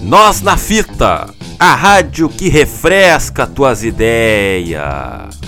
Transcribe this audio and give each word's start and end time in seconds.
Nós 0.00 0.40
na 0.42 0.56
Fita, 0.56 1.34
a 1.58 1.74
rádio 1.74 2.28
que 2.28 2.48
refresca 2.48 3.48
tuas 3.48 3.82
ideias. 3.82 5.40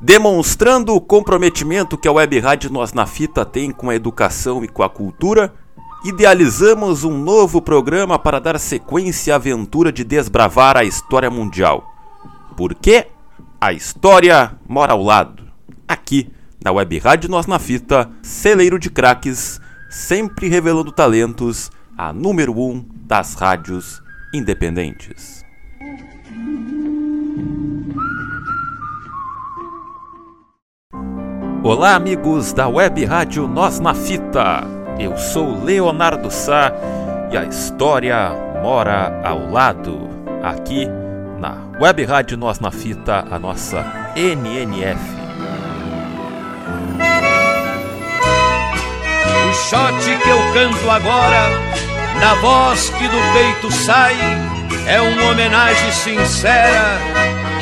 Demonstrando 0.00 0.94
o 0.94 1.00
comprometimento 1.02 1.98
que 1.98 2.08
a 2.08 2.12
Web 2.12 2.38
Rádio 2.38 2.70
Nós 2.72 2.94
na 2.94 3.04
Fita 3.04 3.44
tem 3.44 3.70
com 3.70 3.90
a 3.90 3.94
educação 3.94 4.64
e 4.64 4.68
com 4.68 4.82
a 4.82 4.88
cultura, 4.88 5.52
idealizamos 6.04 7.02
um 7.04 7.18
novo 7.18 7.60
programa 7.60 8.18
para 8.18 8.38
dar 8.38 8.58
sequência 8.58 9.34
à 9.34 9.36
aventura 9.36 9.90
de 9.92 10.04
desbravar 10.04 10.76
a 10.76 10.84
história 10.84 11.30
mundial. 11.30 11.92
Por 12.56 12.74
quê? 12.74 13.08
A 13.60 13.72
história 13.72 14.52
mora 14.68 14.92
ao 14.92 15.02
lado. 15.02 15.44
Aqui, 15.86 16.30
na 16.62 16.70
Web 16.70 16.98
Rádio 16.98 17.30
Nós 17.30 17.46
na 17.46 17.58
Fita, 17.58 18.10
celeiro 18.22 18.78
de 18.78 18.90
craques, 18.90 19.60
sempre 19.90 20.48
revelando 20.48 20.92
talentos, 20.92 21.70
a 21.96 22.12
número 22.12 22.56
um 22.56 22.84
das 23.06 23.34
rádios 23.34 24.00
independentes. 24.32 25.44
Olá, 31.64 31.96
amigos 31.96 32.52
da 32.52 32.68
Web 32.68 33.04
Rádio 33.04 33.48
Nós 33.48 33.80
na 33.80 33.94
Fita. 33.94 34.77
Eu 34.98 35.16
sou 35.16 35.62
Leonardo 35.62 36.28
Sá 36.28 36.72
e 37.30 37.36
a 37.36 37.44
história 37.44 38.30
mora 38.60 39.20
ao 39.24 39.48
lado. 39.48 40.08
Aqui 40.42 40.88
na 41.38 41.56
Web 41.80 42.04
Rádio 42.04 42.36
Nós 42.36 42.58
na 42.58 42.72
Fita, 42.72 43.24
a 43.30 43.38
nossa 43.38 43.84
NNF. 44.16 45.00
O 49.48 49.54
shot 49.54 50.18
que 50.22 50.28
eu 50.28 50.38
canto 50.52 50.90
agora, 50.90 51.48
na 52.20 52.34
voz 52.34 52.90
que 52.90 53.06
do 53.06 53.32
peito 53.32 53.72
sai, 53.72 54.16
é 54.86 55.00
uma 55.00 55.30
homenagem 55.30 55.92
sincera 55.92 56.98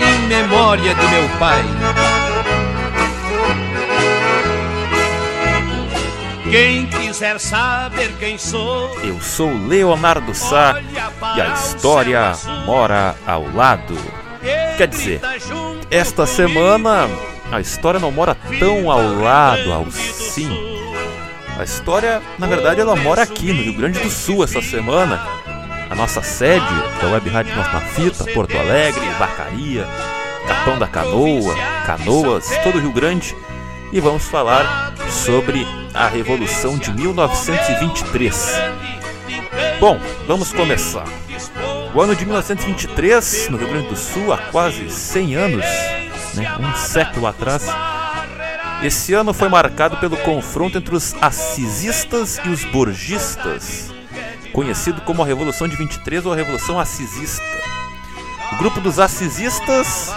em 0.00 0.26
memória 0.26 0.94
de 0.94 1.06
meu 1.08 1.28
pai. 1.38 2.15
Quem 6.50 6.86
quiser 6.86 7.40
saber 7.40 8.12
quem 8.18 8.38
sou, 8.38 8.96
Eu 9.02 9.20
sou 9.20 9.52
Leonardo 9.52 10.32
Sá 10.34 10.80
e 11.36 11.40
a 11.40 11.54
história 11.54 12.32
mora 12.64 13.16
ao 13.26 13.52
lado. 13.52 13.96
Quer 14.76 14.86
dizer, 14.88 15.20
esta 15.90 16.24
semana 16.24 17.08
a 17.50 17.60
história 17.60 17.98
não 17.98 18.12
mora 18.12 18.36
tão 18.58 18.90
ao 18.90 19.14
lado, 19.20 19.72
ao 19.72 19.90
sim. 19.90 20.50
A 21.58 21.64
história, 21.64 22.22
na 22.38 22.46
verdade, 22.46 22.80
ela 22.80 22.94
mora 22.94 23.22
aqui 23.22 23.52
no 23.52 23.62
Rio 23.62 23.74
Grande 23.74 23.98
do 23.98 24.10
Sul 24.10 24.44
essa 24.44 24.60
semana. 24.60 25.20
A 25.88 25.94
nossa 25.94 26.22
sede 26.22 26.66
da 27.00 27.08
Web 27.08 27.30
Rádio 27.30 27.56
Nós 27.56 27.72
na 27.72 27.80
Fita, 27.80 28.24
Porto 28.32 28.56
Alegre, 28.58 29.08
Vacaria, 29.18 29.86
Capão 30.46 30.78
da 30.78 30.86
Canoa, 30.86 31.54
Canoas, 31.86 32.50
todo 32.62 32.76
o 32.76 32.80
Rio 32.80 32.92
Grande. 32.92 33.34
E 33.92 34.00
vamos 34.00 34.24
falar 34.24 34.94
sobre 35.08 35.66
a 35.94 36.08
Revolução 36.08 36.76
de 36.76 36.90
1923. 36.92 38.52
Bom, 39.80 40.00
vamos 40.26 40.52
começar. 40.52 41.06
O 41.94 42.00
ano 42.00 42.14
de 42.14 42.24
1923, 42.24 43.48
no 43.48 43.56
Rio 43.56 43.68
Grande 43.68 43.88
do 43.88 43.96
Sul, 43.96 44.32
há 44.32 44.38
quase 44.38 44.90
100 44.90 45.34
anos, 45.36 45.64
né, 46.34 46.54
um 46.58 46.76
século 46.76 47.26
atrás, 47.26 47.66
esse 48.82 49.14
ano 49.14 49.32
foi 49.32 49.48
marcado 49.48 49.96
pelo 49.96 50.16
confronto 50.18 50.76
entre 50.76 50.94
os 50.94 51.14
assisistas 51.22 52.38
e 52.44 52.48
os 52.48 52.64
borgistas, 52.64 53.94
conhecido 54.52 55.00
como 55.02 55.22
a 55.22 55.26
Revolução 55.26 55.68
de 55.68 55.76
23 55.76 56.26
ou 56.26 56.32
a 56.32 56.36
Revolução 56.36 56.78
Assisista. 56.78 57.42
O 58.52 58.56
grupo 58.56 58.80
dos 58.80 58.98
assisistas, 58.98 60.12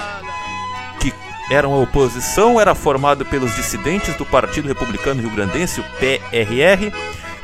eram 1.50 1.74
a 1.74 1.78
oposição, 1.78 2.60
era 2.60 2.76
formado 2.76 3.26
pelos 3.26 3.56
dissidentes 3.56 4.16
do 4.16 4.26
Partido 4.26 4.68
Republicano 4.68 5.22
Rio 5.22 5.32
Grandense, 5.32 5.82
o 5.82 5.84
PRR, 6.00 6.94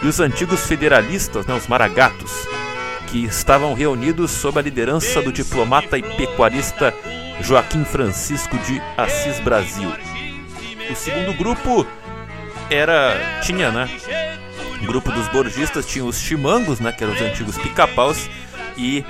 e 0.01 0.07
os 0.07 0.19
antigos 0.19 0.65
federalistas, 0.67 1.45
né, 1.45 1.55
os 1.55 1.67
maragatos, 1.67 2.31
que 3.07 3.25
estavam 3.25 3.73
reunidos 3.73 4.31
sob 4.31 4.59
a 4.59 4.61
liderança 4.61 5.21
do 5.21 5.31
diplomata 5.31 5.97
e 5.97 6.03
pecuarista 6.03 6.93
Joaquim 7.41 7.83
Francisco 7.83 8.57
de 8.59 8.81
Assis 8.97 9.39
Brasil. 9.39 9.91
O 10.89 10.95
segundo 10.95 11.33
grupo 11.33 11.85
era 12.69 13.39
tinha, 13.41 13.71
né? 13.71 13.89
O 14.81 14.85
grupo 14.85 15.11
dos 15.11 15.27
borgistas 15.29 15.85
tinha 15.85 16.05
os 16.05 16.19
chimangos, 16.19 16.79
né, 16.79 16.91
que 16.91 17.03
eram 17.03 17.13
os 17.13 17.21
antigos 17.21 17.57
pica-paus 17.57 18.29
e 18.77 19.03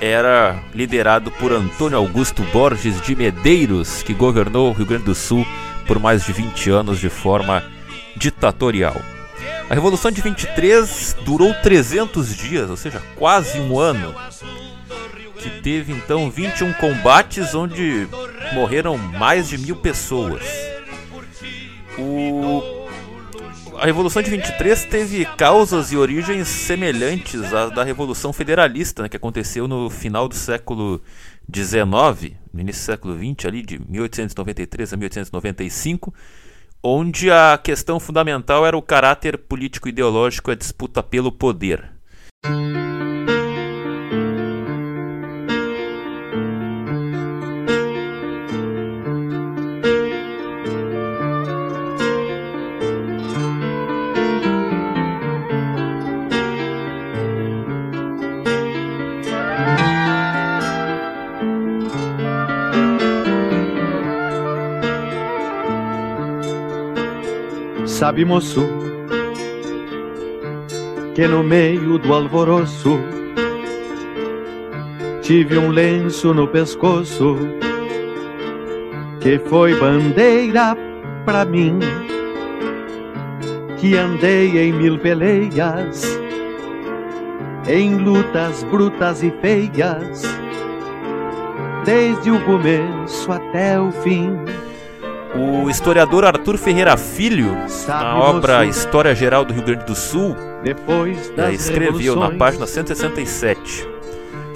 era 0.00 0.58
liderado 0.74 1.30
por 1.30 1.52
Antônio 1.52 1.98
Augusto 1.98 2.42
Borges 2.52 3.00
de 3.00 3.14
Medeiros, 3.14 4.02
que 4.02 4.14
governou 4.14 4.70
o 4.70 4.72
Rio 4.72 4.86
Grande 4.86 5.04
do 5.04 5.14
Sul 5.14 5.46
por 5.86 5.98
mais 5.98 6.24
de 6.24 6.32
20 6.32 6.70
anos 6.70 6.98
de 6.98 7.08
forma 7.08 7.62
ditatorial. 8.16 8.96
A 9.68 9.74
Revolução 9.74 10.10
de 10.10 10.20
23 10.20 11.16
durou 11.24 11.52
300 11.54 12.36
dias, 12.36 12.70
ou 12.70 12.76
seja, 12.76 13.02
quase 13.16 13.58
um 13.58 13.78
ano, 13.78 14.14
que 15.38 15.50
teve 15.60 15.92
então 15.92 16.30
21 16.30 16.72
combates 16.74 17.54
onde 17.54 18.08
morreram 18.52 18.96
mais 18.96 19.48
de 19.48 19.58
mil 19.58 19.76
pessoas. 19.76 20.42
O... 21.98 22.75
A 23.78 23.84
Revolução 23.84 24.22
de 24.22 24.30
23 24.30 24.84
teve 24.86 25.24
causas 25.36 25.92
e 25.92 25.96
origens 25.96 26.48
semelhantes 26.48 27.52
à 27.52 27.66
da 27.68 27.84
Revolução 27.84 28.32
Federalista, 28.32 29.02
né, 29.02 29.08
que 29.08 29.16
aconteceu 29.16 29.68
no 29.68 29.90
final 29.90 30.28
do 30.28 30.34
século 30.34 31.02
XIX, 31.54 32.36
no 32.52 32.60
início 32.60 32.82
do 32.82 32.86
século 32.86 33.16
XX, 33.16 33.44
ali 33.46 33.62
de 33.62 33.78
1893 33.78 34.92
a 34.92 34.96
1895, 34.96 36.14
onde 36.82 37.30
a 37.30 37.58
questão 37.62 38.00
fundamental 38.00 38.64
era 38.64 38.76
o 38.76 38.82
caráter 38.82 39.36
político-ideológico 39.36 40.50
e 40.50 40.52
a 40.52 40.56
disputa 40.56 41.02
pelo 41.02 41.30
poder. 41.30 41.84
Sabe, 67.96 68.26
moço, 68.26 68.62
que 71.14 71.26
no 71.26 71.42
meio 71.42 71.96
do 71.96 72.12
alvoroço 72.12 73.00
tive 75.22 75.56
um 75.56 75.70
lenço 75.70 76.34
no 76.34 76.46
pescoço 76.46 77.38
que 79.22 79.38
foi 79.38 79.74
bandeira 79.80 80.76
pra 81.24 81.46
mim. 81.46 81.78
Que 83.78 83.96
andei 83.96 84.58
em 84.58 84.74
mil 84.74 84.98
peleias, 84.98 86.20
em 87.66 87.96
lutas 87.96 88.62
brutas 88.64 89.22
e 89.22 89.30
feias, 89.40 90.22
desde 91.86 92.30
o 92.30 92.44
começo 92.44 93.32
até 93.32 93.80
o 93.80 93.90
fim. 93.90 94.36
O 95.36 95.68
historiador 95.68 96.24
Arthur 96.24 96.56
Ferreira 96.56 96.96
Filho, 96.96 97.56
na 97.86 98.16
obra 98.18 98.64
História 98.64 99.14
Geral 99.14 99.44
do 99.44 99.52
Rio 99.52 99.62
Grande 99.62 99.84
do 99.84 99.94
Sul, 99.94 100.34
das 101.36 101.54
escreveu 101.54 102.16
na 102.16 102.30
página 102.30 102.66
167. 102.66 103.86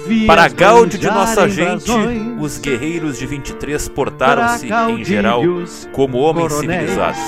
vi 0.07 0.25
Para 0.25 0.47
gáudio 0.47 0.97
de 0.97 1.07
nossa 1.07 1.47
gente, 1.47 1.91
os 2.39 2.57
guerreiros 2.57 3.17
de 3.19 3.27
23 3.27 3.89
portaram-se, 3.89 4.67
em 4.89 5.03
geral, 5.03 5.43
como 5.91 6.17
homens 6.17 6.53
civilizados. 6.53 7.19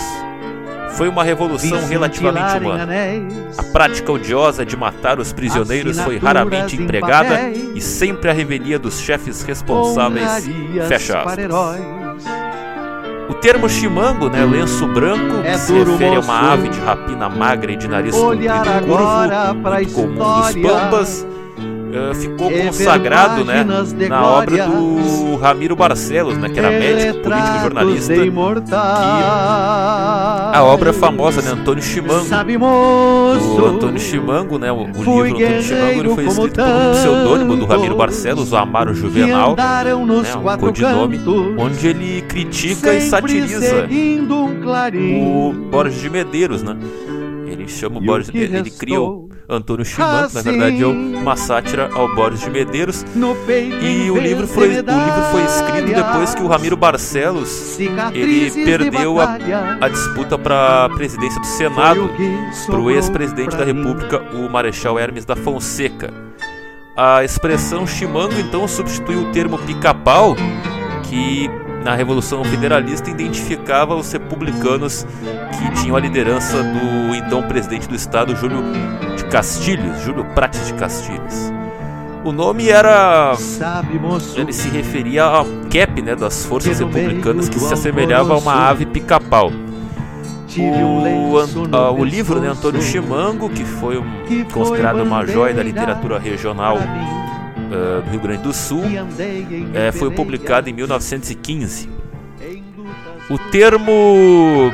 Foi 0.93 1.07
uma 1.07 1.23
revolução 1.23 1.85
relativamente 1.87 2.57
humana. 2.57 2.87
A 3.57 3.63
prática 3.63 4.11
odiosa 4.11 4.65
de 4.65 4.77
matar 4.77 5.19
os 5.19 5.33
prisioneiros 5.33 5.99
foi 5.99 6.17
raramente 6.17 6.75
em 6.75 6.83
empregada 6.83 7.49
e 7.51 7.81
sempre 7.81 8.29
a 8.29 8.33
revelia 8.33 8.77
dos 8.79 8.99
chefes 8.99 9.41
responsáveis. 9.43 10.47
Fecha 10.87 11.19
aspas. 11.19 12.02
O 13.33 13.35
termo 13.35 13.67
chimango, 13.67 14.29
né, 14.29 14.45
lenço 14.45 14.85
branco, 14.87 15.41
é 15.43 15.57
se 15.57 15.73
refere 15.73 16.15
a 16.17 16.19
uma 16.19 16.53
ave 16.53 16.69
de 16.69 16.79
rapina 16.79 17.27
magra 17.27 17.71
e 17.71 17.75
de 17.75 17.87
nariz 17.87 18.15
comprido 18.15 18.43
e 18.45 18.85
curvo, 18.85 19.05
muito 19.81 19.93
comum 19.93 20.39
dos 20.39 20.55
pampas, 20.61 21.27
uh, 21.93 22.15
ficou 22.15 22.49
consagrado 22.51 23.45
né, 23.45 23.63
na 24.09 24.25
obra 24.25 24.67
do 24.67 25.35
Ramiro 25.37 25.75
Barcelos, 25.75 26.37
né, 26.37 26.49
que 26.49 26.59
era 26.59 26.69
médico, 26.69 27.19
político 27.19 27.57
e 27.57 27.61
jornalista. 27.61 28.13
a 30.53 30.63
obra 30.63 30.93
famosa, 30.93 31.41
né, 31.41 31.51
Antônio 31.51 31.83
Chimango. 31.83 32.25
O 33.61 33.65
Antônio 33.65 33.99
Chimango, 33.99 34.57
né, 34.57 34.71
o, 34.71 34.83
o 34.83 34.85
livro 34.85 35.35
Antônio 35.35 35.61
Chimango 35.63 35.99
ele 35.99 36.09
foi 36.15 36.25
escrito 36.25 36.55
por 36.55 36.63
um 36.63 36.91
pseudônimo 36.93 37.55
do 37.57 37.65
Ramiro 37.65 37.95
Barcelos, 37.95 38.51
o 38.51 38.55
Amaro 38.57 38.93
Juvenal, 38.93 39.55
né, 39.55 40.35
um 40.35 40.57
codinome, 40.57 41.19
onde 41.57 41.87
ele 41.87 42.21
critica 42.23 42.93
e 42.93 43.01
satiriza 43.01 43.87
o 45.23 45.53
Borges 45.53 46.01
de 46.01 46.09
Medeiros, 46.09 46.63
né? 46.63 46.75
Ele 47.63 47.71
chama 47.71 47.97
o 47.97 48.01
Borges, 48.01 48.29
ele, 48.35 48.57
ele 48.57 48.69
cria 48.69 48.99
o 49.01 49.29
Antônio 49.47 49.85
Chiman, 49.85 50.27
na 50.33 50.41
verdade 50.41 50.83
é 50.83 50.85
uma 50.85 51.35
sátira 51.37 51.89
ao 51.93 52.13
Borges 52.13 52.41
de 52.41 52.49
Medeiros. 52.49 53.05
E 53.81 54.11
o 54.11 54.17
livro, 54.17 54.45
foi, 54.47 54.67
o 54.67 54.71
livro 54.71 55.23
foi 55.31 55.43
escrito 55.45 55.95
depois 55.95 56.35
que 56.35 56.43
o 56.43 56.47
Ramiro 56.47 56.75
Barcelos 56.75 57.79
ele 58.13 58.51
perdeu 58.65 59.21
a, 59.21 59.37
a 59.79 59.87
disputa 59.87 60.37
para 60.37 60.85
a 60.85 60.89
presidência 60.89 61.39
do 61.39 61.47
Senado 61.47 62.09
para 62.65 62.79
o 62.79 62.91
ex-presidente 62.91 63.55
da 63.55 63.63
República, 63.63 64.21
o 64.33 64.49
Marechal 64.49 64.99
Hermes 64.99 65.23
da 65.23 65.35
Fonseca. 65.35 66.13
A 66.97 67.23
expressão 67.23 67.87
chimango 67.87 68.35
então 68.39 68.67
substitui 68.67 69.15
o 69.15 69.31
termo 69.31 69.57
pica-pau, 69.59 70.35
que 71.03 71.49
na 71.83 71.95
Revolução 71.95 72.43
Federalista 72.45 73.09
identificava 73.09 73.93
os 73.95 74.11
republicanos 74.11 75.05
que 75.51 75.81
tinham 75.81 75.95
a 75.95 75.99
liderança 75.99 76.63
do 76.63 77.15
então 77.15 77.43
presidente 77.43 77.87
do 77.87 77.95
estado, 77.95 78.35
Júlio 78.35 78.63
de 79.17 79.25
Castilhos, 79.25 80.01
Júlio 80.01 80.25
Prates 80.33 80.65
de 80.67 80.73
Castilhos. 80.73 81.51
O 82.23 82.31
nome 82.31 82.69
era. 82.69 83.35
Ele 84.37 84.53
se 84.53 84.69
referia 84.69 85.23
ao 85.23 85.45
cap 85.69 86.01
né, 86.01 86.15
das 86.15 86.45
forças 86.45 86.79
republicanas 86.79 87.49
que 87.49 87.59
se 87.59 87.73
assemelhava 87.73 88.33
a 88.33 88.37
uma 88.37 88.69
ave 88.69 88.85
pica-pau. 88.85 89.51
O, 90.55 91.35
uh, 91.35 91.99
o 91.99 92.05
livro 92.05 92.39
né, 92.39 92.47
Antônio 92.47 92.81
Chimango, 92.81 93.49
que 93.49 93.65
foi 93.65 93.97
um, 93.97 94.05
considerado 94.53 95.01
uma 95.01 95.25
joia 95.25 95.53
da 95.53 95.63
literatura 95.63 96.19
regional 96.19 96.77
uh, 97.73 98.01
do 98.01 98.11
Rio 98.11 98.19
Grande 98.19 98.43
do 98.43 98.53
Sul, 98.53 98.83
uh, 98.83 99.93
foi 99.97 100.11
publicado 100.11 100.69
em 100.69 100.73
1915. 100.73 101.89
O 103.29 103.37
termo 103.37 104.71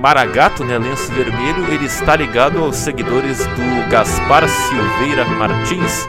maragato, 0.00 0.64
né, 0.64 0.78
lenço 0.78 1.12
vermelho, 1.12 1.72
ele 1.72 1.84
está 1.84 2.16
ligado 2.16 2.58
aos 2.58 2.76
seguidores 2.76 3.38
do 3.38 3.90
Gaspar 3.90 4.48
Silveira 4.48 5.24
Martins, 5.24 6.08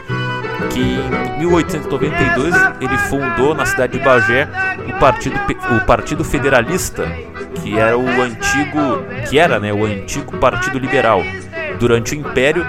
que 0.70 0.80
em 0.80 1.38
1892 1.40 2.54
ele 2.80 2.98
fundou 2.98 3.54
na 3.54 3.66
cidade 3.66 3.98
de 3.98 4.04
Bagé 4.04 4.48
o 4.88 4.98
Partido, 4.98 5.38
o 5.76 5.84
Partido 5.84 6.24
Federalista, 6.24 7.06
que 7.56 7.78
era 7.78 7.98
o 7.98 8.08
antigo, 8.22 8.78
que 9.28 9.38
era, 9.38 9.60
né, 9.60 9.72
o 9.72 9.84
antigo 9.84 10.38
Partido 10.38 10.78
Liberal. 10.78 11.22
Durante 11.78 12.14
o 12.14 12.18
Império, 12.18 12.64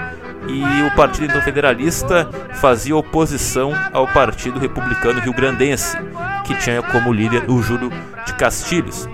e 0.48 0.82
o 0.82 0.94
Partido 0.94 1.24
então, 1.24 1.42
Federalista 1.42 2.28
fazia 2.54 2.96
oposição 2.96 3.72
ao 3.92 4.06
Partido 4.06 4.58
Republicano 4.58 5.20
Rio-Grandense, 5.20 5.96
que 6.44 6.54
tinha 6.56 6.82
como 6.82 7.12
líder 7.12 7.50
o 7.50 7.62
Júlio 7.62 7.90
de 8.26 8.34
Castilhos. 8.34 9.08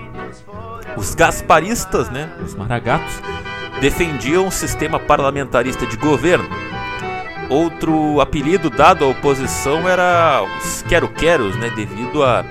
Os 0.97 1.15
gasparistas, 1.15 2.09
né, 2.09 2.29
os 2.43 2.53
maragatos, 2.53 3.21
defendiam 3.79 4.45
um 4.45 4.51
sistema 4.51 4.99
parlamentarista 4.99 5.85
de 5.85 5.95
governo. 5.97 6.47
Outro 7.49 8.21
apelido 8.21 8.69
dado 8.69 9.03
à 9.03 9.07
oposição 9.07 9.87
era 9.87 10.41
os 10.43 10.81
quero-queros, 10.83 11.55
né, 11.57 11.69
devido 11.75 12.23
à 12.23 12.45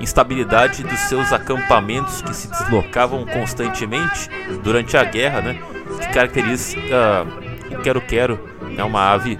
instabilidade 0.00 0.82
dos 0.82 0.98
seus 1.00 1.32
acampamentos 1.32 2.22
que 2.22 2.34
se 2.34 2.48
deslocavam 2.48 3.24
constantemente 3.26 4.28
durante 4.62 4.96
a 4.96 5.04
guerra, 5.04 5.40
né, 5.40 5.58
que 6.00 6.08
caracteriza 6.08 6.76
uh, 6.78 7.47
o 7.74 7.80
quero-quero 7.80 8.38
é 8.76 8.84
uma 8.84 9.12
ave 9.12 9.36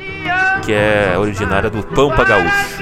que 0.64 0.72
é 0.72 1.16
originária 1.18 1.70
do 1.70 1.82
Pampa 1.82 2.24
Gaúcho. 2.24 2.78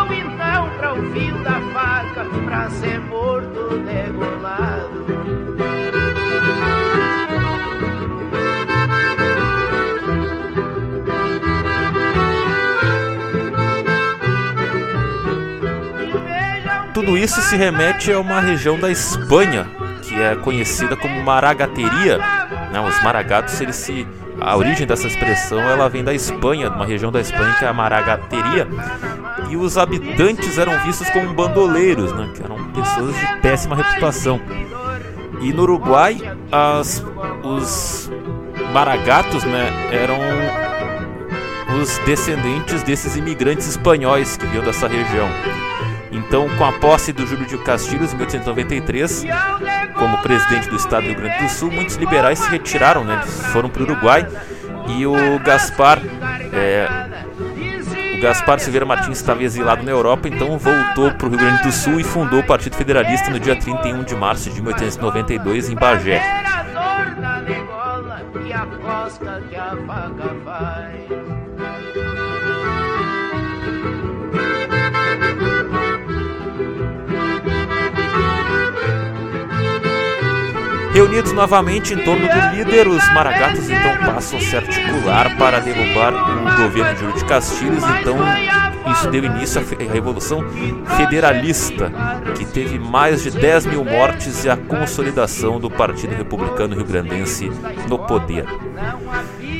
ou 0.00 0.12
então 0.12 0.70
pra 0.78 0.94
o 0.94 1.12
fio 1.12 1.38
da 1.42 1.60
faca 1.72 2.24
pra 2.44 2.70
ser 2.70 3.00
morto 3.00 3.78
degolado. 3.78 5.00
Tudo 16.92 17.16
isso 17.16 17.40
se 17.40 17.56
remete 17.56 18.12
a 18.12 18.18
uma 18.18 18.40
região 18.40 18.78
da 18.78 18.90
Espanha, 18.90 19.66
que 20.20 20.24
é 20.24 20.36
conhecida 20.36 20.94
como 20.96 21.22
maragateria. 21.22 22.18
Né? 22.70 22.80
Os 22.86 23.02
maragatos, 23.02 23.58
eles 23.60 23.76
se 23.76 24.06
a 24.38 24.54
origem 24.56 24.86
dessa 24.86 25.06
expressão 25.06 25.58
ela 25.60 25.88
vem 25.88 26.04
da 26.04 26.12
Espanha, 26.12 26.68
de 26.68 26.76
uma 26.76 26.84
região 26.84 27.10
da 27.10 27.20
Espanha 27.20 27.54
que 27.58 27.64
é 27.64 27.68
a 27.68 27.72
maragateria. 27.72 28.68
E 29.48 29.56
os 29.56 29.78
habitantes 29.78 30.58
eram 30.58 30.78
vistos 30.80 31.08
como 31.10 31.32
bandoleiros, 31.32 32.12
né? 32.12 32.30
que 32.34 32.42
eram 32.42 32.62
pessoas 32.70 33.18
de 33.18 33.26
péssima 33.40 33.76
reputação. 33.76 34.40
E 35.40 35.52
no 35.54 35.62
Uruguai, 35.62 36.18
as, 36.52 37.02
os 37.42 38.10
maragatos 38.74 39.42
né, 39.44 39.70
eram 39.90 40.18
os 41.80 41.96
descendentes 41.98 42.82
desses 42.82 43.16
imigrantes 43.16 43.66
espanhóis 43.66 44.36
que 44.36 44.44
vinham 44.46 44.62
dessa 44.62 44.86
região. 44.86 45.28
Então, 46.12 46.48
com 46.56 46.64
a 46.64 46.72
posse 46.72 47.12
do 47.12 47.26
Júlio 47.26 47.46
de 47.46 47.56
Castilhos 47.58 48.12
em 48.12 48.16
1893, 48.16 49.24
como 49.94 50.18
presidente 50.18 50.68
do 50.68 50.76
estado 50.76 51.02
do 51.02 51.08
Rio 51.08 51.16
Grande 51.16 51.44
do 51.44 51.48
Sul, 51.48 51.70
muitos 51.70 51.96
liberais 51.96 52.38
se 52.38 52.50
retiraram, 52.50 53.04
né? 53.04 53.22
foram 53.52 53.68
para 53.68 53.82
o 53.82 53.84
Uruguai 53.84 54.26
e 54.88 55.06
o 55.06 55.38
Gaspar, 55.40 56.00
é, 56.52 56.88
o 58.16 58.20
Gaspar 58.20 58.58
Silveira 58.58 58.84
Martins 58.84 59.18
estava 59.18 59.42
exilado 59.42 59.84
na 59.84 59.90
Europa, 59.90 60.28
então 60.28 60.58
voltou 60.58 61.12
para 61.12 61.26
o 61.26 61.30
Rio 61.30 61.38
Grande 61.38 61.62
do 61.62 61.72
Sul 61.72 62.00
e 62.00 62.04
fundou 62.04 62.40
o 62.40 62.46
Partido 62.46 62.76
Federalista 62.76 63.30
no 63.30 63.38
dia 63.38 63.54
31 63.54 64.02
de 64.02 64.16
março 64.16 64.50
de 64.50 64.60
1892 64.60 65.70
em 65.70 65.74
Bagé. 65.76 66.20
Reunidos 80.92 81.32
novamente 81.32 81.94
em 81.94 81.98
torno 81.98 82.26
do 82.26 82.56
líder, 82.56 82.88
os 82.88 83.04
maragatos 83.14 83.70
então 83.70 83.96
passam 83.98 84.38
a 84.38 84.42
se 84.42 84.56
articular 84.56 85.36
para 85.38 85.60
derrubar 85.60 86.12
o 86.12 86.62
governo 86.62 86.94
de 86.94 87.00
Júlio 87.00 87.16
de 87.16 87.24
Castilhos. 87.24 87.84
Então, 88.00 88.16
isso 88.92 89.08
deu 89.08 89.24
início 89.24 89.60
à 89.60 89.92
Revolução 89.92 90.44
Federalista, 90.96 91.92
que 92.36 92.44
teve 92.44 92.78
mais 92.78 93.22
de 93.22 93.30
10 93.30 93.66
mil 93.66 93.84
mortes 93.84 94.44
e 94.44 94.50
a 94.50 94.56
consolidação 94.56 95.60
do 95.60 95.70
Partido 95.70 96.14
Republicano 96.14 96.74
Rio-Grandense 96.74 97.50
no 97.88 97.98
poder. 97.98 98.46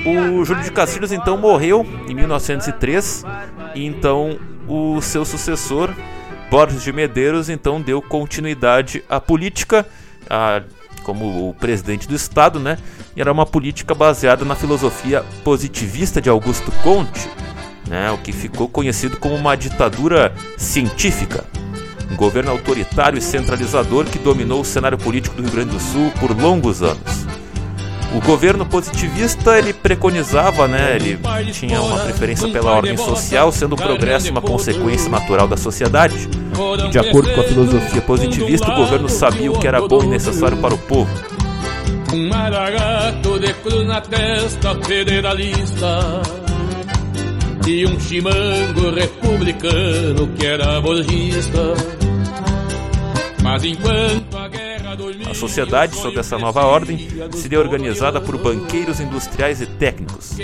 O 0.04 0.44
Júlio 0.44 0.64
de 0.64 0.72
Castilhos 0.72 1.12
então 1.12 1.36
morreu 1.36 1.86
em 2.08 2.14
1903 2.14 3.24
e 3.76 3.86
então 3.86 4.36
o 4.66 5.00
seu 5.00 5.24
sucessor, 5.24 5.90
Borges 6.50 6.82
de 6.82 6.92
Medeiros, 6.92 7.48
então 7.48 7.80
deu 7.80 8.02
continuidade 8.02 9.04
à 9.08 9.20
política. 9.20 9.86
A 10.28 10.62
como 11.10 11.48
o 11.48 11.54
presidente 11.54 12.06
do 12.06 12.14
Estado, 12.14 12.60
né? 12.60 12.78
E 13.16 13.20
era 13.20 13.32
uma 13.32 13.44
política 13.44 13.96
baseada 13.96 14.44
na 14.44 14.54
filosofia 14.54 15.24
positivista 15.42 16.20
de 16.20 16.30
Augusto 16.30 16.70
Conte, 16.84 17.28
né? 17.88 18.12
O 18.12 18.18
que 18.18 18.30
ficou 18.30 18.68
conhecido 18.68 19.16
como 19.16 19.34
uma 19.34 19.56
ditadura 19.56 20.32
científica. 20.56 21.44
Um 22.08 22.14
governo 22.14 22.52
autoritário 22.52 23.18
e 23.18 23.22
centralizador 23.22 24.04
que 24.04 24.20
dominou 24.20 24.60
o 24.60 24.64
cenário 24.64 24.98
político 24.98 25.34
do 25.34 25.42
Rio 25.42 25.50
Grande 25.50 25.70
do 25.70 25.80
Sul 25.80 26.12
por 26.20 26.30
longos 26.30 26.80
anos. 26.80 27.29
O 28.12 28.20
governo 28.20 28.66
positivista 28.66 29.56
ele 29.56 29.72
preconizava, 29.72 30.66
né, 30.66 30.96
ele 30.96 31.18
tinha 31.52 31.80
uma 31.80 31.98
preferência 32.00 32.48
pela 32.48 32.72
ordem 32.72 32.96
social, 32.96 33.52
sendo 33.52 33.74
o 33.74 33.76
progresso 33.76 34.30
uma 34.30 34.40
consequência 34.40 35.08
natural 35.08 35.46
da 35.46 35.56
sociedade. 35.56 36.28
E 36.86 36.88
de 36.88 36.98
acordo 36.98 37.32
com 37.32 37.40
a 37.40 37.44
filosofia 37.44 38.02
positivista, 38.02 38.70
o 38.72 38.74
governo 38.74 39.08
sabia 39.08 39.52
o 39.52 39.58
que 39.58 39.66
era 39.66 39.80
bom 39.86 40.02
e 40.02 40.08
necessário 40.08 40.56
para 40.56 40.74
o 40.74 40.78
povo. 40.78 41.10
Um 42.12 42.28
maragato 42.28 43.38
de 43.38 43.54
cruz 43.54 43.86
na 43.86 44.00
testa 44.00 44.74
federalista 44.82 46.20
e 47.64 47.86
um 47.86 48.00
chimango 48.00 48.90
republicano 48.92 50.26
que 50.36 50.46
era 50.46 50.80
bolsista. 50.80 51.74
Mas 53.42 53.62
enquanto 53.64 54.36
a 55.30 55.34
sociedade, 55.34 55.94
sob 55.96 56.18
essa 56.18 56.36
nova 56.36 56.64
ordem, 56.64 57.08
seria 57.34 57.60
organizada 57.60 58.20
por 58.20 58.36
banqueiros 58.36 58.98
industriais 58.98 59.60
e 59.60 59.66
técnicos. 59.66 60.36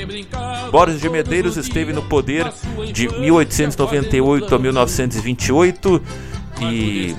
Borges 0.70 1.00
de 1.00 1.08
Medeiros 1.08 1.56
esteve 1.56 1.92
no 1.92 2.02
poder 2.02 2.52
de 2.92 3.08
1898 3.08 4.54
a 4.54 4.58
1928 4.58 6.02
e 6.60 7.16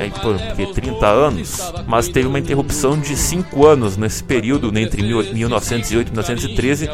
aí 0.00 0.10
por 0.10 0.36
30 0.74 1.06
anos, 1.06 1.72
mas 1.86 2.08
teve 2.08 2.28
uma 2.28 2.38
interrupção 2.38 2.98
de 2.98 3.16
5 3.16 3.66
anos 3.66 3.96
nesse 3.96 4.22
período, 4.22 4.76
entre 4.76 5.02
1908 5.02 6.08
e 6.08 6.10
1913, 6.10 6.90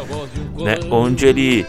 né, 0.58 0.78
onde 0.90 1.26
ele 1.26 1.66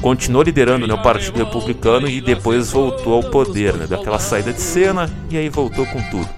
continuou 0.00 0.42
liderando 0.42 0.86
né, 0.86 0.94
o 0.94 1.02
Partido 1.02 1.38
Republicano 1.38 2.08
e 2.08 2.20
depois 2.20 2.70
voltou 2.70 3.14
ao 3.14 3.22
poder, 3.22 3.74
né, 3.74 3.86
daquela 3.86 4.18
saída 4.18 4.52
de 4.52 4.60
cena 4.60 5.10
e 5.30 5.36
aí 5.36 5.48
voltou 5.48 5.86
com 5.86 6.02
tudo. 6.10 6.28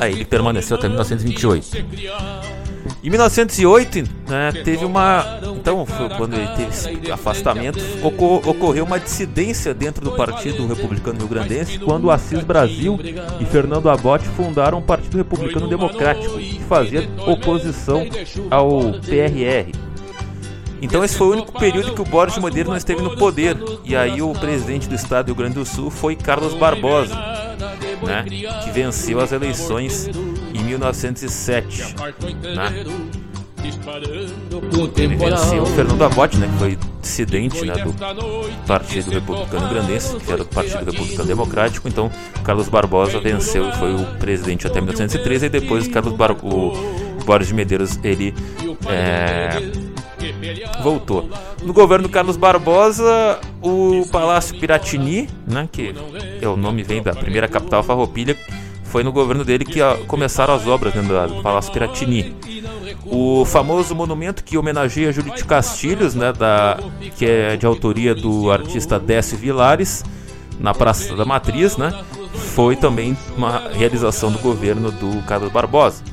Aí 0.00 0.12
ele 0.12 0.24
permaneceu 0.24 0.76
até 0.76 0.88
1928. 0.88 1.86
Em 3.02 3.10
1908, 3.10 4.04
né, 4.28 4.52
teve 4.64 4.84
uma. 4.84 5.40
Então, 5.56 5.84
quando 6.16 6.34
ele 6.34 6.46
teve 6.48 6.68
esse 6.68 7.10
afastamento, 7.10 7.80
ocor 8.00 8.48
ocorreu 8.48 8.84
uma 8.84 8.98
dissidência 8.98 9.74
dentro 9.74 10.04
do 10.04 10.12
Partido 10.12 10.64
Republicano 10.66 11.18
Rio 11.18 11.28
Grandense 11.28 11.78
quando 11.80 12.10
Assis 12.10 12.44
Brasil 12.44 12.98
e 13.40 13.44
Fernando 13.44 13.90
Abbott 13.90 14.24
fundaram 14.36 14.78
o 14.78 14.82
Partido 14.82 15.16
Republicano 15.16 15.66
Democrático, 15.68 16.38
que 16.38 16.60
fazia 16.68 17.08
oposição 17.26 18.06
ao 18.50 18.92
PRR. 19.00 19.91
Então 20.82 21.04
esse 21.04 21.16
foi 21.16 21.28
o 21.28 21.30
único 21.30 21.52
período 21.52 21.94
que 21.94 22.02
o 22.02 22.26
de 22.26 22.40
Medeiros 22.40 22.70
não 22.70 22.76
esteve 22.76 23.00
no 23.00 23.16
poder. 23.16 23.56
E 23.84 23.94
aí 23.94 24.20
o 24.20 24.32
presidente 24.32 24.88
do 24.88 24.94
estado 24.96 25.26
do 25.26 25.28
Rio 25.28 25.36
Grande 25.36 25.54
do 25.54 25.64
Sul 25.64 25.90
foi 25.90 26.16
Carlos 26.16 26.54
Barbosa, 26.54 27.14
né, 28.02 28.24
que 28.64 28.70
venceu 28.72 29.20
as 29.20 29.30
eleições 29.30 30.10
em 30.52 30.62
1907. 30.64 31.94
Né. 32.42 32.84
Ele 34.96 35.14
venceu 35.14 35.62
o 35.62 35.66
Fernando 35.66 36.02
Abbott, 36.02 36.36
né, 36.36 36.48
que 36.48 36.58
foi 36.58 36.78
dissidente 37.00 37.64
né, 37.64 37.74
do 37.74 37.94
Partido 38.66 39.12
Republicano 39.12 39.68
Grandense, 39.68 40.16
que 40.16 40.32
era 40.32 40.42
do 40.42 40.50
Partido 40.50 40.84
Republicano 40.84 41.28
Democrático. 41.28 41.86
Então, 41.86 42.10
Carlos 42.42 42.68
Barbosa 42.68 43.20
venceu 43.20 43.68
e 43.68 43.72
foi 43.76 43.94
o 43.94 44.04
presidente 44.18 44.66
até 44.66 44.80
1913. 44.80 45.46
E 45.46 45.48
depois, 45.48 45.86
Carlos 45.86 46.14
Bar 46.14 46.32
o 46.42 46.72
Boris 47.24 47.46
de 47.46 47.54
Medeiros 47.54 48.00
ele 48.02 48.34
é, 48.88 49.91
voltou. 50.82 51.28
No 51.62 51.72
governo 51.72 52.08
Carlos 52.08 52.36
Barbosa, 52.36 53.38
o 53.60 54.06
Palácio 54.10 54.58
Piratini, 54.58 55.28
né, 55.46 55.68
que 55.70 55.94
é 56.40 56.48
o 56.48 56.56
nome 56.56 56.82
vem 56.82 57.02
da 57.02 57.14
primeira 57.14 57.48
capital 57.48 57.82
farroupilha, 57.82 58.36
foi 58.84 59.02
no 59.02 59.12
governo 59.12 59.44
dele 59.44 59.64
que 59.64 59.80
começaram 60.06 60.54
as 60.54 60.66
obras 60.66 60.92
dentro 60.92 61.28
do 61.28 61.42
Palácio 61.42 61.72
Piratini. 61.72 62.36
O 63.06 63.44
famoso 63.44 63.94
monumento 63.94 64.44
que 64.44 64.56
homenageia 64.56 65.12
Judite 65.12 65.44
Castilhos, 65.44 66.14
né, 66.14 66.32
da, 66.32 66.78
que 67.16 67.24
é 67.24 67.56
de 67.56 67.66
autoria 67.66 68.14
do 68.14 68.50
artista 68.50 68.98
Décio 68.98 69.36
Vilares, 69.36 70.04
na 70.60 70.74
Praça 70.74 71.16
da 71.16 71.24
Matriz, 71.24 71.76
né, 71.76 71.92
foi 72.54 72.76
também 72.76 73.16
uma 73.36 73.70
realização 73.70 74.30
do 74.30 74.38
governo 74.38 74.90
do 74.90 75.22
Carlos 75.22 75.50
Barbosa. 75.50 76.11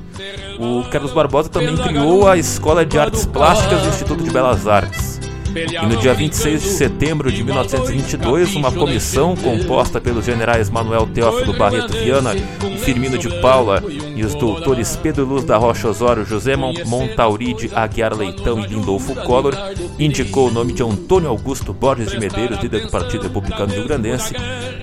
O 0.59 0.83
Carlos 0.89 1.13
Barbosa 1.13 1.49
também 1.49 1.77
criou 1.77 2.27
a 2.27 2.37
Escola 2.37 2.85
de 2.85 2.97
Artes 2.99 3.25
Plásticas 3.25 3.81
do 3.81 3.89
Instituto 3.89 4.23
de 4.23 4.29
Belas 4.29 4.67
Artes. 4.67 5.19
E 5.55 5.85
no 5.85 5.97
dia 5.97 6.13
26 6.13 6.61
de 6.61 6.69
setembro 6.69 7.31
de 7.31 7.43
1922, 7.43 8.55
uma 8.55 8.71
comissão 8.71 9.35
composta 9.35 9.99
pelos 9.99 10.25
generais 10.25 10.69
Manuel 10.69 11.07
Teófilo 11.07 11.57
Barreto 11.57 11.91
Viana 11.93 12.33
e 12.35 12.77
Firmino 12.77 13.17
de 13.17 13.29
Paula 13.41 13.83
e 14.15 14.23
os 14.23 14.35
doutores 14.35 14.95
Pedro 14.95 15.25
Luz 15.25 15.43
da 15.43 15.57
Rocha 15.57 15.87
Osório, 15.87 16.23
José 16.23 16.55
Montauri 16.55 17.53
de 17.55 17.71
Aguiar 17.73 18.15
Leitão 18.15 18.59
e 18.59 18.67
Lindolfo 18.67 19.15
Collor, 19.15 19.55
indicou 19.97 20.49
o 20.49 20.51
nome 20.51 20.73
de 20.73 20.83
Antônio 20.83 21.29
Augusto 21.29 21.73
Borges 21.73 22.11
de 22.11 22.19
Medeiros, 22.19 22.59
líder 22.59 22.81
do 22.81 22.91
Partido 22.91 23.23
Republicano 23.23 23.73
Rio 23.73 23.85
Grandense, 23.85 24.35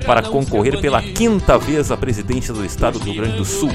para 0.04 0.22
concorrer 0.22 0.80
pela 0.80 1.00
quinta 1.00 1.56
vez 1.58 1.92
à 1.92 1.96
presidência 1.96 2.52
do 2.52 2.64
Estado 2.64 2.98
do 2.98 3.04
Rio 3.04 3.22
Grande 3.22 3.36
do 3.36 3.44
Sul. 3.44 3.70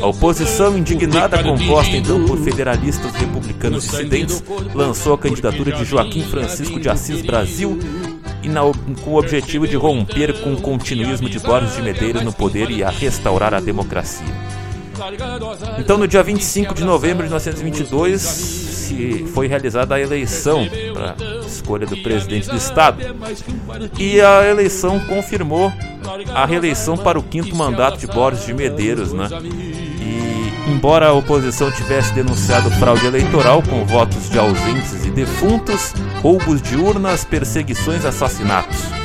A 0.00 0.06
oposição 0.06 0.76
indignada, 0.76 1.42
composta 1.42 1.96
então 1.96 2.24
por 2.24 2.38
federalistas 2.38 3.12
republicanos 3.14 3.84
dissidentes, 3.84 4.42
lançou 4.74 5.14
a 5.14 5.18
candidatura 5.18 5.72
de 5.72 5.84
Joaquim 5.84 6.22
Francisco 6.22 6.80
de 6.80 6.88
Assis 6.88 7.22
Brasil 7.22 7.78
na, 8.44 8.60
com 9.02 9.10
o 9.10 9.18
objetivo 9.18 9.68
de 9.68 9.76
romper 9.76 10.40
com 10.40 10.54
o 10.54 10.60
continuismo 10.60 11.28
de 11.28 11.38
Borges 11.38 11.76
de 11.76 11.82
Medeiros 11.82 12.22
no 12.22 12.32
poder 12.32 12.70
e 12.70 12.82
a 12.82 12.90
restaurar 12.90 13.54
a 13.54 13.60
democracia. 13.60 14.26
Então, 15.78 15.96
no 15.96 16.06
dia 16.06 16.22
25 16.22 16.74
de 16.74 16.84
novembro 16.84 17.24
de 17.24 17.30
1922, 17.30 18.69
se 18.90 19.24
foi 19.32 19.46
realizada 19.46 19.94
a 19.94 20.00
eleição 20.00 20.68
para 20.92 21.14
escolha 21.46 21.86
do 21.86 21.96
presidente 21.98 22.48
do 22.48 22.56
estado. 22.56 22.98
E 23.98 24.20
a 24.20 24.48
eleição 24.48 24.98
confirmou 25.00 25.72
a 26.34 26.44
reeleição 26.44 26.96
para 26.96 27.18
o 27.18 27.22
quinto 27.22 27.54
mandato 27.54 27.98
de 27.98 28.06
Borges 28.08 28.46
de 28.46 28.52
Medeiros, 28.52 29.12
né? 29.12 29.28
E 29.42 30.70
embora 30.72 31.08
a 31.08 31.12
oposição 31.12 31.70
tivesse 31.70 32.12
denunciado 32.12 32.70
fraude 32.72 33.06
eleitoral 33.06 33.62
com 33.62 33.84
votos 33.86 34.28
de 34.28 34.38
ausentes 34.38 35.04
e 35.04 35.10
defuntos, 35.10 35.94
roubos 36.20 36.60
de 36.60 36.76
urnas, 36.76 37.24
perseguições 37.24 38.04
assassinatos. 38.04 38.99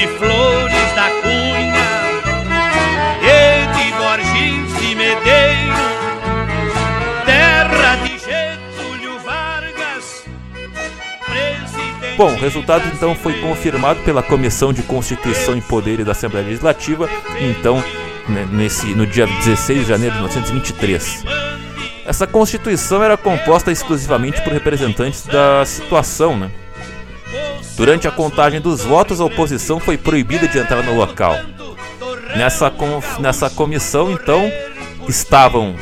De 0.00 0.08
flores 0.16 0.94
da 0.94 1.10
cunha 1.20 1.74
e 3.20 3.66
de 3.76 3.92
Borges 3.98 4.80
de 4.80 4.94
Medeiro, 4.94 5.74
terra 7.26 7.96
de 7.96 8.18
Getúlio 8.18 9.18
Vargas, 9.18 10.24
presidente. 11.26 12.16
Bom, 12.16 12.32
o 12.32 12.38
resultado 12.38 12.88
então 12.94 13.14
foi 13.14 13.42
confirmado 13.42 14.00
pela 14.00 14.22
Comissão 14.22 14.72
de 14.72 14.82
Constituição 14.82 15.54
e 15.54 15.60
Poderes 15.60 16.06
da 16.06 16.12
Assembleia 16.12 16.46
Legislativa, 16.46 17.06
então 17.38 17.84
né, 18.26 18.48
nesse, 18.50 18.94
no 18.94 19.06
dia 19.06 19.26
16 19.26 19.80
de 19.80 19.84
janeiro 19.86 20.14
de 20.14 20.22
1923. 20.22 21.24
Essa 22.06 22.26
Constituição 22.26 23.02
era 23.02 23.18
composta 23.18 23.70
exclusivamente 23.70 24.40
por 24.40 24.50
representantes 24.50 25.26
da 25.26 25.62
situação, 25.66 26.38
né? 26.38 26.50
Durante 27.76 28.06
a 28.06 28.10
contagem 28.10 28.60
dos 28.60 28.82
votos, 28.82 29.20
a 29.20 29.24
oposição 29.24 29.80
foi 29.80 29.96
proibida 29.96 30.46
de 30.46 30.58
entrar 30.58 30.82
no 30.82 30.94
local. 30.94 31.34
Nessa, 32.36 32.70
com, 32.70 33.00
nessa 33.18 33.50
comissão, 33.50 34.12
então, 34.12 34.50
estavam 35.08 35.74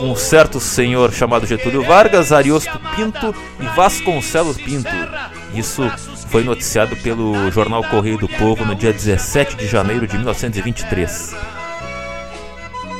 um 0.00 0.14
certo 0.16 0.60
senhor 0.60 1.12
chamado 1.12 1.46
Getúlio 1.46 1.82
Vargas, 1.82 2.32
Ariosto 2.32 2.78
Pinto 2.96 3.34
e 3.60 3.66
Vasconcelos 3.76 4.56
Pinto. 4.56 4.90
Isso 5.54 5.82
foi 6.28 6.42
noticiado 6.42 6.96
pelo 6.96 7.50
jornal 7.50 7.84
Correio 7.84 8.18
do 8.18 8.28
Povo 8.28 8.64
no 8.64 8.74
dia 8.74 8.92
17 8.92 9.56
de 9.56 9.66
janeiro 9.66 10.06
de 10.06 10.16
1923. 10.16 11.34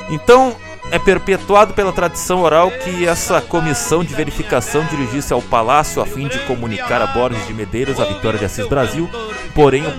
Então, 0.09 0.55
é 0.91 0.99
perpetuado 0.99 1.73
pela 1.73 1.91
tradição 1.91 2.41
oral 2.41 2.69
que 2.71 3.07
essa 3.07 3.41
comissão 3.41 4.03
de 4.03 4.13
verificação 4.13 4.85
dirigisse 4.85 5.33
ao 5.33 5.41
palácio 5.41 6.01
a 6.01 6.05
fim 6.05 6.27
de 6.27 6.39
comunicar 6.39 7.01
a 7.01 7.07
Borges 7.07 7.45
de 7.47 7.53
Medeiros 7.53 7.99
a 7.99 8.05
vitória 8.05 8.39
de 8.39 8.45
Assis 8.45 8.67
Brasil, 8.67 9.09
porém 9.53 9.83
o, 9.85 9.89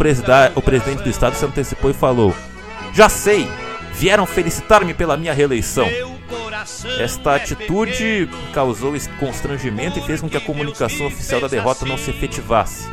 o 0.54 0.62
presidente 0.62 1.02
do 1.02 1.10
estado 1.10 1.34
se 1.36 1.44
antecipou 1.44 1.90
e 1.90 1.94
falou: 1.94 2.34
Já 2.92 3.08
sei, 3.08 3.48
vieram 3.92 4.26
felicitar-me 4.26 4.94
pela 4.94 5.16
minha 5.16 5.32
reeleição. 5.34 5.88
Esta 6.98 7.36
atitude 7.36 8.28
causou 8.52 8.94
constrangimento 9.18 9.98
e 9.98 10.02
fez 10.02 10.20
com 10.20 10.28
que 10.28 10.36
a 10.36 10.40
comunicação 10.40 11.06
oficial 11.06 11.40
da 11.40 11.48
derrota 11.48 11.84
não 11.84 11.98
se 11.98 12.10
efetivasse. 12.10 12.88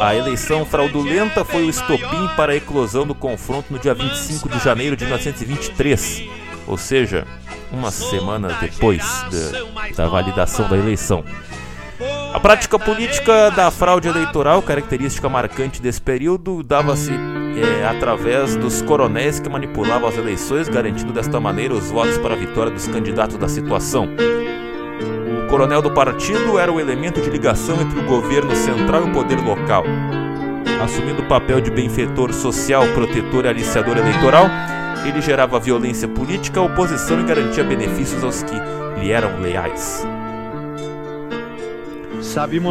A 0.00 0.14
eleição 0.14 0.64
fraudulenta 0.64 1.44
foi 1.44 1.64
o 1.64 1.70
estopim 1.70 2.28
para 2.36 2.52
a 2.52 2.56
eclosão 2.56 3.04
do 3.04 3.14
confronto 3.14 3.72
no 3.72 3.78
dia 3.78 3.94
25 3.94 4.48
de 4.48 4.58
janeiro 4.60 4.96
de 4.96 5.04
1923 5.04 6.47
ou 6.68 6.76
seja, 6.76 7.26
uma 7.72 7.90
semana 7.90 8.56
depois 8.60 9.02
da, 9.30 10.04
da 10.04 10.08
validação 10.08 10.68
da 10.68 10.76
eleição. 10.76 11.24
A 12.32 12.38
prática 12.38 12.78
política 12.78 13.50
da 13.50 13.70
fraude 13.70 14.06
eleitoral, 14.06 14.62
característica 14.62 15.28
marcante 15.28 15.82
desse 15.82 16.00
período, 16.00 16.62
dava-se 16.62 17.10
é, 17.10 17.86
através 17.86 18.54
dos 18.54 18.82
coronéis 18.82 19.40
que 19.40 19.48
manipulavam 19.48 20.08
as 20.08 20.16
eleições, 20.16 20.68
garantindo 20.68 21.12
desta 21.12 21.40
maneira 21.40 21.74
os 21.74 21.90
votos 21.90 22.16
para 22.18 22.34
a 22.34 22.36
vitória 22.36 22.70
dos 22.70 22.86
candidatos 22.86 23.36
da 23.36 23.48
situação. 23.48 24.08
coronel 25.50 25.82
do 25.82 25.90
partido 25.90 26.58
era 26.58 26.70
o 26.70 26.78
elemento 26.78 27.20
de 27.20 27.30
ligação 27.30 27.80
entre 27.80 27.98
o 27.98 28.04
governo 28.04 28.54
central 28.54 29.06
e 29.06 29.10
o 29.10 29.12
poder 29.12 29.40
local. 29.40 29.84
Assumindo 30.80 31.22
o 31.22 31.26
papel 31.26 31.60
de 31.60 31.70
benfeitor 31.70 32.32
social, 32.32 32.86
protetor 32.94 33.46
e 33.46 33.48
aliciador 33.48 33.96
eleitoral, 33.96 34.46
ele 35.06 35.20
gerava 35.20 35.58
violência 35.58 36.08
política, 36.08 36.60
oposição 36.60 37.20
e 37.20 37.24
garantia 37.24 37.64
benefícios 37.64 38.22
aos 38.24 38.42
que 38.42 38.54
lhe 39.00 39.10
eram 39.10 39.40
leais. 39.40 40.06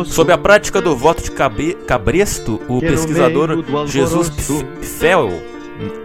Sob 0.06 0.32
a 0.32 0.38
prática 0.38 0.82
do 0.82 0.96
voto 0.96 1.24
de 1.24 1.32
cabresto, 1.32 2.62
o 2.68 2.80
pesquisador 2.80 3.64
Jesus 3.86 4.30
Pfel 4.30 5.32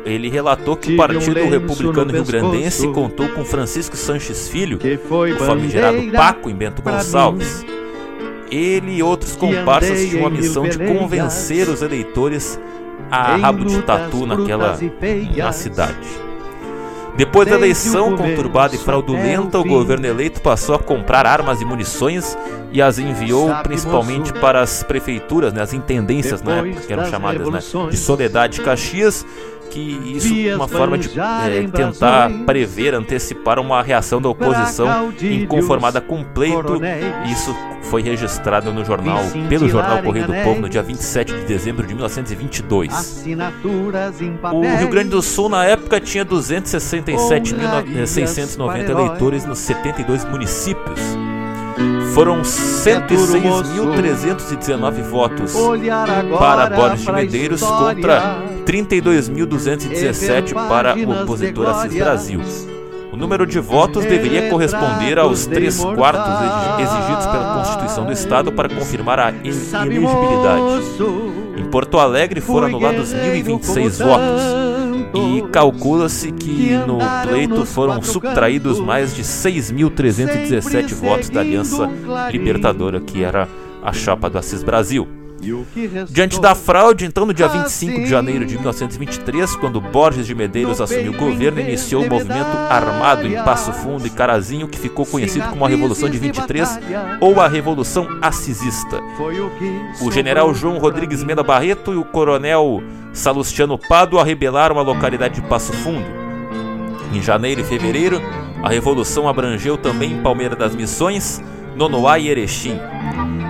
ele 0.05 0.29
relatou 0.29 0.77
que 0.77 0.93
o 0.93 0.97
Partido 0.97 1.35
Republicano 1.35 2.13
Rio 2.13 2.25
Grandense 2.25 2.87
contou 2.89 3.29
com 3.31 3.45
Francisco 3.45 3.97
Sanches 3.97 4.49
Filho, 4.49 4.79
o 4.79 5.45
famigerado 5.45 5.99
Paco 6.13 6.51
em 6.51 6.55
Bento 6.55 6.83
Gonçalves. 6.83 7.65
Ele 8.51 8.97
e 8.97 9.03
outros 9.03 9.35
comparsas 9.35 10.11
tinham 10.11 10.27
a 10.27 10.31
missão 10.31 10.69
de 10.69 10.79
convencer 10.79 11.69
os 11.69 11.81
eleitores 11.81 12.61
a 13.13 13.37
rabo 13.37 13.67
de 13.67 13.83
tatu 13.83 14.25
naquela 14.25 14.79
na 15.37 15.53
cidade. 15.53 16.09
Depois 17.15 17.47
da 17.47 17.57
eleição 17.57 18.17
conturbada 18.17 18.75
e 18.75 18.79
fraudulenta, 18.79 19.59
o 19.59 19.65
governo 19.65 20.07
eleito 20.07 20.41
passou 20.41 20.75
a 20.75 20.79
comprar 20.79 21.27
armas 21.27 21.61
e 21.61 21.65
munições 21.65 22.39
e 22.73 22.81
as 22.81 22.99
enviou 22.99 23.55
principalmente 23.63 24.33
para 24.33 24.63
as 24.63 24.83
prefeituras, 24.83 25.53
né, 25.53 25.61
as 25.61 25.75
intendências 25.75 26.41
na 26.41 26.57
época, 26.57 26.81
que 26.81 26.93
eram 26.93 27.05
chamadas 27.05 27.47
né, 27.51 27.61
de 27.91 27.99
Soledade 27.99 28.63
e 28.63 28.65
Caxias, 28.65 29.27
que 29.73 30.17
isso 30.17 30.35
é 30.35 30.55
uma 30.55 30.69
forma 30.69 30.99
de 30.99 31.19
é, 31.19 31.67
tentar 31.73 32.31
prever, 32.45 32.95
antecipar 32.95 33.59
uma 33.59 33.83
reação 33.83 34.21
da 34.21 34.29
oposição 34.29 35.13
inconformada 35.21 36.01
com 36.01 36.23
pleito. 36.23 36.81
Isso 37.31 37.57
foi 37.85 38.03
registrado 38.03 38.73
no 38.73 38.85
jornal, 38.85 39.21
pelo 39.49 39.69
jornal 39.69 40.03
Correio 40.03 40.27
do 40.27 40.35
Povo 40.45 40.61
no 40.61 40.69
dia 40.69 40.83
27 40.83 41.33
de 41.33 41.45
dezembro 41.45 41.87
de 41.87 41.95
1922. 41.95 43.25
O 44.53 44.61
Rio 44.79 44.89
Grande 44.89 45.09
do 45.09 45.23
Sul 45.23 45.49
na 45.49 45.65
época 45.65 45.99
tinha 46.01 46.25
267.690 46.25 48.91
eleitores 48.91 49.47
nos 49.47 49.59
72 49.59 50.25
municípios. 50.27 51.01
Foram 52.15 52.43
106.319 52.43 55.03
votos. 55.03 55.55
para 56.39 56.71
Boris 56.71 57.01
de 57.03 57.13
Medeiros 57.13 57.61
contra 57.63 58.43
32.217 58.67 60.53
para 60.53 60.95
o 60.97 61.23
opositor 61.23 61.69
Assis 61.69 61.95
Brasil. 61.95 62.41
O 63.13 63.17
número 63.17 63.47
de 63.47 63.61
votos 63.61 64.05
deveria 64.05 64.49
corresponder 64.49 65.19
aos 65.19 65.45
três 65.47 65.79
quartos 65.79 66.33
exigidos 66.81 67.27
pela 67.27 67.55
Constituição 67.59 68.07
do 68.07 68.13
Estado 68.13 68.51
para 68.53 68.69
confirmar 68.69 69.19
a 69.19 69.31
elegibilidade. 69.31 70.85
Em 71.57 71.65
Porto 71.65 71.99
Alegre 71.99 72.41
foram 72.41 72.69
anulados 72.69 73.13
1.026 73.15 74.03
votos 74.03 74.72
e 75.15 75.43
calcula-se 75.51 76.33
que 76.33 76.77
no 76.87 76.99
pleito 77.23 77.65
foram 77.67 78.03
subtraídos 78.03 78.81
mais 78.81 79.15
de 79.15 79.23
6.317 79.23 80.95
votos 80.95 81.31
da 81.31 81.41
Aliança 81.41 81.89
Libertadora, 82.31 83.01
que 83.01 83.23
era 83.23 83.49
a 83.83 83.93
chapa 83.93 84.31
do 84.31 84.39
Assis 84.39 84.63
Brasil. 84.63 85.22
Diante 86.09 86.41
da 86.41 86.55
fraude, 86.55 87.05
então, 87.05 87.27
no 87.27 87.35
dia 87.35 87.49
25 87.49 88.01
de 88.01 88.07
janeiro 88.07 88.47
de 88.47 88.55
1923, 88.55 89.57
quando 89.57 89.81
Borges 89.81 90.27
de 90.27 90.35
Medeiros 90.35 90.81
assumiu 90.81 91.13
o 91.13 91.17
governo, 91.17 91.61
iniciou 91.61 92.05
o 92.05 92.09
movimento 92.09 92.57
armado 92.71 93.27
em 93.27 93.35
Passo 93.43 93.73
Fundo 93.73 94.07
e 94.07 94.11
Carazinho, 94.11 94.69
que 94.69 94.79
ficou 94.79 95.05
conhecido 95.05 95.49
como 95.49 95.65
a 95.65 95.69
Revolução 95.69 96.09
de 96.09 96.19
23 96.19 96.79
ou 97.21 97.41
a 97.41 97.49
Revolução 97.49 98.07
Assisista. 98.23 99.01
O 100.01 100.13
general 100.13 100.55
João 100.55 100.79
Rodrigues 100.79 101.25
Mena 101.25 101.43
Barreto 101.43 101.93
e 101.93 101.97
o 101.97 102.05
coronel 102.05 102.83
Salustiano 103.13 103.77
Pádua 103.77 104.25
rebelaram 104.25 104.79
a 104.79 104.83
localidade 104.83 105.41
de 105.41 105.49
Passo 105.49 105.73
Fundo. 105.73 106.07
Em 107.13 107.21
janeiro 107.21 107.61
e 107.61 107.65
fevereiro, 107.65 108.23
a 108.63 108.69
revolução 108.69 109.29
abrangeu 109.29 109.77
também 109.77 110.23
Palmeira 110.23 110.55
das 110.55 110.75
Missões, 110.75 111.43
Nonoá 111.75 112.19
e 112.19 112.29
Erechim. 112.29 112.79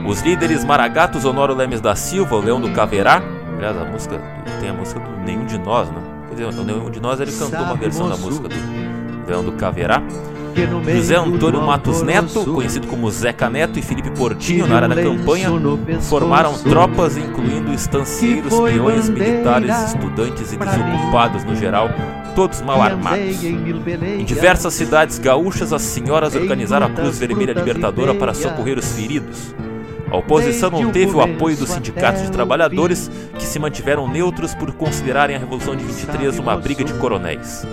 Os 0.06 0.20
líderes 0.20 0.64
Maragatos 0.64 1.24
Honório 1.24 1.54
Lemes 1.54 1.80
da 1.80 1.94
Silva, 1.94 2.36
Leão 2.38 2.60
do 2.60 2.70
Caverá, 2.72 3.22
aliás, 3.56 3.76
a 3.76 3.84
música 3.84 4.20
tem 4.60 4.70
a 4.70 4.72
música 4.72 5.00
do 5.00 5.10
Nenhum 5.24 5.46
de 5.46 5.58
Nós, 5.58 5.88
né? 5.90 6.02
Quer 6.28 6.34
dizer, 6.34 6.60
o 6.60 6.64
Nenhum 6.64 6.90
de 6.90 7.00
Nós 7.00 7.20
ele 7.20 7.32
cantou 7.32 7.60
uma 7.60 7.76
versão 7.76 8.08
da 8.08 8.16
música 8.16 8.48
do 8.48 9.26
Leão 9.26 9.44
do 9.44 9.52
Caverá. 9.52 10.02
José 10.94 11.16
Antônio 11.16 11.62
Matos 11.62 12.02
Neto, 12.02 12.44
conhecido 12.44 12.86
como 12.86 13.10
Zeca 13.10 13.48
Neto 13.48 13.78
e 13.78 13.82
Felipe 13.82 14.10
Portinho 14.10 14.66
na 14.66 14.76
área 14.76 14.88
da 14.88 14.96
campanha, 14.96 15.50
formaram 16.00 16.58
tropas 16.58 17.16
incluindo 17.16 17.72
estancieiros, 17.72 18.52
peões, 18.60 19.08
militares, 19.08 19.70
estudantes 19.88 20.52
e 20.52 20.56
desocupados 20.56 21.44
no 21.44 21.56
geral, 21.56 21.88
todos 22.34 22.60
mal 22.60 22.82
armados. 22.82 23.42
Em 23.42 24.24
diversas 24.24 24.74
cidades 24.74 25.18
gaúchas, 25.18 25.72
as 25.72 25.82
senhoras 25.82 26.34
organizaram 26.34 26.86
a 26.86 26.90
Cruz 26.90 27.18
Vermelha 27.18 27.52
Libertadora 27.52 28.14
para 28.14 28.34
socorrer 28.34 28.78
os 28.78 28.92
feridos. 28.92 29.54
A 30.10 30.16
oposição 30.18 30.70
não 30.70 30.92
teve 30.92 31.16
o 31.16 31.22
apoio 31.22 31.56
dos 31.56 31.70
sindicatos 31.70 32.22
de 32.22 32.30
trabalhadores, 32.30 33.10
que 33.38 33.44
se 33.44 33.58
mantiveram 33.58 34.06
neutros 34.06 34.54
por 34.54 34.70
considerarem 34.72 35.34
a 35.34 35.38
Revolução 35.38 35.74
de 35.74 35.82
23 35.84 36.38
uma 36.38 36.54
briga 36.54 36.84
de 36.84 36.92
coronéis. 36.94 37.66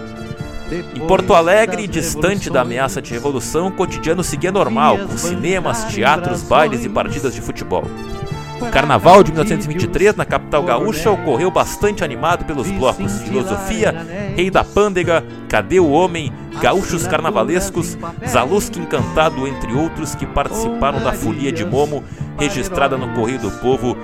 Em 0.72 1.08
Porto 1.08 1.34
Alegre, 1.34 1.88
distante 1.88 2.50
da 2.50 2.62
ameaça 2.62 3.02
de 3.02 3.12
revolução, 3.12 3.68
o 3.68 3.72
cotidiano 3.72 4.24
seguia 4.24 4.52
normal, 4.52 5.00
com 5.00 5.18
cinemas, 5.18 5.86
teatros, 5.86 6.44
bailes 6.44 6.86
e 6.86 6.90
partidas 6.90 7.34
de 7.34 7.42
futebol. 7.42 7.84
O 8.62 8.70
carnaval 8.70 9.24
de 9.24 9.32
1923 9.32 10.16
na 10.16 10.26
capital 10.26 10.62
gaúcha 10.62 11.10
ocorreu 11.10 11.50
bastante 11.50 12.04
animado 12.04 12.46
pelos 12.46 12.70
blocos. 12.70 13.22
Filosofia, 13.22 13.96
Rei 14.36 14.52
da 14.52 14.64
Pândega, 14.64 15.26
Cadê 15.48 15.80
o 15.80 15.90
Homem, 15.90 16.32
Gaúchos 16.62 17.08
Carnavalescos, 17.08 17.98
Zaluski 18.28 18.80
Encantado, 18.80 19.48
entre 19.48 19.74
outros 19.74 20.14
que 20.14 20.26
participaram 20.26 21.02
da 21.02 21.14
Folia 21.14 21.52
de 21.52 21.66
Momo 21.66 22.04
registrada 22.38 22.98
no 22.98 23.14
Correio 23.14 23.40
do 23.40 23.52
Povo 23.60 23.98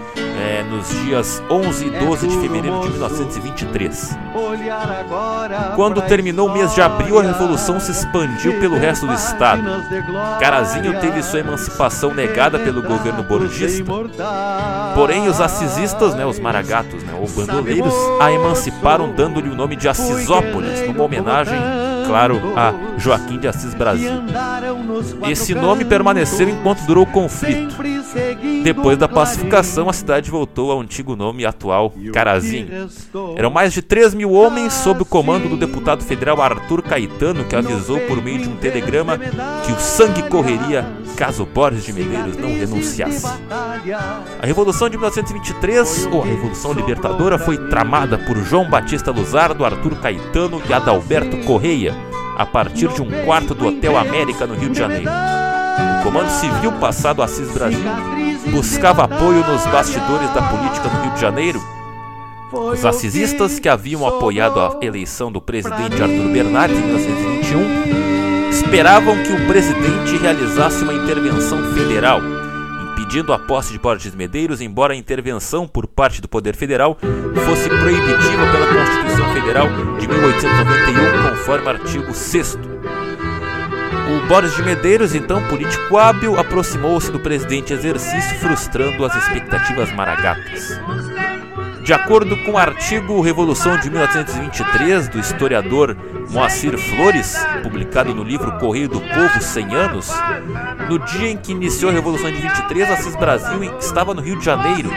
nos 0.65 0.89
dias 0.89 1.41
11 1.49 1.85
e 1.85 1.89
12 1.89 2.27
de 2.27 2.37
fevereiro 2.39 2.81
de 2.81 2.89
1923. 2.89 4.17
Quando 5.75 6.01
terminou 6.01 6.47
o 6.47 6.53
mês 6.53 6.73
de 6.73 6.81
abril, 6.81 7.19
a 7.19 7.23
revolução 7.23 7.79
se 7.79 7.91
expandiu 7.91 8.59
pelo 8.59 8.77
resto 8.77 9.05
do 9.05 9.13
estado. 9.13 9.63
Carazinho 10.39 10.99
teve 10.99 11.23
sua 11.23 11.39
emancipação 11.39 12.13
negada 12.13 12.59
pelo 12.59 12.81
governo 12.81 13.23
borgista. 13.23 13.91
Porém, 14.93 15.27
os 15.27 15.39
assisistas, 15.39 16.15
né, 16.15 16.25
os 16.25 16.39
maragatos, 16.39 17.03
né, 17.03 17.13
ou 17.19 17.27
bandoleiros, 17.27 17.93
a 18.19 18.31
emanciparam 18.31 19.11
dando-lhe 19.11 19.49
o 19.49 19.55
nome 19.55 19.75
de 19.75 19.87
Assisópolis, 19.87 20.87
numa 20.87 21.03
homenagem 21.03 21.84
claro, 22.05 22.41
a 22.55 22.73
Joaquim 22.97 23.39
de 23.39 23.47
Assis 23.47 23.73
Brasil. 23.73 24.11
Esse 25.29 25.53
nome 25.53 25.85
permaneceu 25.85 26.49
enquanto 26.49 26.85
durou 26.85 27.03
o 27.03 27.07
conflito. 27.07 27.75
Depois 28.63 28.97
da 28.97 29.07
pacificação, 29.07 29.89
a 29.89 29.93
cidade 29.93 30.31
voltou 30.31 30.71
ao 30.71 30.79
antigo 30.79 31.15
nome 31.15 31.45
atual, 31.45 31.93
Carazinho. 32.13 32.89
Eram 33.35 33.49
mais 33.49 33.73
de 33.73 33.81
3 33.81 34.13
mil 34.13 34.31
homens 34.31 34.73
sob 34.73 35.01
o 35.01 35.05
comando 35.05 35.49
do 35.49 35.57
deputado 35.57 36.03
federal 36.03 36.41
Arthur 36.41 36.81
Caetano, 36.81 37.45
que 37.45 37.55
avisou 37.55 37.99
por 38.01 38.21
meio 38.23 38.39
de 38.39 38.49
um 38.49 38.55
telegrama 38.55 39.17
que 39.17 39.71
o 39.71 39.79
sangue 39.79 40.23
correria 40.23 40.85
caso 41.15 41.45
Borges 41.45 41.85
de 41.85 41.93
Medeiros 41.93 42.37
não 42.37 42.49
renunciasse. 42.49 43.25
A 43.25 44.45
Revolução 44.45 44.89
de 44.89 44.97
1923, 44.97 46.09
ou 46.11 46.21
a 46.21 46.25
Revolução 46.25 46.73
Libertadora, 46.73 47.39
foi 47.39 47.57
tramada 47.69 48.17
por 48.17 48.37
João 48.37 48.69
Batista 48.69 49.11
Luzardo, 49.11 49.63
Arthur 49.63 49.95
Caetano 50.01 50.61
e 50.69 50.73
Adalberto 50.73 51.37
Correia, 51.45 51.94
a 52.35 52.45
partir 52.45 52.87
de 52.89 53.01
um 53.01 53.25
quarto 53.25 53.53
do 53.53 53.67
Hotel 53.67 53.97
América 53.97 54.45
no 54.45 54.55
Rio 54.55 54.69
de 54.69 54.77
Janeiro. 54.77 55.09
O 55.09 56.03
Comando 56.03 56.29
Civil 56.29 56.71
passado 56.73 57.21
Assis 57.21 57.51
Brasil 57.51 57.79
buscava 58.51 59.03
apoio 59.03 59.45
nos 59.45 59.65
bastidores 59.67 60.29
da 60.33 60.41
política 60.41 60.87
no 60.89 61.03
Rio 61.03 61.13
de 61.13 61.21
Janeiro. 61.21 61.61
Os 62.51 62.85
assisistas 62.85 63.59
que 63.59 63.67
haviam 63.67 64.07
apoiado 64.07 64.59
a 64.59 64.77
eleição 64.81 65.31
do 65.31 65.41
presidente 65.41 66.01
Arthur 66.01 66.31
Bernardes 66.31 66.77
em 66.77 66.81
1921 66.81 68.49
esperavam 68.49 69.17
que 69.23 69.33
o 69.33 69.47
presidente 69.47 70.17
realizasse 70.17 70.83
uma 70.83 70.93
intervenção 70.93 71.73
federal, 71.73 72.21
impedindo 73.05 73.31
a 73.31 73.39
posse 73.39 73.71
de 73.71 73.77
Borges 73.77 74.15
Medeiros, 74.15 74.61
embora 74.61 74.93
a 74.93 74.97
intervenção 74.97 75.67
por 75.67 75.85
parte 75.85 76.21
do 76.21 76.27
Poder 76.27 76.55
Federal 76.55 76.97
fosse 77.45 77.69
proibitiva 77.69 78.51
pela 78.51 78.67
Constituição 78.67 79.33
Federal 79.33 79.67
de 79.99 80.07
1891, 80.07 81.29
conforme 81.29 81.67
artigo 81.69 82.13
6 82.13 82.57
o 84.05 84.27
Boris 84.27 84.55
de 84.55 84.61
Medeiros, 84.61 85.15
então 85.15 85.41
político 85.47 85.97
hábil, 85.97 86.39
aproximou-se 86.39 87.11
do 87.11 87.19
presidente 87.19 87.73
exercício, 87.73 88.37
frustrando 88.37 89.03
as 89.03 89.15
expectativas 89.15 89.91
maragatas. 89.93 90.79
De 91.85 91.93
acordo 91.93 92.35
com 92.37 92.53
o 92.53 92.57
artigo 92.57 93.21
Revolução 93.21 93.77
de 93.77 93.91
1823 93.91 95.07
do 95.07 95.19
historiador 95.19 95.95
Moacir 96.31 96.75
Flores, 96.79 97.37
publicado 97.61 98.15
no 98.15 98.23
livro 98.23 98.57
Correio 98.57 98.89
do 98.89 98.99
Povo 98.99 99.39
100 99.39 99.75
anos, 99.75 100.11
no 100.89 100.97
dia 100.97 101.29
em 101.29 101.37
que 101.37 101.51
iniciou 101.51 101.91
a 101.91 101.93
Revolução 101.93 102.31
de 102.31 102.41
23, 102.41 102.89
Assis 102.89 103.15
Brasil 103.15 103.63
estava 103.77 104.15
no 104.15 104.21
Rio 104.21 104.39
de 104.39 104.43
Janeiro, 104.43 104.89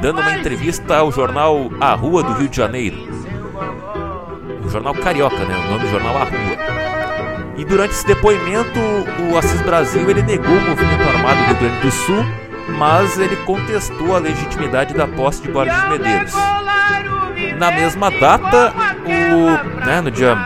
dando 0.00 0.20
uma 0.20 0.38
entrevista 0.38 0.96
ao 0.96 1.10
jornal 1.10 1.68
A 1.80 1.92
Rua 1.94 2.22
do 2.22 2.34
Rio 2.34 2.48
de 2.48 2.56
Janeiro. 2.56 2.96
O 4.64 4.68
jornal 4.68 4.94
Carioca, 4.94 5.44
né? 5.44 5.64
O 5.66 5.70
nome 5.72 5.84
do 5.84 5.90
jornal 5.90 6.16
A 6.16 6.24
Rua. 6.24 7.56
E 7.56 7.64
durante 7.64 7.90
esse 7.90 8.06
depoimento, 8.06 8.78
o 9.32 9.36
Assis 9.36 9.62
Brasil 9.62 10.08
ele 10.08 10.22
negou 10.22 10.56
o 10.56 10.60
movimento 10.60 11.08
armado 11.08 11.40
do 11.40 11.46
Rio 11.46 11.56
Grande 11.56 11.80
do 11.80 11.90
Sul 11.90 12.24
mas 12.68 13.18
ele 13.18 13.36
contestou 13.36 14.14
a 14.14 14.18
legitimidade 14.18 14.94
da 14.94 15.06
posse 15.06 15.42
de 15.42 15.50
Borges 15.50 15.80
de 15.82 15.88
Medeiros. 15.88 16.34
Na 17.58 17.70
mesma 17.70 18.10
data, 18.10 18.74
o, 19.04 19.84
né, 19.84 20.00
no 20.00 20.10
dia 20.10 20.36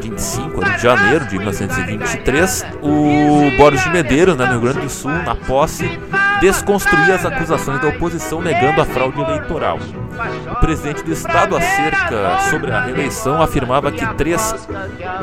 25 0.00 0.64
de 0.64 0.78
janeiro 0.78 1.26
de 1.26 1.38
1923, 1.38 2.66
o 2.82 3.56
Borges 3.56 3.84
de 3.84 3.90
Medeiros, 3.90 4.36
né, 4.36 4.46
no 4.46 4.52
Rio 4.52 4.60
Grande 4.60 4.80
do 4.80 4.90
Sul, 4.90 5.10
na 5.10 5.34
posse, 5.34 5.88
desconstruía 6.40 7.14
as 7.14 7.24
acusações 7.24 7.80
da 7.80 7.88
oposição 7.88 8.40
negando 8.40 8.80
a 8.80 8.84
fraude 8.84 9.20
eleitoral. 9.20 9.78
O 10.50 10.54
presidente 10.56 11.02
do 11.02 11.12
estado, 11.12 11.56
acerca 11.56 12.38
sobre 12.50 12.70
a 12.72 12.80
reeleição, 12.80 13.40
afirmava 13.40 13.92
que, 13.92 14.06
três, 14.14 14.66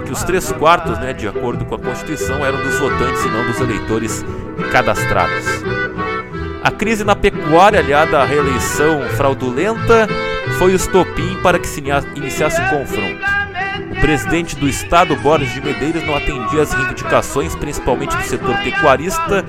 que 0.06 0.12
os 0.12 0.24
três 0.24 0.52
quartos, 0.52 0.98
né, 1.00 1.14
de 1.14 1.28
acordo 1.28 1.66
com 1.66 1.76
a 1.76 1.80
Constituição, 1.80 2.46
eram 2.46 2.62
dos 2.62 2.78
votantes 2.80 3.24
e 3.26 3.30
não 3.30 3.46
dos 3.46 3.60
eleitores 3.60 4.26
cadastrados. 4.72 5.46
A 6.64 6.72
crise 6.72 7.04
na 7.04 7.14
pecuária, 7.14 7.80
aliada 7.80 8.20
à 8.20 8.26
reeleição 8.26 9.02
fraudulenta, 9.18 10.08
foi 10.58 10.72
o 10.72 10.76
estopim 10.76 11.38
para 11.44 11.60
que 11.60 11.68
se 11.68 11.84
iniciasse 12.16 12.62
o 12.62 12.70
confronto. 12.70 13.22
Presidente 14.04 14.58
do 14.58 14.68
estado, 14.68 15.16
Borges 15.16 15.54
de 15.54 15.62
Medeiros, 15.62 16.06
não 16.06 16.14
atendia 16.14 16.62
às 16.62 16.74
reivindicações, 16.74 17.56
principalmente 17.56 18.14
do 18.18 18.24
setor 18.24 18.58
pecuarista, 18.58 19.46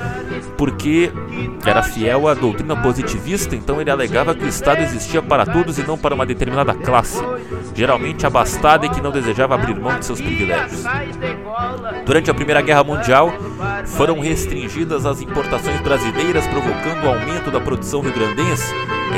porque 0.57 1.13
era 1.67 1.83
fiel 1.83 2.29
à 2.29 2.35
doutrina 2.35 2.77
positivista, 2.77 3.57
então 3.57 3.81
ele 3.81 3.91
alegava 3.91 4.33
que 4.33 4.45
o 4.45 4.49
estado 4.49 4.81
existia 4.81 5.21
para 5.21 5.45
todos 5.45 5.77
e 5.77 5.83
não 5.83 5.99
para 5.99 6.15
uma 6.15 6.25
determinada 6.25 6.73
classe, 6.73 7.21
geralmente 7.75 8.25
abastada 8.25 8.87
e 8.87 8.91
que 8.91 9.01
não 9.01 9.11
desejava 9.11 9.57
abrir 9.57 9.75
mão 9.75 9.99
de 9.99 10.07
seus 10.07 10.21
privilégios. 10.21 10.85
Durante 12.07 12.31
a 12.31 12.35
Primeira 12.35 12.63
Guerra 12.63 12.85
Mundial, 12.85 13.35
foram 13.87 14.21
restringidas 14.21 15.05
as 15.05 15.21
importações 15.21 15.81
brasileiras, 15.81 16.47
provocando 16.47 17.03
o 17.03 17.09
aumento 17.09 17.51
da 17.51 17.61
produção 17.61 18.03
rio-grandense, 18.03 18.73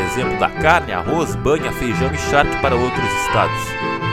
exemplo 0.08 0.38
da 0.38 0.48
carne, 0.48 0.94
arroz, 0.94 1.36
banha, 1.36 1.70
feijão 1.72 2.10
e 2.10 2.16
charque 2.16 2.56
para 2.62 2.74
outros 2.74 3.04
estados. 3.26 4.05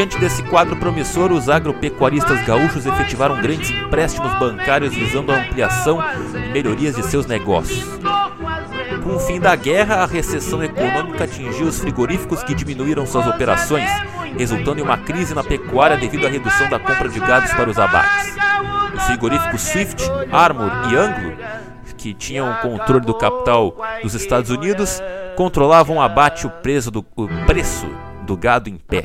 Diante 0.00 0.18
desse 0.18 0.42
quadro 0.44 0.74
promissor, 0.76 1.30
os 1.30 1.50
agropecuaristas 1.50 2.42
gaúchos 2.46 2.86
efetivaram 2.86 3.38
grandes 3.42 3.68
empréstimos 3.68 4.32
bancários 4.38 4.94
visando 4.94 5.30
a 5.30 5.36
ampliação 5.36 6.02
e 6.34 6.52
melhorias 6.52 6.96
de 6.96 7.02
seus 7.02 7.26
negócios. 7.26 7.84
Com 9.04 9.16
o 9.16 9.20
fim 9.20 9.38
da 9.38 9.54
guerra, 9.54 9.96
a 9.96 10.06
recessão 10.06 10.64
econômica 10.64 11.24
atingiu 11.24 11.66
os 11.66 11.78
frigoríficos 11.78 12.42
que 12.42 12.54
diminuíram 12.54 13.04
suas 13.04 13.26
operações, 13.26 13.90
resultando 14.38 14.80
em 14.80 14.82
uma 14.82 14.96
crise 14.96 15.34
na 15.34 15.44
pecuária 15.44 15.98
devido 15.98 16.26
à 16.26 16.30
redução 16.30 16.70
da 16.70 16.78
compra 16.78 17.10
de 17.10 17.20
gados 17.20 17.52
para 17.52 17.68
os 17.68 17.78
abates. 17.78 18.34
Os 18.96 19.02
frigoríficos 19.02 19.60
Swift, 19.60 20.02
Armor 20.32 20.70
e 20.90 20.96
Anglo, 20.96 21.36
que 21.98 22.14
tinham 22.14 22.50
o 22.50 22.56
controle 22.62 23.04
do 23.04 23.12
capital 23.12 23.76
dos 24.02 24.14
Estados 24.14 24.48
Unidos, 24.48 24.98
controlavam 25.36 25.98
o 25.98 26.00
abate 26.00 26.46
o, 26.46 26.90
do, 26.90 27.04
o 27.16 27.28
preço 27.44 27.86
do 28.22 28.34
gado 28.34 28.70
em 28.70 28.78
pé. 28.78 29.02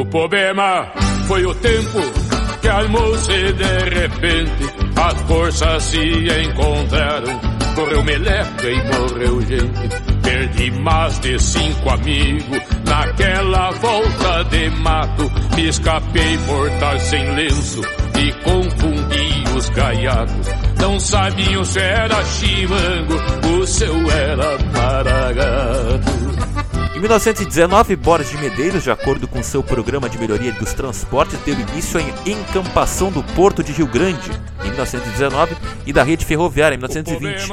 O 0.00 0.04
problema 0.06 0.90
foi 1.28 1.44
o 1.44 1.54
tempo 1.56 1.98
que 2.62 2.68
armou-se 2.68 3.52
de 3.52 3.90
repente. 3.90 4.64
As 4.96 5.20
forças 5.28 5.82
se 5.82 5.98
encontraram. 5.98 7.38
Morreu 7.76 8.02
meleca 8.02 8.66
e 8.66 8.82
morreu 8.84 9.42
gente. 9.42 9.88
Perdi 10.22 10.70
mais 10.70 11.20
de 11.20 11.38
cinco 11.38 11.90
amigos 11.90 12.62
naquela 12.86 13.72
volta 13.72 14.44
de 14.44 14.70
mato. 14.70 15.30
Me 15.54 15.68
escapei 15.68 16.38
mortal 16.46 16.98
sem 17.00 17.34
lenço 17.34 17.82
e 18.18 18.32
confundi 18.42 19.44
os 19.54 19.68
gaiatos. 19.68 20.46
Não 20.78 20.98
sabiam 20.98 21.62
se 21.62 21.78
era 21.78 22.24
chimango, 22.24 23.16
o 23.54 23.66
seu 23.66 23.94
era 24.10 24.58
maragato. 24.72 26.59
Em 27.00 27.02
1919, 27.02 27.96
Boris 27.96 28.28
de 28.28 28.36
Medeiros, 28.36 28.82
de 28.82 28.90
acordo 28.90 29.26
com 29.26 29.42
seu 29.42 29.62
programa 29.62 30.06
de 30.06 30.18
melhoria 30.18 30.52
dos 30.52 30.74
transportes, 30.74 31.38
deu 31.46 31.58
início 31.58 31.98
à 31.98 32.28
encampação 32.28 33.10
do 33.10 33.22
Porto 33.22 33.64
de 33.64 33.72
Rio 33.72 33.86
Grande, 33.86 34.30
em 34.62 34.68
1919, 34.68 35.56
e 35.86 35.94
da 35.94 36.02
rede 36.02 36.26
ferroviária, 36.26 36.74
em 36.74 36.76
1920, 36.76 37.50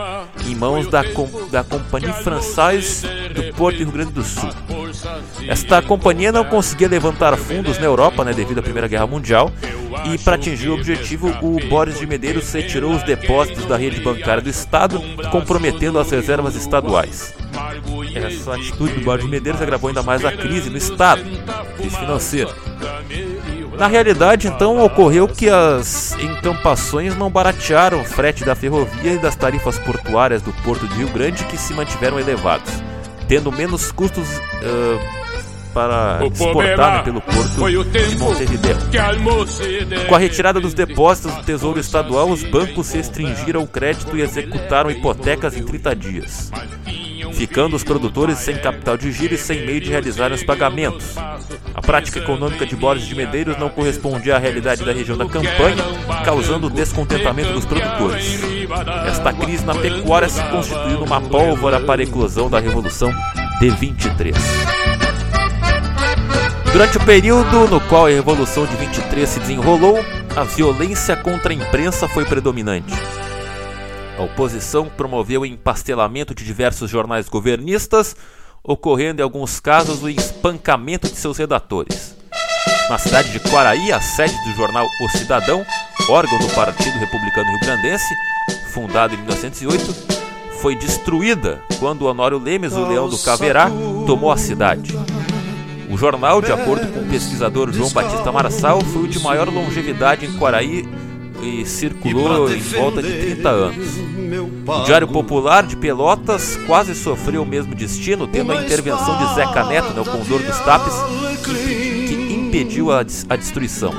em 0.47 0.53
mãos 0.53 0.88
da, 0.88 1.01
com, 1.13 1.29
da 1.49 1.63
Companhia 1.63 2.12
Française 2.12 3.07
do 3.33 3.53
Porto 3.55 3.77
de 3.77 3.86
Rio 3.86 3.93
Grande 3.93 4.12
do 4.12 4.21
Sul. 4.21 4.49
Esta 5.47 5.81
companhia 5.81 6.33
não 6.33 6.43
conseguia 6.43 6.89
levantar 6.89 7.38
fundos 7.38 7.79
na 7.79 7.86
Europa, 7.86 8.25
né, 8.25 8.33
devido 8.33 8.60
à 8.60 8.62
Primeira 8.62 8.89
Guerra 8.89 9.07
Mundial, 9.07 9.49
e 10.12 10.17
para 10.17 10.36
atingir 10.36 10.67
o 10.67 10.73
objetivo, 10.73 11.29
o 11.41 11.57
Boris 11.69 11.97
de 11.97 12.05
Medeiros 12.05 12.51
retirou 12.51 12.93
os 12.93 13.03
depósitos 13.03 13.63
da 13.63 13.77
rede 13.77 14.01
bancária 14.01 14.43
do 14.43 14.49
Estado, 14.49 15.01
comprometendo 15.31 15.99
as 15.99 16.12
reservas 16.12 16.53
estaduais. 16.53 17.33
Essa 18.15 18.56
atitude 18.56 19.00
do 19.00 19.17
de 19.17 19.28
Medeiros 19.28 19.62
agravou 19.62 19.88
ainda 19.88 20.04
mais 20.04 20.24
a 20.24 20.32
crise 20.32 20.70
no 20.70 20.78
Estado, 20.78 21.22
crise 21.78 21.98
financeira. 21.98 22.54
Na 23.78 23.88
realidade, 23.88 24.48
então, 24.48 24.84
ocorreu 24.84 25.28
que 25.28 25.50
as 25.50 26.13
encampações 26.20 27.15
não 27.15 27.30
baratearam 27.30 28.02
o 28.02 28.06
frete 28.06 28.43
da 28.43 28.56
ferrovia 28.56 29.13
e 29.13 29.20
das 29.20 29.36
tarifas 29.36 29.78
portuárias 29.78 30.41
do 30.41 30.52
Porto 30.63 30.88
de 30.88 30.96
Rio 30.96 31.10
Grande, 31.10 31.43
que 31.46 31.58
se 31.58 31.74
mantiveram 31.74 32.20
elevados, 32.20 32.72
tendo 33.28 33.52
menos 33.52 33.91
custos 33.91 34.28
uh, 34.28 35.28
para 35.76 36.26
exportar 36.26 36.98
né, 36.98 37.04
pelo 37.04 37.22
porto 37.22 37.70
de 37.70 38.15
Montevideo. 38.15 38.78
Com 40.10 40.15
a 40.15 40.17
retirada 40.17 40.60
dos 40.60 40.74
depósitos 40.74 41.36
do 41.36 41.43
Tesouro 41.43 41.80
Estadual, 41.80 42.30
os 42.30 42.43
bancos 42.43 42.91
restringiram 42.91 43.62
o 43.62 43.67
crédito 43.67 44.17
e 44.17 44.22
executaram 44.22 44.89
hipotecas 44.89 45.56
em 45.56 45.63
30 45.63 45.96
dias 45.96 46.52
ficando 47.38 47.76
os 47.76 47.84
produtores 47.84 48.39
sem 48.39 48.58
capital 48.58 48.97
de 48.97 49.12
giro 49.12 49.36
e 49.36 49.38
sem 49.38 49.63
meio 49.63 49.80
de 49.80 49.91
realizar 49.91 50.32
os 50.32 50.43
pagamentos. 50.43 51.15
A 51.76 51.82
prática 51.82 52.17
econômica 52.17 52.65
de 52.65 52.76
Borges 52.76 53.08
de 53.08 53.13
Medeiros 53.13 53.56
não 53.60 53.69
correspondia 53.69 54.36
à 54.36 54.39
realidade 54.39 54.84
da 54.84 54.91
região 54.91 55.15
da 55.15 55.28
campanha, 55.28 55.84
causando 56.26 56.67
descontentamento 56.67 57.54
dos 57.54 57.63
produtores. 57.63 58.39
Esta 59.08 59.32
crise 59.32 59.63
na 59.63 59.76
pecuária 59.76 60.28
se 60.28 60.41
constituiu 60.45 61.02
numa 61.02 61.21
pólvora 61.21 61.80
para 61.80 62.02
a 62.02 62.04
eclosão 62.04 62.50
da 62.50 62.60
Revolução 62.60 63.13
de 63.60 63.69
23. 63.69 64.36
Durante 66.73 66.97
o 66.97 67.06
período 67.06 67.67
no 67.67 67.80
qual 67.82 68.08
a 68.08 68.10
Revolução 68.10 68.65
de 68.65 68.76
23 68.78 69.30
se 69.30 69.39
desenrolou, 69.41 70.04
a 70.36 70.43
violência 70.43 71.15
contra 71.15 71.52
a 71.52 71.56
imprensa 71.56 72.08
foi 72.08 72.26
predominante. 72.26 72.93
A 74.17 74.23
oposição 74.23 74.89
promoveu 74.89 75.41
o 75.41 75.45
empastelamento 75.45 76.34
de 76.34 76.43
diversos 76.43 76.89
jornais 76.89 77.30
governistas, 77.30 78.15
ocorrendo 78.63 79.21
em 79.21 79.23
alguns 79.23 79.60
casos 79.60 80.01
o 80.01 80.10
espancamento 80.10 81.08
de 81.08 81.15
seus 81.15 81.38
redatores. 81.38 82.17
Na 82.89 82.97
cidade 82.97 83.32
de 83.32 83.39
Quaraí, 83.39 83.91
a 83.91 84.01
sede 84.01 84.34
do 84.43 84.56
jornal 84.56 84.88
O 85.01 85.10
Cidadão, 85.10 85.63
órgão 86.10 86.39
do 86.39 86.47
Partido 86.56 86.97
Republicano 86.97 87.49
Rio 87.51 87.60
Grandense, 87.60 88.13
fundado 88.73 89.13
em 89.13 89.17
1908, 89.17 90.17
foi 90.62 90.75
destruída 90.75 91.62
quando 91.80 92.08
Honório 92.08 92.39
Lemes, 92.39 92.73
o 92.73 92.88
Leão 92.88 93.08
do 93.08 93.19
Caverá, 93.19 93.69
tomou 94.08 94.32
a 94.32 94.38
cidade. 94.38 94.97
O 95.91 95.97
jornal, 95.97 96.41
de 96.41 96.51
acordo 96.51 96.91
com 96.91 97.01
o 97.01 97.10
pesquisador 97.10 97.71
João 97.71 97.91
Batista 97.91 98.32
Marçal, 98.32 98.82
foi 98.82 99.03
o 99.03 99.08
de 99.08 99.19
maior 99.19 99.47
longevidade 99.47 100.25
em 100.25 100.38
Quaraí 100.38 100.88
e 101.41 101.65
circulou 101.65 102.52
em 102.52 102.60
volta 102.60 103.02
de 103.02 103.12
30 103.12 103.50
anos. 103.50 103.88
O 104.67 104.84
Diário 104.84 105.08
Popular 105.08 105.65
de 105.65 105.78
Pelotas 105.78 106.58
quase 106.67 106.93
sofreu 106.93 107.43
o 107.43 107.45
mesmo 107.45 107.73
destino, 107.73 108.28
tendo 108.28 108.52
a 108.52 108.63
intervenção 108.63 109.17
de 109.17 109.36
Zeca 109.36 109.63
Neto, 109.65 109.93
né, 109.93 110.02
o 110.02 110.06
condor 110.06 110.41
dos 110.41 110.60
Tapes, 110.60 110.93
que, 111.43 112.15
que 112.15 112.34
impediu 112.34 112.91
a, 112.91 113.00
a 113.00 113.36
destruição. 113.36 113.93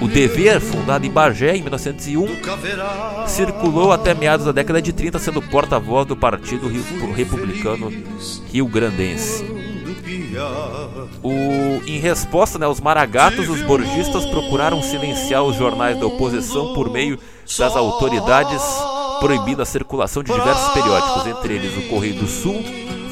O 0.00 0.08
Dever, 0.08 0.60
fundado 0.60 1.06
em 1.06 1.10
Bagé 1.10 1.56
em 1.56 1.62
1901, 1.62 2.26
circulou 3.26 3.92
até 3.92 4.12
meados 4.14 4.46
da 4.46 4.52
década 4.52 4.82
de 4.82 4.92
30, 4.92 5.18
sendo 5.20 5.40
porta-voz 5.40 6.06
do 6.06 6.16
Partido 6.16 6.68
Republicano 7.14 7.92
Rio 8.52 8.66
Grandense. 8.66 9.61
O, 11.22 11.30
em 11.86 11.98
resposta, 11.98 12.58
né, 12.58 12.66
os 12.66 12.80
maragatos, 12.80 13.48
os 13.48 13.62
borgistas 13.62 14.24
procuraram 14.26 14.82
silenciar 14.82 15.42
os 15.42 15.56
jornais 15.56 15.98
da 15.98 16.06
oposição 16.06 16.74
por 16.74 16.90
meio 16.90 17.18
das 17.58 17.76
autoridades 17.76 18.62
proibindo 19.22 19.62
a 19.62 19.64
circulação 19.64 20.20
de 20.20 20.32
diversos 20.32 20.72
periódicos, 20.72 21.26
entre 21.28 21.54
eles 21.54 21.76
o 21.76 21.88
Correio 21.88 22.16
do 22.16 22.26
Sul, 22.26 22.60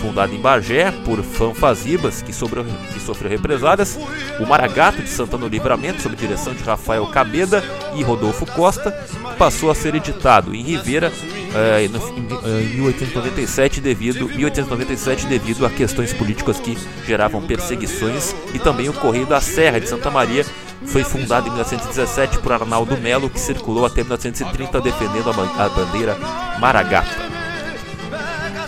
fundado 0.01 0.35
em 0.35 0.40
Bagé 0.40 0.90
por 1.05 1.23
fanfazibas 1.23 2.20
que, 2.20 2.33
que 2.33 3.01
sofreu 3.01 3.31
represálias, 3.31 3.96
o 4.40 4.44
Maragato 4.44 5.03
de 5.03 5.09
Santana 5.09 5.44
do 5.44 5.49
Livramento, 5.49 6.03
sob 6.03 6.16
direção 6.16 6.53
de 6.53 6.64
Rafael 6.64 7.07
Cabeda 7.07 7.62
e 7.94 8.03
Rodolfo 8.03 8.44
Costa, 8.44 8.90
passou 9.38 9.70
a 9.70 9.75
ser 9.75 9.94
editado 9.94 10.53
em 10.53 10.62
Rivera 10.62 11.12
eh, 11.55 11.85
em 11.85 12.75
1897 12.75 13.81
devido, 13.81 14.29
1897 14.29 15.27
devido 15.27 15.64
a 15.64 15.70
questões 15.70 16.12
políticas 16.12 16.59
que 16.59 16.77
geravam 17.07 17.40
perseguições 17.42 18.35
e 18.53 18.59
também 18.59 18.88
o 18.88 18.92
Correio 18.92 19.27
da 19.27 19.40
Serra 19.40 19.79
de 19.79 19.88
Santa 19.88 20.11
Maria 20.11 20.44
foi 20.86 21.04
fundado 21.04 21.48
em 21.48 21.50
1917 21.50 22.38
por 22.38 22.52
Arnaldo 22.52 22.96
Melo, 22.96 23.28
que 23.28 23.38
circulou 23.38 23.84
até 23.84 24.02
1930 24.02 24.80
defendendo 24.80 25.30
a 25.30 25.68
bandeira 25.68 26.16
Maragata. 26.58 27.10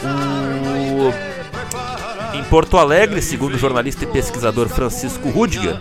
O... 0.05 1.33
Em 2.37 2.45
Porto 2.45 2.77
Alegre, 2.77 3.21
segundo 3.23 3.55
o 3.55 3.59
jornalista 3.59 4.05
e 4.05 4.07
pesquisador 4.07 4.69
Francisco 4.69 5.29
Rudiger, 5.31 5.81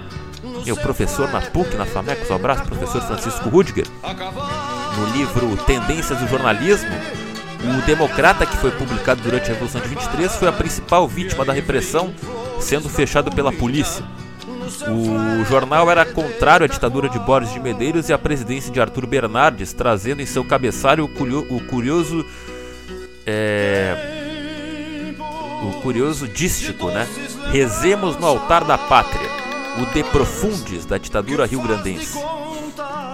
meu 0.65 0.75
professor 0.75 1.29
na 1.31 1.41
PUC, 1.41 1.75
na 1.75 1.85
FAMECOS, 1.85 2.29
um 2.29 2.35
abraço, 2.35 2.63
professor 2.63 3.01
Francisco 3.01 3.49
Rudiger, 3.49 3.85
no 4.97 5.05
livro 5.13 5.57
Tendências 5.65 6.19
do 6.19 6.27
Jornalismo, 6.27 6.91
o 7.63 7.85
Democrata, 7.85 8.45
que 8.45 8.57
foi 8.57 8.71
publicado 8.71 9.21
durante 9.21 9.45
a 9.45 9.53
Revolução 9.53 9.81
de 9.81 9.87
23, 9.87 10.35
foi 10.35 10.47
a 10.47 10.51
principal 10.51 11.07
vítima 11.07 11.45
da 11.45 11.53
repressão, 11.53 12.13
sendo 12.59 12.89
fechado 12.89 13.31
pela 13.31 13.51
polícia. 13.51 14.03
O 14.87 15.45
jornal 15.45 15.89
era 15.89 16.05
contrário 16.05 16.65
à 16.65 16.67
ditadura 16.67 17.09
de 17.09 17.19
Boris 17.19 17.51
de 17.51 17.59
Medeiros 17.59 18.09
e 18.09 18.13
à 18.13 18.17
presidência 18.17 18.71
de 18.71 18.79
Arthur 18.79 19.05
Bernardes, 19.05 19.73
trazendo 19.73 20.21
em 20.21 20.25
seu 20.25 20.43
cabeçalho 20.43 21.05
o 21.05 21.59
curioso. 21.65 22.25
É, 23.25 23.95
o 25.63 25.81
curioso 25.81 26.27
dístico, 26.27 26.87
né? 26.89 27.07
Rezemos 27.51 28.17
no 28.17 28.25
altar 28.25 28.63
da 28.63 28.77
pátria, 28.77 29.29
o 29.79 29.85
De 29.93 30.03
Profundis 30.05 30.85
da 30.85 30.97
ditadura 30.97 31.45
rio-grandense. 31.45 32.17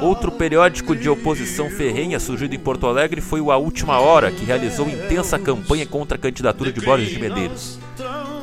Outro 0.02 0.32
periódico 0.32 0.96
de 0.96 1.10
oposição 1.10 1.70
ferrenha 1.70 2.20
surgido 2.20 2.54
em 2.54 2.60
Porto 2.60 2.86
Alegre 2.86 3.20
foi 3.20 3.41
o 3.41 3.52
A 3.52 3.58
Última 3.58 4.00
Hora, 4.00 4.32
que 4.32 4.46
realizou 4.46 4.88
intensa 4.88 5.39
campanha 5.39 5.86
contra 5.86 6.17
a 6.17 6.22
candidatura 6.22 6.72
de 6.72 6.80
Boris 6.80 7.10
de 7.10 7.20
Medeiros. 7.20 7.80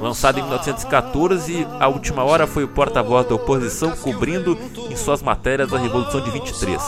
Lançado 0.04 0.38
em 0.38 0.42
1914, 0.42 1.66
A 1.80 1.88
Última 1.88 2.22
Hora 2.22 2.46
foi 2.46 2.62
o 2.62 2.68
porta-voz 2.68 3.26
da 3.26 3.36
oposição 3.36 3.92
cobrindo 3.92 4.54
em 4.90 4.94
suas 4.94 5.22
matérias 5.22 5.72
a 5.72 5.78
Revolução 5.78 6.20
de 6.20 6.30
23. 6.30 6.78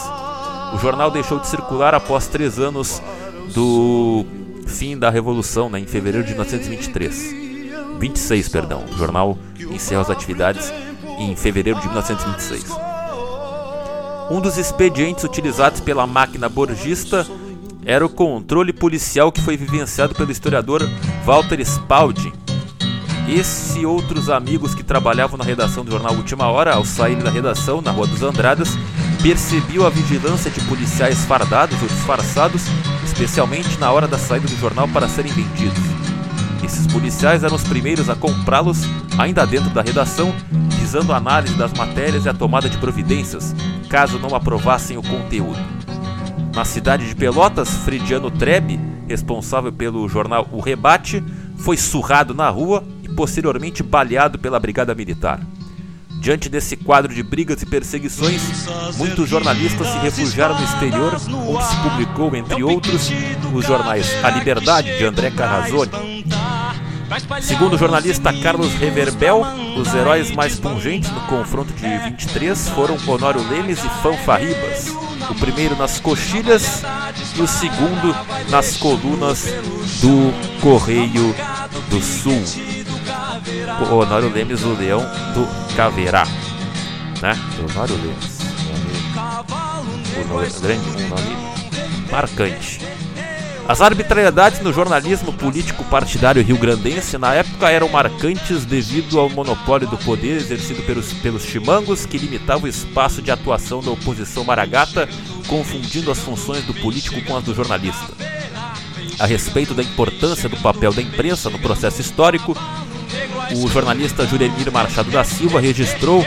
O 0.75 0.79
jornal 0.79 1.11
deixou 1.11 1.39
de 1.39 1.47
circular 1.47 1.95
após 1.95 2.27
três 2.27 2.59
anos 2.59 3.01
do 3.55 4.27
fim 4.67 4.99
da 4.99 5.09
Revolução, 5.09 5.71
né, 5.71 5.79
em 5.81 5.87
fevereiro 5.87 6.27
de 6.27 6.33
1923. 6.35 7.35
26, 7.99 8.51
perdão. 8.51 8.85
O 8.93 8.99
jornal 8.99 9.39
encerra 9.71 10.03
as 10.03 10.11
atividades 10.11 10.71
em 11.19 11.35
fevereiro 11.35 11.81
de 11.81 11.87
1926. 11.87 12.67
Um 14.31 14.43
dos 14.43 14.59
expedientes 14.59 15.25
utilizados 15.25 15.81
pela 15.81 16.07
máquina 16.07 16.51
borgista 16.51 17.27
era 17.83 18.05
o 18.05 18.11
controle 18.11 18.75
policial 18.75 19.33
que 19.33 19.41
foi 19.41 19.57
vivenciado 19.57 20.15
pelo 20.15 20.31
historiador 20.31 20.83
Walter 21.25 21.63
Spalding 21.63 22.45
esse 23.29 23.81
e 23.81 23.87
outros 23.87 24.31
amigos 24.31 24.75
que 24.75 24.85
trabalhavam 24.85 25.37
na 25.37 25.45
redação 25.45 25.85
do 25.85 25.91
jornal 25.91 26.15
Última 26.15 26.47
Hora, 26.47 26.75
ao 26.75 26.85
sair 26.85 27.17
da 27.17 27.31
redação 27.31 27.81
na 27.81 27.91
Rua 27.91 28.07
dos 28.07 28.23
Andradas, 28.23 28.79
percebiam 29.23 29.85
a 29.85 29.91
vigilância 29.91 30.51
de 30.51 30.61
policiais 30.63 31.25
fardados 31.25 31.81
ou 31.83 31.89
disfarçados, 31.89 32.63
especialmente 33.05 33.79
na 33.79 33.91
hora 33.91 34.07
da 34.07 34.19
saída 34.19 34.47
do 34.47 34.57
jornal 34.57 34.89
para 34.89 35.09
serem 35.09 35.33
vendidos. 35.33 35.83
Esses 36.63 36.87
policiais 36.87 37.43
eram 37.43 37.57
os 37.57 37.65
primeiros 37.65 38.09
a 38.09 38.15
comprá-los, 38.15 38.83
ainda 39.19 39.45
dentro 39.45 39.71
da 39.71 39.83
redação, 39.83 40.33
visando 40.79 41.13
a 41.13 41.17
análise 41.17 41.55
das 41.55 41.73
matérias 41.73 42.25
e 42.25 42.29
a 42.29 42.35
tomada 42.35 42.69
de 42.69 42.79
providências, 42.79 43.55
caso 43.89 44.19
não 44.19 44.35
aprovassem 44.35 44.97
o 44.97 45.03
conteúdo. 45.03 45.59
Na 46.55 46.65
cidade 46.65 47.09
de 47.09 47.15
Pelotas, 47.15 47.69
Frediano 47.69 48.31
Trebe, 48.31 48.81
responsável 49.09 49.73
pelo 49.73 50.09
jornal 50.09 50.49
O 50.53 50.61
Rebate, 50.61 51.23
foi 51.59 51.77
surrado 51.77 52.35
na 52.35 52.49
rua 52.49 52.85
posteriormente 53.17 53.83
baleado 53.83 54.39
pela 54.39 54.61
Brigada 54.61 54.95
Militar. 54.95 55.41
Diante 56.21 56.49
desse 56.49 56.77
quadro 56.77 57.15
de 57.15 57.23
brigas 57.23 57.63
e 57.63 57.67
perseguições, 57.67 58.67
muitos 58.97 59.29
jornalistas 59.29 59.87
se 59.87 59.99
refugiaram 59.99 60.59
no 60.59 60.65
exterior, 60.65 61.15
onde 61.15 61.65
se 61.65 61.77
publicou, 61.77 62.35
entre 62.35 62.63
outros, 62.63 63.11
os 63.53 63.65
jornais 63.65 64.07
A 64.25 64.31
Liberdade, 64.31 64.99
de 64.99 65.05
André 65.05 65.31
Carrazone. 65.31 66.25
Segundo 67.41 67.75
o 67.75 67.79
jornalista 67.79 68.33
Carlos 68.33 68.73
Reverbel, 68.75 69.43
os 69.79 69.95
heróis 69.95 70.31
mais 70.33 70.59
pungentes 70.59 71.11
no 71.11 71.21
confronto 71.23 71.73
de 71.73 71.87
23 71.87 72.69
foram 72.71 72.97
Honório 73.07 73.47
Lemes 73.49 73.79
e 73.79 73.89
Fanfarribas. 74.03 74.89
O 75.31 75.35
primeiro 75.35 75.77
nas 75.77 76.01
coxilhas 76.01 76.83
e 77.37 77.41
o 77.41 77.47
segundo 77.47 78.17
nas 78.51 78.77
colunas 78.77 79.45
do 80.01 80.33
Correio 80.61 81.35
do 81.89 82.03
Sul 82.03 82.76
o 83.81 83.95
Honório 83.95 84.33
Lemes, 84.33 84.63
o 84.63 84.75
leão 84.75 85.01
do 85.35 85.75
Caveirá. 85.77 86.27
Né? 87.23 87.33
Honório 87.59 87.95
Lemes. 87.97 88.37
Um 90.19 90.29
nome, 90.29 90.49
grande, 90.61 90.89
um 90.89 91.09
nome 91.09 91.37
marcante. 92.11 92.81
As 93.69 93.81
arbitrariedades 93.81 94.61
no 94.61 94.73
jornalismo 94.73 95.33
político 95.33 95.83
partidário 95.85 96.43
rio-grandense 96.43 97.19
na 97.19 97.35
época 97.35 97.69
eram 97.69 97.89
marcantes 97.89 98.65
devido 98.65 99.19
ao 99.19 99.29
monopólio 99.29 99.89
do 99.89 99.99
poder 99.99 100.37
exercido 100.37 100.83
pelos, 100.83 101.13
pelos 101.15 101.43
chimangos 101.43 102.07
que 102.07 102.17
limitava 102.17 102.65
o 102.65 102.69
espaço 102.69 103.21
de 103.21 103.33
atuação 103.33 103.81
da 103.81 103.91
oposição 103.91 104.45
maragata, 104.45 105.09
confundindo 105.49 106.13
as 106.13 106.19
funções 106.21 106.65
do 106.65 106.75
político 106.75 107.21
com 107.25 107.37
as 107.37 107.43
do 107.43 107.55
jornalista. 107.55 108.15
A 109.19 109.27
respeito 109.27 109.75
da 109.75 109.83
importância 109.83 110.49
do 110.49 110.57
papel 110.59 110.93
da 110.93 111.03
imprensa 111.03 111.51
no 111.51 111.59
processo 111.59 112.01
histórico, 112.01 112.57
o 113.55 113.69
jornalista 113.69 114.27
Juremir 114.27 114.71
Machado 114.73 115.11
da 115.11 115.25
Silva 115.25 115.61
registrou 115.61 116.25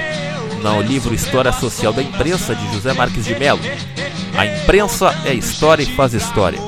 no 0.62 0.82
livro 0.82 1.14
História 1.14 1.52
Social 1.52 1.94
da 1.94 2.02
Imprensa 2.02 2.56
de 2.56 2.74
José 2.74 2.94
Marques 2.94 3.26
de 3.26 3.36
Mello. 3.36 3.62
A 4.38 4.46
imprensa 4.46 5.14
é 5.26 5.34
história 5.34 5.84
e 5.84 5.96
faz 5.96 6.14
história. 6.14 6.60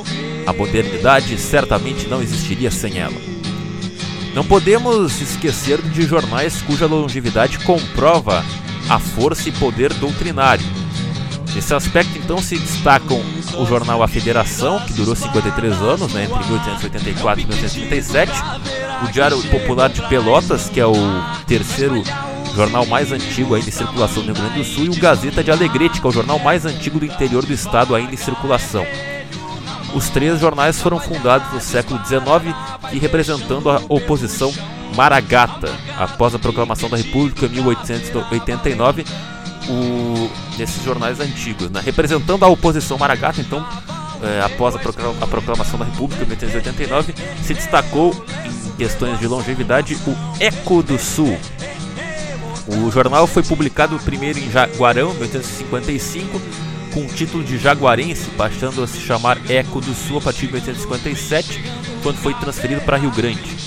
A 0.45 0.53
modernidade 0.53 1.37
certamente 1.37 2.07
não 2.07 2.21
existiria 2.21 2.71
sem 2.71 2.97
ela. 2.99 3.15
Não 4.33 4.45
podemos 4.45 5.21
esquecer 5.21 5.81
de 5.81 6.03
jornais 6.03 6.61
cuja 6.61 6.85
longevidade 6.85 7.59
comprova 7.59 8.43
a 8.89 8.99
força 8.99 9.49
e 9.49 9.51
poder 9.51 9.93
doutrinário. 9.93 10.65
Nesse 11.53 11.73
aspecto, 11.73 12.17
então, 12.17 12.41
se 12.41 12.57
destacam 12.57 13.21
o 13.57 13.65
jornal 13.65 14.01
A 14.01 14.07
Federação, 14.07 14.79
que 14.79 14.93
durou 14.93 15.15
53 15.15 15.73
anos, 15.81 16.13
né, 16.13 16.23
entre 16.23 16.39
1884 16.45 17.43
e 17.43 17.45
1937, 17.45 18.31
o 19.03 19.11
Diário 19.11 19.41
Popular 19.43 19.89
de 19.89 20.01
Pelotas, 20.07 20.69
que 20.69 20.79
é 20.79 20.85
o 20.85 20.93
terceiro 21.45 22.01
jornal 22.55 22.85
mais 22.85 23.11
antigo 23.11 23.55
ainda 23.55 23.67
em 23.67 23.71
circulação 23.71 24.23
no 24.23 24.33
Rio 24.33 24.41
Grande 24.41 24.59
do 24.59 24.63
Sul, 24.63 24.85
e 24.85 24.89
o 24.89 24.95
Gazeta 24.95 25.43
de 25.43 25.51
Alegrete, 25.51 25.99
que 25.99 26.07
é 26.07 26.09
o 26.09 26.13
jornal 26.13 26.39
mais 26.39 26.65
antigo 26.65 26.99
do 26.99 27.05
interior 27.05 27.45
do 27.45 27.53
estado 27.53 27.95
ainda 27.95 28.13
em 28.13 28.17
circulação. 28.17 28.85
Os 29.93 30.09
três 30.09 30.39
jornais 30.39 30.81
foram 30.81 30.99
fundados 30.99 31.51
no 31.51 31.59
século 31.59 31.99
XIX 32.05 32.55
e 32.93 32.99
representando 32.99 33.69
a 33.69 33.81
oposição 33.89 34.53
maragata. 34.95 35.69
Após 35.97 36.33
a 36.33 36.39
proclamação 36.39 36.89
da 36.89 36.97
República 36.97 37.45
em 37.45 37.49
1889, 37.49 39.05
o, 39.69 40.31
nesses 40.61 40.83
jornais 40.83 41.19
antigos, 41.19 41.71
né? 41.71 41.81
representando 41.83 42.45
a 42.45 42.47
oposição 42.47 42.97
maragata, 42.97 43.41
então, 43.41 43.65
é, 44.21 44.41
após 44.41 44.75
a, 44.75 44.79
a, 44.79 45.27
proclamação 45.27 45.79
da 45.79 45.85
República 45.85 46.23
em 46.23 46.27
1889, 46.27 47.15
se 47.43 47.53
destacou 47.55 48.13
em 48.45 48.71
questões 48.77 49.19
de 49.19 49.27
longevidade 49.27 49.95
o 50.05 50.15
Eco 50.39 50.83
do 50.83 50.99
Sul. 50.99 51.35
O 52.67 52.91
jornal 52.91 53.25
foi 53.25 53.41
publicado 53.41 53.97
primeiro 53.99 54.37
em 54.37 54.51
Jaguarão, 54.51 55.11
em 55.11 55.15
1855, 55.15 56.39
com 56.93 57.01
o 57.01 57.07
título 57.07 57.43
de 57.43 57.57
Jaguarense, 57.57 58.29
passando 58.37 58.83
a 58.83 58.87
se 58.87 58.99
chamar 58.99 59.39
Eco 59.49 59.81
do 59.81 59.95
Sul 59.95 60.19
a 60.19 60.21
partir 60.21 60.45
de 60.45 60.53
1857, 60.53 61.59
quando 62.03 62.17
foi 62.17 62.35
transferido 62.35 62.81
para 62.81 62.97
Rio 62.97 63.11
Grande. 63.11 63.57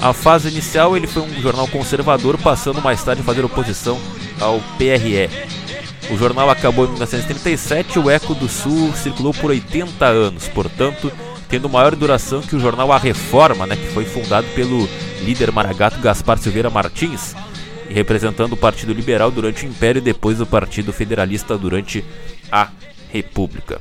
A 0.00 0.12
fase 0.12 0.48
inicial 0.48 0.96
ele 0.96 1.06
foi 1.06 1.22
um 1.22 1.40
jornal 1.40 1.68
conservador, 1.68 2.36
passando 2.36 2.82
mais 2.82 3.04
tarde 3.04 3.22
a 3.22 3.24
fazer 3.24 3.44
oposição 3.44 4.00
ao 4.40 4.58
PRE. 4.76 5.61
O 6.12 6.16
jornal 6.18 6.50
acabou 6.50 6.84
em 6.84 6.88
1937 6.88 7.98
o 7.98 8.10
Eco 8.10 8.34
do 8.34 8.46
Sul 8.46 8.92
circulou 8.92 9.32
por 9.32 9.50
80 9.50 10.04
anos, 10.04 10.46
portanto, 10.46 11.10
tendo 11.48 11.70
maior 11.70 11.96
duração 11.96 12.42
que 12.42 12.54
o 12.54 12.60
jornal 12.60 12.92
A 12.92 12.98
Reforma, 12.98 13.66
né, 13.66 13.76
que 13.76 13.86
foi 13.94 14.04
fundado 14.04 14.46
pelo 14.48 14.86
líder 15.22 15.50
maragato 15.50 15.98
Gaspar 16.00 16.36
Silveira 16.36 16.68
Martins, 16.68 17.34
e 17.88 17.94
representando 17.94 18.52
o 18.52 18.58
Partido 18.58 18.92
Liberal 18.92 19.30
durante 19.30 19.64
o 19.64 19.68
Império 19.70 20.00
e 20.00 20.02
depois 20.02 20.38
o 20.38 20.44
Partido 20.44 20.92
Federalista 20.92 21.56
durante 21.56 22.04
a 22.50 22.68
República. 23.10 23.80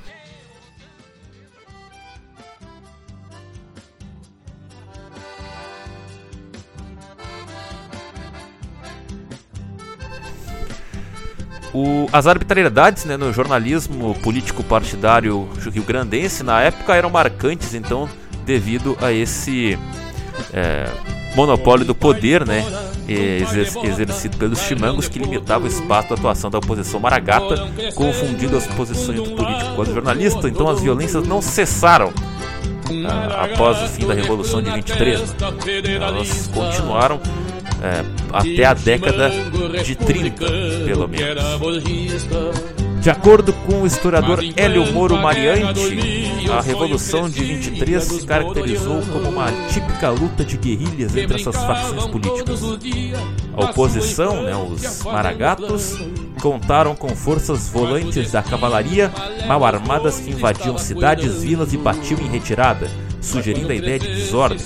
O, 11.73 12.07
as 12.11 12.27
arbitrariedades 12.27 13.05
né, 13.05 13.15
no 13.15 13.31
jornalismo 13.31 14.13
político 14.15 14.63
partidário 14.63 15.47
rio-grandense 15.71 16.43
na 16.43 16.61
época 16.61 16.93
eram 16.95 17.09
marcantes, 17.09 17.73
então, 17.73 18.09
devido 18.45 18.97
a 19.01 19.11
esse 19.11 19.79
é, 20.53 20.89
monopólio 21.35 21.85
do 21.85 21.95
poder 21.95 22.45
né, 22.45 22.65
exercido 23.07 24.37
pelos 24.37 24.59
chimangos 24.59 25.07
que 25.07 25.19
limitava 25.19 25.65
o 25.65 25.67
espaço 25.67 26.09
de 26.09 26.13
atuação 26.15 26.49
da 26.49 26.57
oposição 26.57 26.99
maragata, 26.99 27.69
confundindo 27.95 28.57
as 28.57 28.67
posições 28.67 29.21
do 29.21 29.31
político 29.31 29.75
com 29.75 29.81
as 29.81 29.87
do 29.87 29.93
jornalista. 29.93 30.47
Então, 30.47 30.67
as 30.67 30.81
violências 30.81 31.25
não 31.27 31.41
cessaram 31.41 32.13
ah, 33.07 33.45
após 33.45 33.81
o 33.81 33.87
fim 33.87 34.05
da 34.05 34.13
Revolução 34.13 34.61
de 34.61 34.71
23. 34.71 35.21
Né? 35.21 35.37
Elas 35.95 36.47
continuaram 36.47 37.19
é, 37.81 38.05
até 38.31 38.65
a 38.65 38.73
década 38.73 39.31
de 39.83 39.95
30, 39.95 40.45
pelo 40.85 41.07
menos. 41.07 41.43
De 43.01 43.09
acordo 43.09 43.51
com 43.51 43.81
o 43.81 43.87
historiador 43.87 44.43
Hélio 44.55 44.93
Moro 44.93 45.17
Mariante, 45.17 46.29
a 46.51 46.61
Revolução 46.61 47.27
de 47.27 47.43
23 47.43 48.03
se 48.03 48.25
caracterizou 48.27 49.01
como 49.11 49.29
uma 49.29 49.51
típica 49.73 50.11
luta 50.11 50.45
de 50.45 50.55
guerrilhas 50.55 51.15
entre 51.15 51.41
essas 51.41 51.55
facções 51.55 52.05
políticas. 52.05 52.61
A 53.57 53.65
oposição, 53.65 54.43
né, 54.43 54.55
os 54.55 55.03
maragatos, 55.03 55.97
contaram 56.39 56.95
com 56.95 57.15
forças 57.15 57.69
volantes 57.69 58.31
da 58.31 58.43
cavalaria 58.43 59.11
mal 59.47 59.65
armadas 59.65 60.19
que 60.19 60.29
invadiam 60.29 60.77
cidades, 60.77 61.41
vilas 61.41 61.73
e 61.73 61.77
batiam 61.77 62.19
em 62.19 62.29
retirada, 62.29 62.87
sugerindo 63.19 63.71
a 63.71 63.75
ideia 63.75 63.97
de 63.97 64.07
desordem. 64.13 64.59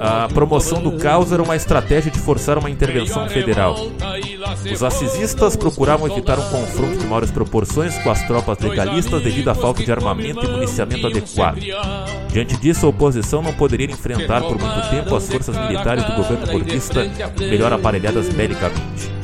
A 0.00 0.28
promoção 0.28 0.82
do 0.82 0.92
caos 0.92 1.30
era 1.30 1.42
uma 1.42 1.54
estratégia 1.54 2.10
de 2.10 2.18
forçar 2.18 2.56
uma 2.56 2.70
intervenção 2.70 3.28
federal. 3.28 3.76
Os 4.72 4.82
assisistas 4.82 5.56
procuravam 5.56 6.10
evitar 6.10 6.38
um 6.38 6.48
confronto 6.48 6.98
de 6.98 7.04
maiores 7.04 7.30
proporções 7.30 7.96
com 7.98 8.10
as 8.10 8.22
tropas 8.26 8.58
legalistas 8.58 9.22
devido 9.22 9.48
à 9.48 9.54
falta 9.54 9.84
de 9.84 9.92
armamento 9.92 10.44
e 10.44 10.48
municiamento 10.48 11.06
adequado. 11.06 11.58
Diante 12.32 12.56
disso, 12.56 12.86
a 12.86 12.88
oposição 12.88 13.42
não 13.42 13.52
poderia 13.52 13.86
enfrentar 13.86 14.40
por 14.42 14.58
muito 14.58 14.90
tempo 14.90 15.14
as 15.14 15.28
forças 15.28 15.56
militares 15.56 16.04
do 16.04 16.14
governo 16.14 16.46
burguista 16.46 17.04
melhor 17.38 17.72
aparelhadas 17.72 18.28
belicamente. 18.30 19.19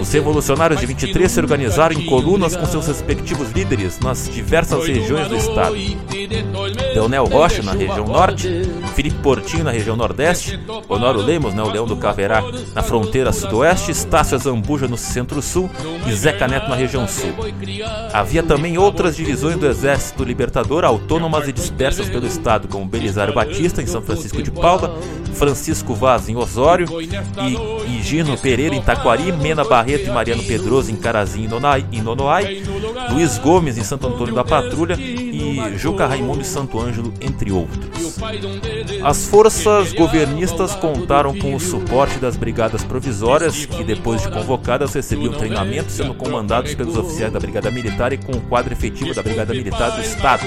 Os 0.00 0.12
revolucionários 0.12 0.80
de 0.80 0.86
23 0.86 1.30
se 1.30 1.40
organizaram 1.40 1.94
em 1.98 2.06
colunas 2.06 2.54
com 2.54 2.64
seus 2.66 2.86
respectivos 2.86 3.50
líderes 3.50 3.98
nas 4.00 4.28
diversas 4.28 4.86
regiões 4.86 5.28
do 5.28 5.36
estado. 5.36 5.74
Leonel 6.94 7.24
Rocha, 7.24 7.62
na 7.62 7.72
região 7.72 8.06
norte, 8.06 8.48
Felipe 8.94 9.16
Portinho, 9.16 9.64
na 9.64 9.70
região 9.70 9.96
nordeste, 9.96 10.60
Honório 10.88 11.20
Lemos, 11.20 11.54
né, 11.54 11.62
o 11.62 11.70
Leão 11.70 11.86
do 11.86 11.96
Caverá, 11.96 12.42
na 12.74 12.82
fronteira 12.82 13.32
sudoeste, 13.32 13.90
Estácio 13.90 14.38
Zambuja, 14.38 14.86
no 14.86 14.96
centro-sul 14.96 15.70
e 16.06 16.12
Zeca 16.12 16.46
Neto, 16.46 16.68
na 16.68 16.76
região 16.76 17.08
sul. 17.08 17.32
Havia 18.12 18.42
também 18.42 18.78
outras 18.78 19.16
divisões 19.16 19.56
do 19.56 19.66
Exército 19.66 20.24
Libertador 20.24 20.84
autônomas 20.84 21.48
e 21.48 21.52
dispersas 21.52 22.08
pelo 22.08 22.26
estado, 22.26 22.68
como 22.68 22.84
Belisário 22.84 23.34
Batista, 23.34 23.82
em 23.82 23.86
São 23.86 24.02
Francisco 24.02 24.42
de 24.42 24.50
Paula, 24.50 24.98
Francisco 25.34 25.94
Vaz, 25.94 26.28
em 26.28 26.36
Osório, 26.36 26.86
e 27.00 27.96
Higino 27.96 28.36
Pereira, 28.36 28.74
em 28.74 28.82
Taquari, 28.82 29.31
Mena 29.40 29.64
Barreto 29.64 30.08
e 30.08 30.10
Mariano 30.10 30.42
Pedroso 30.42 30.90
em 30.90 30.96
Carazinho 30.96 31.50
e 31.90 32.00
Nonoai, 32.00 32.62
Luiz 33.10 33.38
Gomes 33.38 33.78
em 33.78 33.84
Santo 33.84 34.06
Antônio 34.06 34.34
da 34.34 34.44
Patrulha 34.44 34.94
e 34.98 35.76
Juca 35.76 36.06
Raimundo 36.06 36.40
e 36.40 36.44
Santo 36.44 36.80
Ângelo, 36.80 37.12
entre 37.20 37.50
outros. 37.50 38.18
As 39.02 39.26
forças 39.26 39.92
governistas 39.92 40.74
contaram 40.74 41.36
com 41.36 41.54
o 41.54 41.60
suporte 41.60 42.18
das 42.18 42.36
brigadas 42.36 42.84
provisórias, 42.84 43.66
que 43.66 43.84
depois 43.84 44.22
de 44.22 44.30
convocadas 44.30 44.94
recebiam 44.94 45.32
treinamento, 45.32 45.90
sendo 45.90 46.14
comandados 46.14 46.74
pelos 46.74 46.96
oficiais 46.96 47.32
da 47.32 47.40
Brigada 47.40 47.70
Militar 47.70 48.12
e 48.12 48.18
com 48.18 48.32
o 48.32 48.40
quadro 48.42 48.72
efetivo 48.72 49.14
da 49.14 49.22
Brigada 49.22 49.52
Militar 49.52 49.90
do 49.90 50.00
Estado. 50.00 50.44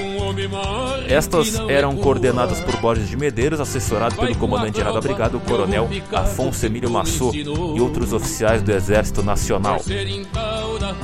Estas 1.08 1.54
eram 1.68 1.96
coordenadas 1.96 2.60
por 2.60 2.76
Borges 2.76 3.08
de 3.08 3.16
Medeiros, 3.16 3.60
assessorado 3.60 4.16
pelo 4.16 4.36
comandante-geral 4.36 4.92
da 4.92 5.00
Brigada, 5.00 5.36
o 5.36 5.40
Coronel 5.40 5.88
Afonso 6.12 6.66
Emílio 6.66 6.90
Massot, 6.90 7.36
e 7.36 7.80
outros 7.80 8.12
oficiais 8.12 8.62
do 8.62 8.72
Exército 8.72 9.22
Nacional. 9.22 9.80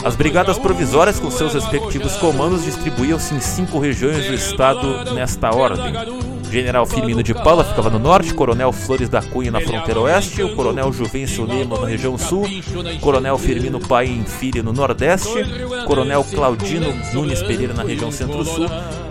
As 0.05 0.17
brigadas 0.17 0.59
provisórias, 0.59 1.21
com 1.21 1.31
seus 1.31 1.55
respectivos 1.55 2.17
comandos, 2.17 2.65
distribuíam-se 2.65 3.35
em 3.35 3.41
cinco 3.41 3.79
regiões 3.79 4.27
do 4.27 4.35
estado 4.35 5.15
nesta 5.15 5.55
ordem. 5.55 6.32
General 6.53 6.85
Firmino 6.85 7.23
de 7.23 7.33
Paula 7.33 7.65
ficava 7.65 7.89
no 7.89 7.99
norte, 7.99 8.35
Coronel 8.35 8.71
Flores 8.73 9.09
da 9.09 9.23
Cunha 9.23 9.51
na 9.51 9.59
fronteira 9.63 9.99
oeste, 10.01 10.43
o 10.43 10.55
Coronel 10.55 10.93
Juvencio 10.93 11.47
Lima 11.47 11.81
na 11.81 11.87
região 11.87 12.19
sul, 12.19 12.45
Coronel 13.01 13.39
Firmino 13.39 13.81
Paim 13.81 14.23
Filho 14.27 14.63
no 14.63 14.71
nordeste, 14.71 15.33
Coronel 15.87 16.23
Claudino 16.23 16.93
Nunes 17.15 17.43
Pereira 17.43 17.73
na 17.73 17.83
região 17.83 18.13
centro-sul. 18.13 18.67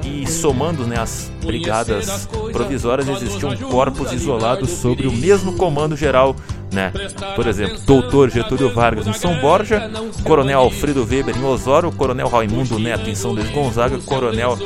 e 0.06 0.28
somando 0.30 0.86
né, 0.86 1.00
as 1.00 1.32
brigadas 1.44 2.30
provisórias 2.52 3.08
existiam 3.10 3.58
corpos 3.58 4.14
isolados 4.14 4.70
sobre 4.70 5.08
o 5.08 5.12
mesmo 5.12 5.54
comando 5.58 5.98
geral 5.98 6.36
né? 6.72 6.94
Por 7.36 7.48
exemplo, 7.48 7.80
Doutor 7.86 8.30
Getúlio 8.30 8.72
Vargas 8.72 9.06
em 9.06 9.14
São 9.14 9.36
Borja, 9.42 9.92
Coronel 10.24 10.60
Alfredo 10.60 11.06
Weber 11.06 11.36
em 11.36 11.44
Osório, 11.44 11.92
Coronel 11.92 12.30
Raimundo 12.30 12.80
Neto 12.80 13.10
em 13.10 13.16
São 13.16 13.32
Luís 13.32 13.50
Gonzaga, 13.50 13.98
Coronel 13.98 14.58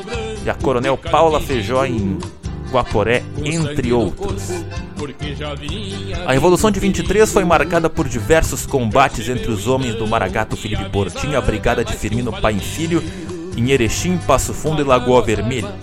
e 0.46 0.50
a 0.50 0.54
Coronel 0.54 0.98
Paula 0.98 1.40
Feijó 1.40 1.84
em 1.84 2.20
Guaporé, 2.76 3.24
entre 3.42 3.94
outros. 3.94 4.52
A 6.26 6.34
Revolução 6.34 6.70
de 6.70 6.80
23 6.80 7.32
foi 7.32 7.46
marcada 7.46 7.90
por 7.90 8.08
diversos 8.08 8.66
combates 8.66 9.30
entre 9.30 9.50
os 9.50 9.66
homens 9.66 9.96
do 9.96 10.06
Maragato 10.06 10.58
Felipe 10.58 10.90
Portinho, 10.90 11.38
a 11.38 11.42
Brigada 11.42 11.86
de 11.86 11.94
Firmino 11.94 12.34
Pai 12.42 12.60
Filho, 12.60 13.02
em 13.56 13.72
Erechim, 13.72 14.18
Passo 14.18 14.54
Fundo 14.54 14.82
e 14.82 14.84
Lagoa 14.84 15.22
Vermelha. 15.22 15.74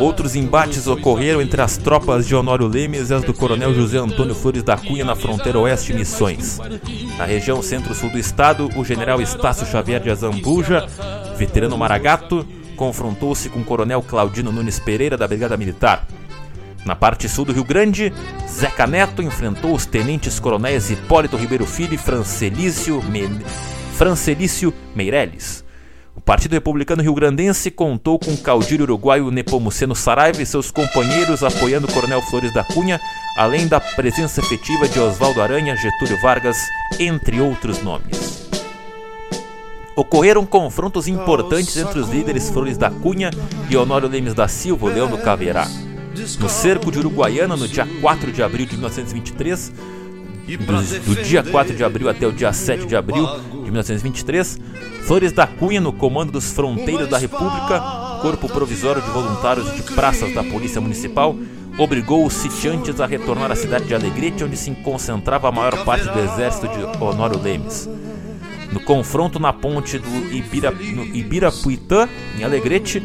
Outros 0.00 0.34
embates 0.34 0.88
ocorreram 0.88 1.40
entre 1.40 1.60
as 1.60 1.76
tropas 1.76 2.26
de 2.26 2.34
Honório 2.34 2.66
Lemes 2.66 3.10
e 3.10 3.14
as 3.14 3.22
do 3.22 3.32
coronel 3.32 3.72
José 3.72 3.98
Antônio 3.98 4.34
Flores 4.34 4.64
da 4.64 4.76
Cunha 4.76 5.04
na 5.04 5.14
fronteira 5.14 5.60
oeste 5.60 5.92
Missões. 5.92 6.58
Na 7.16 7.24
região 7.24 7.62
centro-sul 7.62 8.10
do 8.10 8.18
estado, 8.18 8.68
o 8.76 8.84
general 8.84 9.20
Estácio 9.20 9.66
Xavier 9.66 10.00
de 10.00 10.10
Azambuja, 10.10 10.86
veterano 11.36 11.78
maragato, 11.78 12.44
confrontou-se 12.74 13.48
com 13.48 13.60
o 13.60 13.64
coronel 13.64 14.02
Claudino 14.02 14.52
Nunes 14.52 14.78
Pereira 14.78 15.16
da 15.16 15.26
Brigada 15.26 15.56
Militar. 15.56 16.06
Na 16.84 16.94
parte 16.94 17.28
sul 17.28 17.46
do 17.46 17.52
Rio 17.52 17.64
Grande, 17.64 18.12
Zeca 18.46 18.86
Neto 18.86 19.22
enfrentou 19.22 19.74
os 19.74 19.86
tenentes 19.86 20.38
coronéis 20.38 20.90
Hipólito 20.90 21.36
Ribeiro 21.36 21.64
Filho 21.64 21.94
e 21.94 21.98
Francelício, 21.98 23.02
Me... 23.04 23.26
Francelício 23.96 24.74
Meirelles. 24.94 25.64
O 26.14 26.20
Partido 26.20 26.52
Republicano 26.52 27.02
Rio-Grandense 27.02 27.70
contou 27.70 28.18
com 28.18 28.32
o 28.32 28.38
caudilho 28.38 28.84
uruguaio 28.84 29.30
Nepomuceno 29.30 29.96
Saraiva 29.96 30.42
e 30.42 30.46
seus 30.46 30.70
companheiros 30.70 31.42
apoiando 31.42 31.88
o 31.88 31.92
Coronel 31.92 32.22
Flores 32.22 32.52
da 32.54 32.62
Cunha, 32.62 33.00
além 33.36 33.66
da 33.66 33.80
presença 33.80 34.40
efetiva 34.40 34.86
de 34.86 35.00
Oswaldo 35.00 35.42
Aranha, 35.42 35.76
Getúlio 35.76 36.20
Vargas, 36.20 36.56
entre 37.00 37.40
outros 37.40 37.82
nomes. 37.82 38.48
Ocorreram 39.96 40.44
confrontos 40.44 41.06
importantes 41.06 41.76
entre 41.76 42.00
os 42.00 42.08
líderes 42.08 42.50
Flores 42.50 42.76
da 42.76 42.90
Cunha 42.90 43.30
e 43.70 43.76
Honório 43.76 44.08
Lemes 44.08 44.34
da 44.34 44.48
Silva, 44.48 44.88
Leão 44.88 45.08
do 45.08 45.18
Caverá. 45.18 45.68
No 46.40 46.48
cerco 46.48 46.90
de 46.90 46.98
Uruguaiana, 46.98 47.56
no 47.56 47.68
dia 47.68 47.86
4 48.00 48.32
de 48.32 48.42
abril 48.42 48.66
de 48.66 48.72
1923, 48.74 49.72
do, 50.44 51.14
do 51.14 51.22
dia 51.22 51.42
4 51.42 51.76
de 51.76 51.84
abril 51.84 52.08
até 52.08 52.26
o 52.26 52.32
dia 52.32 52.52
7 52.52 52.86
de 52.86 52.96
abril 52.96 53.24
de 53.64 53.70
1923, 53.70 54.58
Flores 55.04 55.32
da 55.32 55.46
Cunha, 55.46 55.80
no 55.80 55.92
comando 55.92 56.32
dos 56.32 56.50
Fronteiros 56.50 57.08
da 57.08 57.18
República, 57.18 57.80
Corpo 58.20 58.48
Provisório 58.48 59.00
de 59.00 59.10
Voluntários 59.10 59.72
de 59.74 59.82
Praças 59.82 60.34
da 60.34 60.42
Polícia 60.42 60.80
Municipal, 60.80 61.36
obrigou 61.78 62.26
os 62.26 62.34
sitiantes 62.34 63.00
a 63.00 63.06
retornar 63.06 63.52
à 63.52 63.56
cidade 63.56 63.84
de 63.84 63.94
Alegrete, 63.94 64.42
onde 64.42 64.56
se 64.56 64.70
concentrava 64.72 65.48
a 65.48 65.52
maior 65.52 65.84
parte 65.84 66.08
do 66.08 66.18
exército 66.18 66.66
de 66.68 67.02
Honório 67.02 67.40
Lemes. 67.40 67.88
No 68.72 68.80
confronto 68.80 69.38
na 69.38 69.52
ponte 69.52 69.98
do 69.98 70.32
Ibira, 70.32 70.72
Ibirapuitã, 71.12 72.08
em 72.38 72.44
Alegrete, 72.44 73.00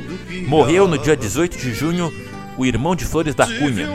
morreu 0.47 0.87
no 0.87 0.97
dia 0.97 1.15
18 1.15 1.57
de 1.57 1.73
junho 1.73 2.11
o 2.57 2.65
irmão 2.65 2.95
de 2.95 3.05
Flores 3.05 3.35
da 3.35 3.45
Cunha. 3.45 3.87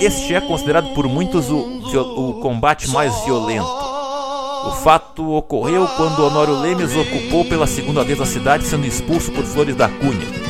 Este 0.00 0.34
é 0.34 0.40
considerado 0.40 0.94
por 0.94 1.06
muitos 1.06 1.50
o, 1.50 1.58
o 1.58 2.40
combate 2.40 2.88
mais 2.90 3.14
violento. 3.24 3.68
O 4.66 4.72
fato 4.82 5.30
ocorreu 5.32 5.86
quando 5.96 6.24
Honório 6.24 6.60
Lemes 6.60 6.94
ocupou 6.94 7.44
pela 7.44 7.66
segunda 7.66 8.04
vez 8.04 8.20
a 8.20 8.26
cidade, 8.26 8.66
sendo 8.66 8.86
expulso 8.86 9.30
por 9.32 9.44
Flores 9.44 9.76
da 9.76 9.88
Cunha. 9.88 10.49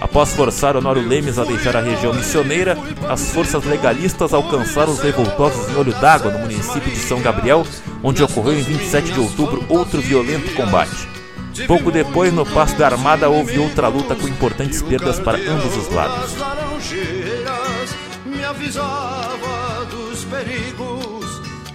Após 0.00 0.32
forçar 0.32 0.76
Honório 0.76 1.06
Lemes 1.06 1.38
a 1.38 1.44
deixar 1.44 1.76
a 1.76 1.80
região 1.80 2.14
missioneira, 2.14 2.78
as 3.08 3.30
forças 3.30 3.64
legalistas 3.64 4.32
alcançaram 4.32 4.92
os 4.92 5.00
revoltosos 5.00 5.68
em 5.68 5.76
Olho 5.76 5.92
d'Água, 5.94 6.30
no 6.30 6.38
município 6.38 6.90
de 6.90 6.98
São 6.98 7.20
Gabriel, 7.20 7.66
onde 8.02 8.22
ocorreu 8.22 8.58
em 8.58 8.62
27 8.62 9.12
de 9.12 9.20
outubro 9.20 9.64
outro 9.68 10.00
violento 10.00 10.54
combate. 10.54 11.08
Pouco 11.66 11.90
depois, 11.90 12.32
no 12.32 12.46
Passo 12.46 12.76
da 12.76 12.86
Armada, 12.86 13.28
houve 13.28 13.58
outra 13.58 13.88
luta 13.88 14.14
com 14.14 14.28
importantes 14.28 14.80
perdas 14.80 15.18
para 15.18 15.38
ambos 15.38 15.76
os 15.76 15.88
lados. 15.92 16.34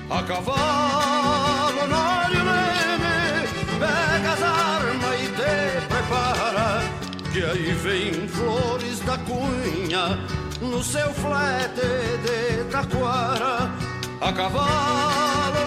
A 0.09 0.21
cavalo, 0.21 1.12
que 7.34 7.43
aí 7.43 7.73
vem 7.73 8.27
flores 8.27 8.99
da 8.99 9.17
cunha, 9.17 10.19
no 10.61 10.84
seu 10.84 11.11
flete 11.15 11.81
de 12.21 12.63
taquara, 12.69 13.71
a 14.21 14.31
cavalo, 14.31 15.65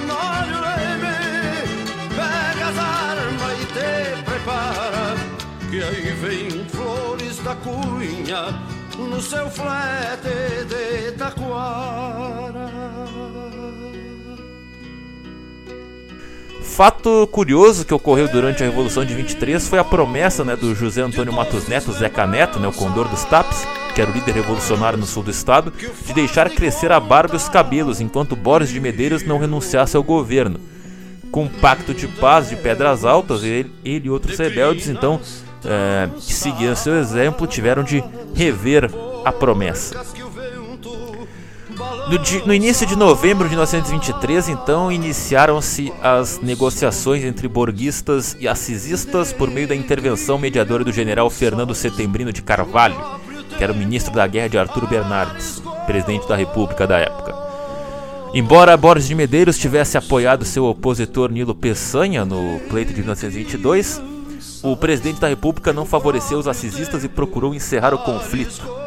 pega 2.14 2.66
as 2.68 2.78
armas 2.78 3.60
e 3.60 3.66
te 3.66 4.22
prepara, 4.22 5.16
que 5.68 5.82
aí 5.82 6.12
vem 6.22 6.64
flores 6.68 7.38
da 7.38 7.56
cunha 7.56 8.42
no 8.96 9.20
seu 9.20 9.50
flete 9.50 10.66
de 10.68 11.12
taquara. 11.18 12.65
Fato 16.76 17.26
curioso 17.28 17.86
que 17.86 17.94
ocorreu 17.94 18.28
durante 18.28 18.62
a 18.62 18.66
Revolução 18.66 19.02
de 19.02 19.14
23 19.14 19.66
foi 19.66 19.78
a 19.78 19.84
promessa 19.84 20.44
né, 20.44 20.54
do 20.54 20.74
José 20.74 21.00
Antônio 21.00 21.32
Matos 21.32 21.66
Neto, 21.66 21.90
Zeca 21.90 22.26
Neto, 22.26 22.60
né, 22.60 22.68
o 22.68 22.72
condor 22.72 23.08
dos 23.08 23.24
TAPs, 23.24 23.66
que 23.94 24.02
era 24.02 24.10
o 24.10 24.12
líder 24.12 24.34
revolucionário 24.34 24.98
no 24.98 25.06
sul 25.06 25.22
do 25.22 25.30
estado, 25.30 25.72
de 26.04 26.12
deixar 26.12 26.50
crescer 26.50 26.92
a 26.92 27.00
barba 27.00 27.32
e 27.32 27.38
os 27.38 27.48
cabelos 27.48 27.98
enquanto 27.98 28.36
Boris 28.36 28.68
de 28.68 28.78
Medeiros 28.78 29.22
não 29.24 29.38
renunciasse 29.38 29.96
ao 29.96 30.02
governo 30.02 30.60
com 31.30 31.44
um 31.44 31.48
pacto 31.48 31.94
de 31.94 32.06
paz 32.06 32.50
de 32.50 32.56
Pedras 32.56 33.06
Altas, 33.06 33.42
ele, 33.42 33.72
ele 33.82 34.08
e 34.08 34.10
outros 34.10 34.38
rebeldes, 34.38 34.86
então, 34.86 35.18
é, 35.64 36.10
que 36.14 36.34
seguiam 36.34 36.76
seu 36.76 36.98
exemplo, 36.98 37.46
tiveram 37.46 37.82
de 37.82 38.04
rever 38.34 38.90
a 39.24 39.32
promessa. 39.32 40.04
No, 42.08 42.46
no, 42.46 42.54
início 42.54 42.86
de 42.86 42.94
novembro 42.94 43.48
de 43.48 43.50
1923, 43.50 44.50
então, 44.50 44.92
iniciaram-se 44.92 45.92
as 46.00 46.38
negociações 46.40 47.24
entre 47.24 47.48
borguistas 47.48 48.36
e 48.38 48.46
assisistas 48.46 49.32
por 49.32 49.50
meio 49.50 49.66
da 49.66 49.74
intervenção 49.74 50.38
mediadora 50.38 50.84
do 50.84 50.92
general 50.92 51.28
Fernando 51.28 51.74
Setembrino 51.74 52.32
de 52.32 52.42
Carvalho, 52.42 52.96
que 53.58 53.64
era 53.64 53.72
o 53.72 53.76
ministro 53.76 54.14
da 54.14 54.24
guerra 54.24 54.48
de 54.48 54.56
Arthur 54.56 54.86
Bernardes, 54.86 55.60
presidente 55.84 56.28
da 56.28 56.36
República 56.36 56.86
da 56.86 56.98
época. 56.98 57.34
Embora 58.32 58.76
Borges 58.76 59.08
de 59.08 59.14
Medeiros 59.16 59.58
tivesse 59.58 59.98
apoiado 59.98 60.44
seu 60.44 60.64
opositor 60.64 61.32
Nilo 61.32 61.56
Peçanha 61.56 62.24
no 62.24 62.60
pleito 62.68 62.92
de 62.92 63.00
1922, 63.00 64.00
o 64.62 64.76
presidente 64.76 65.20
da 65.20 65.26
República 65.26 65.72
não 65.72 65.84
favoreceu 65.84 66.38
os 66.38 66.46
assisistas 66.46 67.02
e 67.02 67.08
procurou 67.08 67.52
encerrar 67.52 67.92
o 67.92 67.98
conflito. 67.98 68.85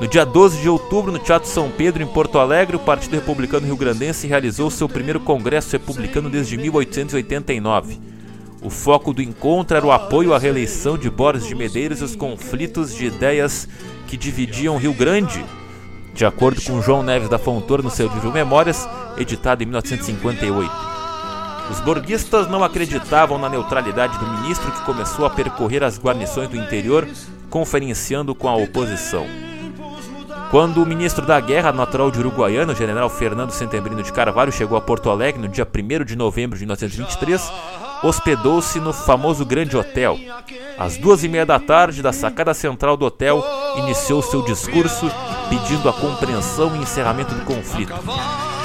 No 0.00 0.08
dia 0.08 0.24
12 0.24 0.62
de 0.62 0.68
outubro, 0.70 1.12
no 1.12 1.18
Teatro 1.18 1.46
São 1.46 1.70
Pedro, 1.70 2.02
em 2.02 2.06
Porto 2.06 2.38
Alegre, 2.38 2.74
o 2.74 2.80
Partido 2.80 3.16
Republicano 3.16 3.66
Rio 3.66 3.76
Grandense 3.76 4.26
realizou 4.26 4.70
seu 4.70 4.88
primeiro 4.88 5.20
congresso 5.20 5.72
republicano 5.72 6.30
desde 6.30 6.56
1889. 6.56 8.00
O 8.62 8.70
foco 8.70 9.12
do 9.12 9.20
encontro 9.20 9.76
era 9.76 9.84
o 9.84 9.92
apoio 9.92 10.32
à 10.32 10.38
reeleição 10.38 10.96
de 10.96 11.10
Borges 11.10 11.46
de 11.46 11.54
Medeiros 11.54 12.00
e 12.00 12.04
os 12.04 12.16
conflitos 12.16 12.94
de 12.94 13.04
ideias 13.04 13.68
que 14.06 14.16
dividiam 14.16 14.78
Rio 14.78 14.94
Grande, 14.94 15.44
de 16.14 16.24
acordo 16.24 16.62
com 16.62 16.80
João 16.80 17.02
Neves 17.02 17.28
da 17.28 17.38
Fontoura 17.38 17.82
no 17.82 17.90
seu 17.90 18.08
livro 18.08 18.32
Memórias, 18.32 18.88
editado 19.18 19.62
em 19.62 19.66
1958. 19.66 20.72
Os 21.70 21.78
borguistas 21.80 22.48
não 22.48 22.64
acreditavam 22.64 23.36
na 23.36 23.50
neutralidade 23.50 24.18
do 24.18 24.26
ministro 24.26 24.72
que 24.72 24.80
começou 24.80 25.26
a 25.26 25.30
percorrer 25.30 25.84
as 25.84 26.00
guarnições 26.00 26.48
do 26.48 26.56
interior, 26.56 27.06
conferenciando 27.50 28.34
com 28.34 28.48
a 28.48 28.56
oposição. 28.56 29.49
Quando 30.50 30.82
o 30.82 30.86
ministro 30.86 31.24
da 31.24 31.38
Guerra, 31.38 31.70
natural 31.70 32.10
de 32.10 32.18
Uruguaiano, 32.18 32.72
o 32.72 32.76
general 32.76 33.08
Fernando 33.08 33.52
Setembrino 33.52 34.02
de 34.02 34.12
Carvalho, 34.12 34.50
chegou 34.50 34.76
a 34.76 34.80
Porto 34.80 35.08
Alegre 35.08 35.40
no 35.40 35.46
dia 35.46 35.64
1 35.64 36.04
de 36.04 36.16
novembro 36.16 36.58
de 36.58 36.64
1923, 36.64 37.52
hospedou-se 38.02 38.80
no 38.80 38.92
famoso 38.92 39.46
Grande 39.46 39.76
Hotel. 39.76 40.18
Às 40.76 40.96
duas 40.96 41.22
e 41.22 41.28
meia 41.28 41.46
da 41.46 41.60
tarde, 41.60 42.02
da 42.02 42.12
sacada 42.12 42.52
central 42.52 42.96
do 42.96 43.04
hotel, 43.04 43.44
iniciou 43.76 44.22
seu 44.22 44.42
discurso 44.42 45.08
pedindo 45.48 45.88
a 45.88 45.92
compreensão 45.92 46.74
e 46.74 46.80
encerramento 46.80 47.32
do 47.32 47.44
conflito. 47.44 47.94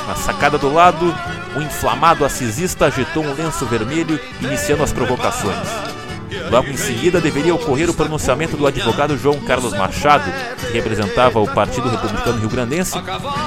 Na 0.08 0.16
sacada 0.16 0.58
do 0.58 0.74
lado, 0.74 1.14
o 1.56 1.62
inflamado 1.62 2.26
assisista 2.26 2.88
agitou 2.88 3.24
um 3.24 3.34
lenço 3.36 3.64
vermelho, 3.68 4.20
iniciando 4.42 4.82
as 4.82 4.92
provocações. 4.92 5.95
Logo 6.50 6.70
em 6.70 6.78
seguida 6.78 7.20
deveria 7.20 7.56
ocorrer 7.56 7.90
o 7.90 7.94
pronunciamento 7.94 8.56
do 8.56 8.68
advogado 8.68 9.18
João 9.18 9.40
Carlos 9.40 9.74
Machado, 9.74 10.32
que 10.60 10.74
representava 10.74 11.40
o 11.40 11.48
Partido 11.48 11.90
Republicano 11.90 12.40
Rio 12.40 12.50
Grandense, 12.50 12.94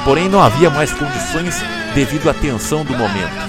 porém 0.05 0.29
não 0.29 0.43
havia 0.43 0.71
mais 0.71 0.93
condições 0.93 1.57
devido 1.95 2.29
à 2.29 2.35
tensão 2.35 2.85
do 2.85 2.97
momento. 2.97 3.49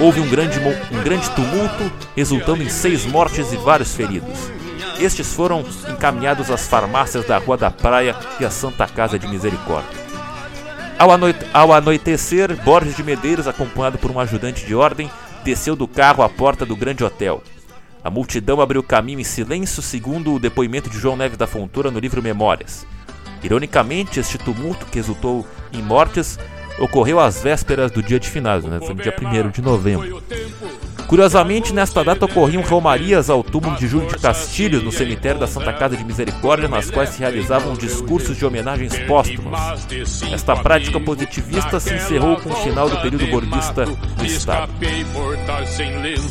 Houve 0.00 0.20
um 0.20 0.28
grande, 0.28 0.58
um 0.58 1.02
grande 1.02 1.30
tumulto, 1.30 1.92
resultando 2.16 2.62
em 2.62 2.68
seis 2.68 3.04
mortes 3.04 3.52
e 3.52 3.56
vários 3.56 3.94
feridos. 3.94 4.50
Estes 4.98 5.32
foram 5.32 5.64
encaminhados 5.88 6.50
às 6.50 6.66
farmácias 6.66 7.24
da 7.24 7.38
Rua 7.38 7.56
da 7.56 7.70
Praia 7.70 8.14
e 8.38 8.44
à 8.44 8.50
Santa 8.50 8.86
Casa 8.86 9.18
de 9.18 9.26
Misericórdia. 9.26 10.02
Ao, 10.98 11.10
anoite 11.10 11.44
ao 11.52 11.72
anoitecer, 11.72 12.54
Borges 12.62 12.96
de 12.96 13.02
Medeiros, 13.02 13.48
acompanhado 13.48 13.98
por 13.98 14.10
um 14.10 14.20
ajudante 14.20 14.64
de 14.64 14.74
ordem, 14.74 15.10
desceu 15.42 15.74
do 15.74 15.88
carro 15.88 16.22
à 16.22 16.28
porta 16.28 16.64
do 16.64 16.76
grande 16.76 17.02
hotel. 17.02 17.42
A 18.04 18.10
multidão 18.10 18.60
abriu 18.60 18.82
caminho 18.82 19.20
em 19.20 19.24
silêncio, 19.24 19.80
segundo 19.80 20.34
o 20.34 20.38
depoimento 20.40 20.90
de 20.90 20.98
João 20.98 21.16
Neves 21.16 21.38
da 21.38 21.46
Fontoura 21.46 21.90
no 21.90 22.00
livro 22.00 22.22
Memórias. 22.22 22.84
Ironicamente, 23.42 24.18
este 24.18 24.38
tumulto, 24.38 24.86
que 24.86 24.96
resultou 24.96 25.46
em 25.72 25.80
mortes, 25.80 26.38
ocorreu 26.80 27.20
às 27.20 27.42
vésperas 27.42 27.90
do 27.92 28.02
dia 28.02 28.18
de 28.18 28.28
finados, 28.28 28.68
né? 28.68 28.78
no 28.78 28.94
dia 28.94 29.14
1 29.20 29.50
de 29.50 29.62
novembro. 29.62 30.22
Curiosamente, 31.12 31.74
nesta 31.74 32.02
data 32.02 32.24
ocorriam 32.24 32.62
romarias 32.62 33.28
ao 33.28 33.44
túmulo 33.44 33.76
de 33.76 33.86
Júlio 33.86 34.08
de 34.08 34.16
Castilhos 34.16 34.82
no 34.82 34.90
cemitério 34.90 35.38
da 35.38 35.46
Santa 35.46 35.70
Casa 35.70 35.94
de 35.94 36.02
Misericórdia, 36.02 36.70
nas 36.70 36.90
quais 36.90 37.10
se 37.10 37.18
realizavam 37.18 37.74
discursos 37.74 38.34
de 38.34 38.46
homenagens 38.46 38.98
póstumas. 39.00 39.86
Esta 40.32 40.56
prática 40.56 40.98
positivista 40.98 41.78
se 41.78 41.92
encerrou 41.92 42.36
com 42.36 42.48
o 42.48 42.56
final 42.56 42.88
do 42.88 42.96
período 43.02 43.26
borguista 43.26 43.84
do 43.84 44.24
Estado. 44.24 44.72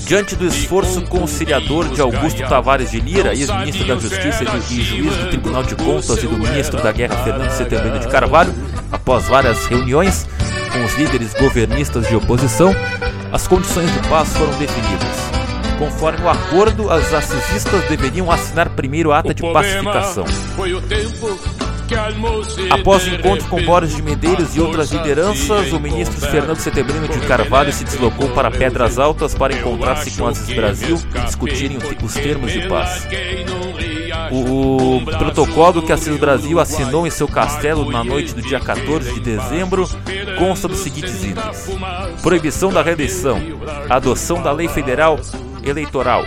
Diante 0.04 0.36
do 0.36 0.48
esforço 0.48 1.04
conciliador 1.04 1.88
de 1.90 2.02
Augusto 2.02 2.42
Tavares 2.50 2.90
de 2.90 3.00
Lira, 3.00 3.36
ex-ministro 3.36 3.86
da 3.86 3.96
Justiça 3.98 4.46
e 4.72 4.82
juiz 4.82 5.16
do 5.16 5.30
Tribunal 5.30 5.62
de 5.62 5.76
Contas 5.76 6.24
e 6.24 6.28
do 6.28 6.40
ministro 6.40 6.82
da 6.82 6.92
Guerra 6.92 7.24
Fernando 7.24 7.52
Setembrino 7.52 8.00
de 8.00 8.08
Carvalho, 8.08 8.52
após 8.92 9.28
várias 9.28 9.64
reuniões 9.68 10.26
com 10.72 10.84
os 10.84 10.96
líderes 10.96 11.36
governistas 11.36 12.08
de 12.08 12.16
oposição, 12.16 12.74
as 13.32 13.48
condições 13.48 13.92
de 13.92 14.10
paz 14.10 14.34
foram 14.36 14.58
definidas. 14.58 15.32
Conforme 15.80 16.22
o 16.24 16.30
acordo, 16.30 16.90
as 16.92 17.14
assisistas 17.14 17.84
deveriam 17.90 18.30
assinar 18.32 18.70
primeiro 18.70 19.12
a 19.12 19.20
ata 19.20 19.34
de 19.34 19.42
pacificação. 19.54 20.26
Após 22.70 23.06
o 23.06 23.10
encontro 23.10 23.48
com 23.48 23.62
Boris 23.64 23.96
de 23.96 24.02
Medeiros 24.02 24.56
e 24.56 24.62
outras 24.62 24.92
lideranças, 24.92 25.74
o 25.74 25.80
ministro 25.80 26.20
Fernando 26.30 26.60
Setembrino 26.60 27.08
de 27.08 27.20
Carvalho 27.28 27.72
se 27.74 27.84
deslocou 27.84 28.30
para 28.30 28.50
Pedras 28.50 28.98
Altas 28.98 29.36
para 29.36 29.54
encontrar-se 29.54 30.18
com 30.18 30.28
Assis 30.28 30.56
Brasil 30.56 30.98
e 31.16 31.20
discutirem 31.20 31.78
os 32.02 32.14
termos 32.14 32.52
de 32.52 32.68
paz. 32.68 33.08
O 34.32 35.02
protocolo 35.18 35.82
que 35.82 35.92
Assis 35.92 36.18
Brasil 36.18 36.60
assinou 36.60 37.06
em 37.06 37.10
seu 37.10 37.28
castelo 37.28 37.90
na 37.92 38.04
noite 38.04 38.34
do 38.34 38.42
dia 38.42 38.60
14 38.60 39.14
de 39.14 39.20
dezembro 39.20 39.88
consta 40.38 40.68
dos 40.68 40.80
seguintes 40.80 41.24
itens: 41.24 41.70
proibição 42.22 42.72
da 42.72 42.82
reeleição, 42.82 43.42
adoção 43.90 44.42
da 44.42 44.52
lei 44.52 44.68
federal 44.68 45.20
eleitoral, 45.64 46.24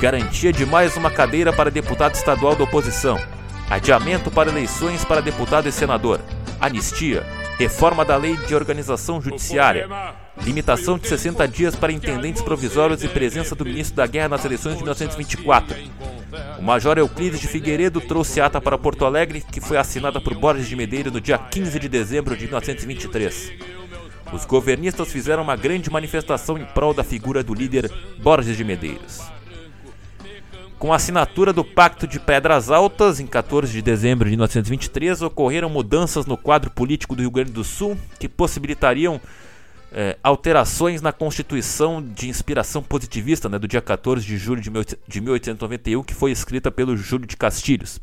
garantia 0.00 0.52
de 0.52 0.64
mais 0.64 0.96
uma 0.96 1.10
cadeira 1.10 1.52
para 1.52 1.70
deputado 1.70 2.14
estadual 2.14 2.56
da 2.56 2.64
oposição, 2.64 3.20
adiamento 3.72 4.30
para 4.30 4.50
eleições 4.50 5.02
para 5.02 5.22
deputado 5.22 5.66
e 5.66 5.72
senador, 5.72 6.20
anistia, 6.60 7.24
reforma 7.58 8.04
da 8.04 8.18
lei 8.18 8.36
de 8.36 8.54
organização 8.54 9.18
judiciária, 9.18 9.88
limitação 10.44 10.98
de 10.98 11.08
60 11.08 11.48
dias 11.48 11.74
para 11.74 11.90
intendentes 11.90 12.42
provisórios 12.42 13.02
e 13.02 13.08
presença 13.08 13.54
do 13.54 13.64
ministro 13.64 13.96
da 13.96 14.06
Guerra 14.06 14.28
nas 14.28 14.44
eleições 14.44 14.76
de 14.76 14.82
1924. 14.82 15.74
O 16.58 16.62
Major 16.62 16.98
Euclides 16.98 17.40
de 17.40 17.48
Figueiredo 17.48 17.98
trouxe 18.02 18.42
ata 18.42 18.60
para 18.60 18.76
Porto 18.76 19.06
Alegre, 19.06 19.42
que 19.50 19.60
foi 19.60 19.78
assinada 19.78 20.20
por 20.20 20.34
Borges 20.34 20.68
de 20.68 20.76
Medeiro 20.76 21.10
no 21.10 21.20
dia 21.20 21.38
15 21.38 21.78
de 21.78 21.88
dezembro 21.88 22.36
de 22.36 22.44
1923. 22.44 23.52
Os 24.34 24.44
governistas 24.44 25.10
fizeram 25.10 25.42
uma 25.42 25.56
grande 25.56 25.90
manifestação 25.90 26.58
em 26.58 26.64
prol 26.66 26.92
da 26.92 27.02
figura 27.02 27.42
do 27.42 27.54
líder 27.54 27.90
Borges 28.18 28.54
de 28.54 28.64
Medeiros. 28.64 29.31
Com 30.82 30.92
a 30.92 30.96
assinatura 30.96 31.52
do 31.52 31.64
Pacto 31.64 32.08
de 32.08 32.18
Pedras 32.18 32.68
Altas, 32.68 33.20
em 33.20 33.26
14 33.28 33.72
de 33.72 33.80
dezembro 33.80 34.24
de 34.24 34.32
1923, 34.32 35.22
ocorreram 35.22 35.70
mudanças 35.70 36.26
no 36.26 36.36
quadro 36.36 36.72
político 36.72 37.14
do 37.14 37.20
Rio 37.20 37.30
Grande 37.30 37.52
do 37.52 37.62
Sul 37.62 37.96
que 38.18 38.28
possibilitariam 38.28 39.20
é, 39.92 40.18
alterações 40.24 41.00
na 41.00 41.12
Constituição 41.12 42.02
de 42.02 42.28
inspiração 42.28 42.82
positivista 42.82 43.48
né, 43.48 43.60
do 43.60 43.68
dia 43.68 43.80
14 43.80 44.26
de 44.26 44.36
julho 44.36 44.60
de 44.60 45.20
1891, 45.20 46.02
que 46.02 46.14
foi 46.14 46.32
escrita 46.32 46.68
pelo 46.68 46.96
Júlio 46.96 47.28
de 47.28 47.36
Castilhos. 47.36 48.00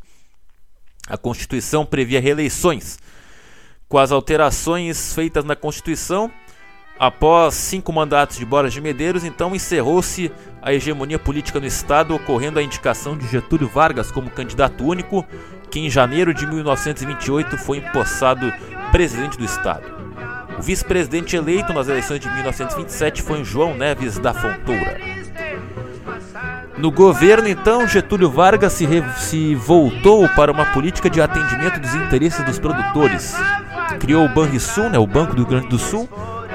A 1.06 1.18
Constituição 1.18 1.84
previa 1.84 2.18
reeleições. 2.18 2.98
Com 3.90 3.98
as 3.98 4.10
alterações 4.10 5.12
feitas 5.12 5.44
na 5.44 5.54
Constituição, 5.54 6.32
Após 7.00 7.54
cinco 7.54 7.94
mandatos 7.94 8.36
de 8.36 8.44
Boras 8.44 8.74
de 8.74 8.78
Medeiros, 8.78 9.24
então 9.24 9.54
encerrou-se 9.54 10.30
a 10.60 10.74
hegemonia 10.74 11.18
política 11.18 11.58
no 11.58 11.64
Estado, 11.64 12.14
ocorrendo 12.14 12.58
a 12.58 12.62
indicação 12.62 13.16
de 13.16 13.26
Getúlio 13.26 13.66
Vargas 13.66 14.10
como 14.10 14.28
candidato 14.28 14.84
único, 14.84 15.24
que 15.70 15.80
em 15.80 15.88
janeiro 15.88 16.34
de 16.34 16.46
1928 16.46 17.56
foi 17.56 17.78
empossado 17.78 18.52
presidente 18.92 19.38
do 19.38 19.46
Estado. 19.46 19.84
O 20.58 20.60
vice-presidente 20.60 21.34
eleito 21.36 21.72
nas 21.72 21.88
eleições 21.88 22.20
de 22.20 22.28
1927 22.28 23.22
foi 23.22 23.42
João 23.44 23.74
Neves 23.74 24.18
da 24.18 24.34
Fontoura. 24.34 25.00
No 26.76 26.90
governo, 26.90 27.48
então, 27.48 27.88
Getúlio 27.88 28.30
Vargas 28.30 28.74
se, 28.74 28.86
se 29.16 29.54
voltou 29.54 30.28
para 30.28 30.52
uma 30.52 30.66
política 30.66 31.08
de 31.08 31.22
atendimento 31.22 31.80
dos 31.80 31.94
interesses 31.94 32.44
dos 32.44 32.58
produtores. 32.58 33.34
Criou 33.98 34.26
o 34.26 34.28
Banrisul, 34.28 34.90
né, 34.90 34.98
o 34.98 35.06
Banco 35.06 35.34
do 35.34 35.38
Rio 35.38 35.46
Grande 35.46 35.68
do 35.68 35.78
Sul, 35.78 36.06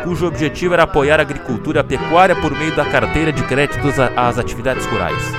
cujo 0.05 0.27
objetivo 0.27 0.75
era 0.75 0.83
apoiar 0.83 1.19
a 1.19 1.23
agricultura 1.23 1.83
pecuária 1.83 2.35
por 2.35 2.51
meio 2.51 2.75
da 2.75 2.85
carteira 2.85 3.33
de 3.33 3.41
créditos 3.41 3.95
às 4.15 4.37
atividades 4.37 4.85
rurais. 4.85 5.33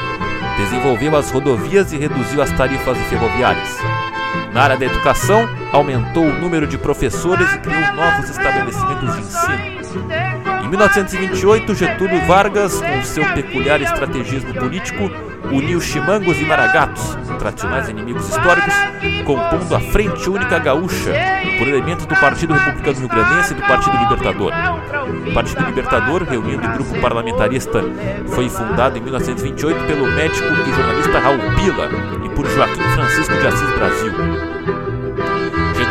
Desenvolveu 0.57 1.17
as 1.17 1.31
rodovias 1.31 1.93
e 1.93 1.97
reduziu 1.97 2.43
as 2.43 2.51
tarifas 2.51 2.99
ferroviárias. 3.09 3.79
Na 4.53 4.62
área 4.62 4.77
da 4.77 4.85
educação, 4.85 5.49
aumentou 5.73 6.25
o 6.25 6.33
número 6.41 6.67
de 6.67 6.77
professores 6.77 7.49
e 7.55 7.59
criou 7.59 7.95
novos 7.95 8.29
estabelecimentos 8.29 9.14
de 9.14 9.21
ensino. 9.21 10.64
Em 10.64 10.69
1928, 10.69 11.75
Getúlio 11.77 12.21
Vargas, 12.27 12.81
com 12.81 13.03
seu 13.05 13.25
peculiar 13.35 13.81
estrategismo 13.81 14.53
político, 14.53 15.09
uniu 15.53 15.81
chimangos 15.81 16.39
e 16.39 16.45
maragatos, 16.45 17.17
tradicionais 17.39 17.89
inimigos 17.89 18.29
históricos, 18.29 18.75
compondo 19.25 19.75
a 19.75 19.81
Frente 19.81 20.29
Única 20.29 20.59
Gaúcha, 20.59 21.13
por 21.59 21.69
elementos 21.69 22.07
do 22.07 22.15
Partido 22.17 22.55
Republicano 22.55 22.99
Rio 22.99 23.09
Grandense 23.09 23.53
e 23.53 23.57
do 23.57 23.63
Partido 23.63 23.97
Libertador. 23.99 24.53
O 25.29 25.35
Partido 25.35 25.65
Libertador, 25.65 26.23
reunindo 26.25 26.67
o 26.67 26.73
grupo 26.73 27.01
parlamentarista, 27.01 27.81
foi 28.29 28.49
fundado 28.49 28.99
em 28.99 29.01
1928 29.01 29.87
pelo 29.87 30.07
médico 30.07 30.47
e 30.47 30.75
jornalista 30.75 31.19
Raul 31.19 31.39
Pila 31.55 31.89
e 32.25 32.29
por 32.31 32.47
Joaquim 32.49 32.83
Francisco 32.95 33.35
de 33.35 33.47
Assis 33.47 33.71
Brasil. 33.71 34.56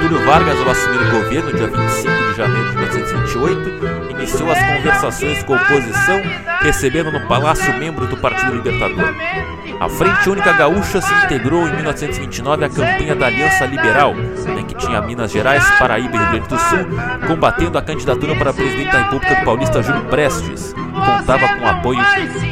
Getúlio 0.05 0.23
Vargas, 0.23 0.59
ao 0.59 0.69
assumir 0.69 0.99
o 0.99 1.11
governo, 1.19 1.51
dia 1.51 1.67
25 1.67 2.11
de 2.11 2.37
janeiro 2.37 2.69
de 2.69 2.77
1928, 2.77 4.11
iniciou 4.11 4.51
as 4.51 4.59
conversações 4.59 5.43
com 5.43 5.55
a 5.55 5.57
oposição, 5.57 6.21
recebendo 6.61 7.11
no 7.11 7.27
Palácio 7.27 7.73
membro 7.79 8.05
do 8.05 8.15
Partido 8.15 8.53
Libertador. 8.53 9.15
A 9.79 9.89
Frente 9.89 10.29
Única 10.29 10.53
Gaúcha 10.53 11.01
se 11.01 11.11
integrou 11.11 11.67
em 11.67 11.73
1929 11.77 12.65
à 12.65 12.69
campanha 12.69 13.15
da 13.15 13.25
Aliança 13.25 13.65
Liberal, 13.65 14.13
né, 14.13 14.63
que 14.67 14.75
tinha 14.75 15.01
Minas 15.01 15.31
Gerais, 15.31 15.67
Paraíba 15.79 16.15
e 16.15 16.19
Rio 16.19 16.29
Grande 16.29 16.47
do 16.49 16.59
Sul, 16.59 16.85
combatendo 17.25 17.75
a 17.79 17.81
candidatura 17.81 18.35
para 18.35 18.53
presidente 18.53 18.91
da 18.91 19.05
República 19.05 19.33
do 19.33 19.43
Paulista 19.43 19.81
Júlio 19.81 20.05
Prestes. 20.05 20.75
Contava 20.93 21.47
com 21.47 21.65
o 21.65 21.67
apoio 21.67 22.05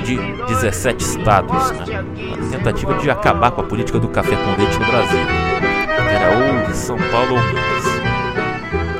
de 0.03 0.17
17 0.47 1.03
estados, 1.03 1.71
né, 1.71 2.03
tentativa 2.49 2.95
de 2.95 3.11
acabar 3.11 3.51
com 3.51 3.61
a 3.61 3.63
política 3.63 3.99
do 3.99 4.07
café 4.07 4.35
com 4.35 4.59
leite 4.59 4.79
no 4.79 4.87
Brasil 4.87 5.52
ou 6.67 6.73
São 6.73 6.97
Paulo 6.97 7.35
ou 7.35 7.41
Minas. 7.41 7.83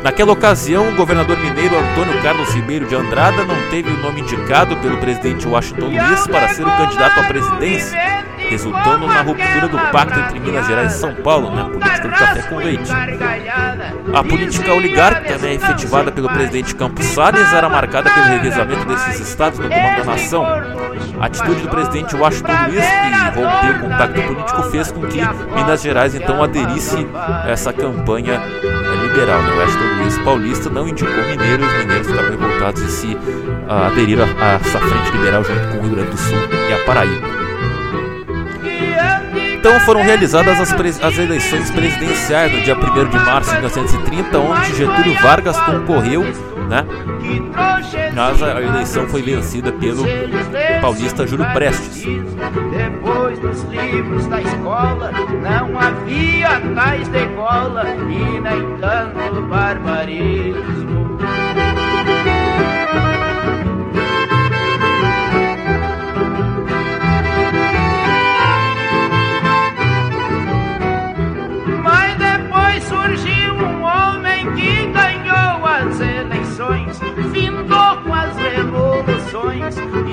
Naquela 0.04 0.34
ocasião, 0.34 0.90
o 0.90 0.96
governador 0.96 1.38
mineiro 1.40 1.78
Antônio 1.78 2.22
Carlos 2.22 2.54
Ribeiro 2.54 2.86
de 2.86 2.94
Andrada 2.94 3.46
não 3.46 3.56
teve 3.70 3.90
o 3.90 3.98
nome 3.98 4.22
indicado 4.22 4.76
pelo 4.78 4.98
presidente 4.98 5.48
Washington 5.48 5.88
Luiz 5.88 6.28
para 6.28 6.50
ser 6.50 6.64
o 6.64 6.78
candidato 6.78 7.20
à 7.20 7.24
presidência, 7.24 7.98
resultando 8.54 9.08
na 9.08 9.22
ruptura 9.22 9.68
do 9.68 9.78
pacto 9.92 10.20
entre 10.20 10.40
Minas 10.40 10.68
Gerais 10.68 10.96
e 10.96 11.00
São 11.00 11.14
Paulo, 11.16 11.54
na 11.54 11.66
política 11.66 12.08
do 12.08 12.14
café 12.14 12.42
com 12.44 12.58
leite. 12.58 12.92
A 14.14 14.24
política 14.24 14.74
oligárquica, 14.74 15.38
né, 15.40 15.56
efetivada 15.56 16.12
pelo 16.12 16.30
presidente 16.30 16.76
Campos 16.76 17.06
Salles, 17.08 17.52
era 17.52 17.68
marcada 17.68 18.10
pelo 18.12 18.28
revezamento 18.28 18.86
desses 18.86 19.28
estados 19.28 19.58
no 19.58 19.68
comando 19.68 19.98
da 19.98 20.04
nação. 20.04 20.46
A 21.20 21.26
atitude 21.26 21.62
do 21.62 21.70
presidente 21.70 22.16
Washington 22.16 22.52
Luiz, 22.68 22.86
que 22.86 23.40
rompeu 23.40 23.76
o 23.76 23.80
contato 23.80 24.14
político, 24.14 24.64
fez 24.64 24.92
com 24.92 25.02
que 25.08 25.20
Minas 25.56 25.82
Gerais 25.82 26.14
então 26.14 26.44
aderisse 26.44 27.08
a 27.16 27.50
essa 27.50 27.74
campanha 27.74 28.40
liberal. 29.02 29.42
Né? 29.42 29.64
Washington 29.64 30.02
Luiz 30.02 30.18
paulista 30.20 30.70
não 30.70 30.88
indicou 30.88 31.24
mineiros, 31.24 31.68
os 31.68 31.78
mineiros 31.80 32.08
ficaram 32.08 32.30
revoltados 32.30 32.82
e 32.82 32.92
se 32.92 33.08
uh, 33.08 33.88
aderiram 33.88 34.26
a, 34.26 34.46
a 34.46 34.54
essa 34.54 34.80
frente 34.80 35.12
liberal 35.12 35.44
junto 35.44 35.68
com 35.70 35.78
o 35.78 35.82
Rio 35.82 35.96
Grande 35.96 36.12
do 36.12 36.18
Sul 36.18 36.40
e 36.70 36.74
a 36.74 36.86
Paraíba. 36.86 37.43
Então 39.64 39.80
foram 39.80 40.02
realizadas 40.02 40.60
as, 40.60 40.74
as, 41.02 41.18
eleições 41.18 41.72
presidenciais 41.72 42.52
no 42.52 42.62
dia 42.64 42.76
1 42.76 43.08
de 43.08 43.16
março 43.16 43.50
de 43.52 43.62
1930, 43.62 44.38
onde 44.38 44.76
Getúlio 44.76 45.14
Vargas 45.22 45.58
concorreu 45.62 46.26
né? 46.68 46.86
Mas 48.14 48.44
a 48.44 48.62
eleição 48.62 49.08
foi 49.08 49.22
vencida 49.22 49.72
pelo 49.72 50.04
paulista 50.82 51.26
Júlio 51.26 51.46
Prestes. 51.54 52.04
Depois 52.04 53.40
dos 53.40 53.64
livros 53.64 54.26
da 54.28 54.42
escola, 54.42 55.12
não 55.42 55.80
havia 55.80 56.60
tais 56.76 57.08
decola 57.08 57.86
e 57.96 58.40
nem 58.42 58.78
tanto 58.80 59.42
barbarismo. 59.48 60.93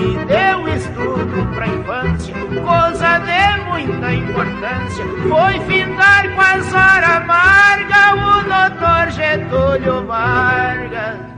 E 0.00 0.24
deu 0.24 0.68
estudo 0.68 1.54
pra 1.54 1.66
infância, 1.66 2.34
coisa 2.34 3.18
de 3.18 3.60
muita 3.68 4.12
importância. 4.12 5.04
Foi 5.28 5.60
findar 5.66 6.34
com 6.34 6.40
as 6.40 6.72
horas 6.72 7.10
amargas 7.10 8.12
o 8.14 8.42
doutor 8.48 9.10
Getúlio 9.10 10.06
Vargas 10.06 11.30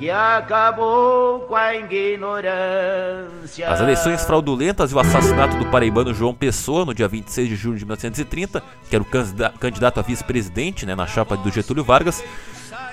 que 0.00 0.08
acabou 0.08 1.40
com 1.40 1.54
a 1.54 1.74
ignorância. 1.76 3.68
As 3.68 3.80
eleições 3.80 4.24
fraudulentas 4.24 4.92
e 4.92 4.94
o 4.94 4.98
assassinato 4.98 5.58
do 5.58 5.66
paraibano 5.66 6.14
João 6.14 6.34
Pessoa 6.34 6.86
no 6.86 6.94
dia 6.94 7.06
26 7.06 7.46
de 7.46 7.54
julho 7.54 7.76
de 7.76 7.84
1930, 7.84 8.62
que 8.88 8.96
era 8.96 9.02
o 9.02 9.58
candidato 9.58 10.00
a 10.00 10.02
vice-presidente 10.02 10.86
né, 10.86 10.94
na 10.94 11.06
chapa 11.06 11.36
do 11.36 11.50
Getúlio 11.50 11.84
Vargas, 11.84 12.24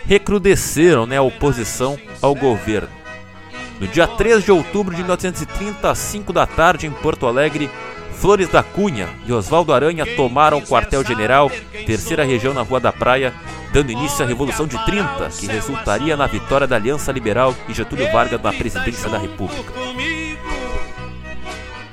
recrudesceram 0.06 1.06
né, 1.06 1.16
a 1.16 1.22
oposição 1.22 1.98
ao 2.22 2.36
governo. 2.36 2.90
No 3.80 3.88
dia 3.88 4.08
3 4.08 4.44
de 4.44 4.52
outubro 4.52 4.96
de 4.96 5.02
1930, 5.02 5.90
às 5.90 5.98
5 6.00 6.34
da 6.34 6.48
tarde, 6.48 6.88
em 6.88 6.92
Porto 6.92 7.28
Alegre, 7.28 7.70
Flores 8.14 8.50
da 8.50 8.64
Cunha 8.64 9.08
e 9.28 9.32
Oswaldo 9.32 9.72
Aranha 9.72 10.04
tomaram 10.16 10.58
o 10.58 10.62
quartel-general, 10.64 11.52
terceira 11.86 12.24
região 12.24 12.54
na 12.54 12.64
Rua 12.64 12.80
da 12.80 12.92
Praia, 12.92 13.32
dando 13.72 13.92
início 13.92 14.26
à 14.26 14.28
Revolução 14.28 14.66
de 14.66 14.84
30, 14.86 15.30
que 15.40 15.46
resultaria 15.46 16.18
na 16.18 16.26
vitória 16.26 16.66
da 16.66 16.76
Aliança 16.76 17.12
Liberal 17.12 17.54
e 17.70 17.74
Getúlio 17.74 18.12
Vargas 18.12 18.42
na 18.42 18.52
presidência 18.52 19.08
da 19.10 19.20
República. 19.20 19.72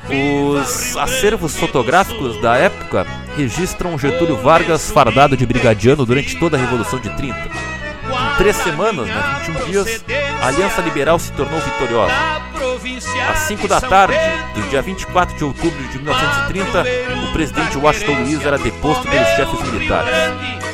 Os 0.08 0.96
acervos 0.96 1.56
fotográficos 1.56 2.40
da 2.40 2.56
época 2.56 3.06
registram 3.36 3.98
Getúlio 3.98 4.36
Vargas 4.36 4.90
fardado 4.90 5.36
de 5.36 5.44
brigadiano 5.44 6.06
durante 6.06 6.38
toda 6.38 6.56
a 6.56 6.60
Revolução 6.60 6.98
de 6.98 7.10
30 7.10 7.73
em 7.73 7.73
três 8.36 8.56
semanas, 8.56 9.06
né, 9.06 9.40
21 9.46 9.64
dias, 9.66 10.04
a 10.42 10.48
Aliança 10.48 10.80
Liberal 10.80 11.18
se 11.18 11.32
tornou 11.32 11.60
vitoriosa. 11.60 12.14
Às 13.30 13.38
5 13.40 13.66
da 13.66 13.80
tarde 13.80 14.16
do 14.54 14.68
dia 14.68 14.82
24 14.82 15.36
de 15.36 15.44
outubro 15.44 15.82
de 15.88 15.98
1930, 15.98 16.84
o 17.28 17.32
presidente 17.32 17.78
Washington 17.78 18.22
Luiz 18.22 18.44
era 18.44 18.58
deposto 18.58 19.08
pelos 19.08 19.28
chefes 19.28 19.72
militares. 19.72 20.10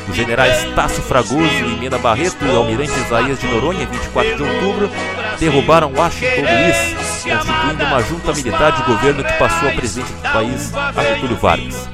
Os 0.09 0.17
generais 0.17 0.75
Tasso 0.75 1.01
Fragoso 1.03 1.41
e 1.41 1.77
Mena 1.79 1.99
Barreto 1.99 2.45
e 2.45 2.49
o 2.49 2.57
almirante 2.57 2.93
Isaías 2.99 3.39
de 3.39 3.47
Noronha, 3.47 3.85
em 3.85 3.87
24 3.87 4.37
de 4.37 4.43
outubro, 4.43 4.91
derrubaram 5.39 5.93
Washington 5.95 6.43
Luiz, 6.43 7.23
constituindo 7.23 7.85
uma 7.85 8.03
junta 8.03 8.33
militar 8.33 8.73
de 8.73 8.83
governo 8.83 9.23
que 9.23 9.33
passou 9.35 9.69
a 9.69 9.73
presidente 9.73 10.13
do 10.13 10.33
país 10.33 10.73
a 10.75 11.03
Getúlio 11.03 11.37
Vargas. 11.37 11.89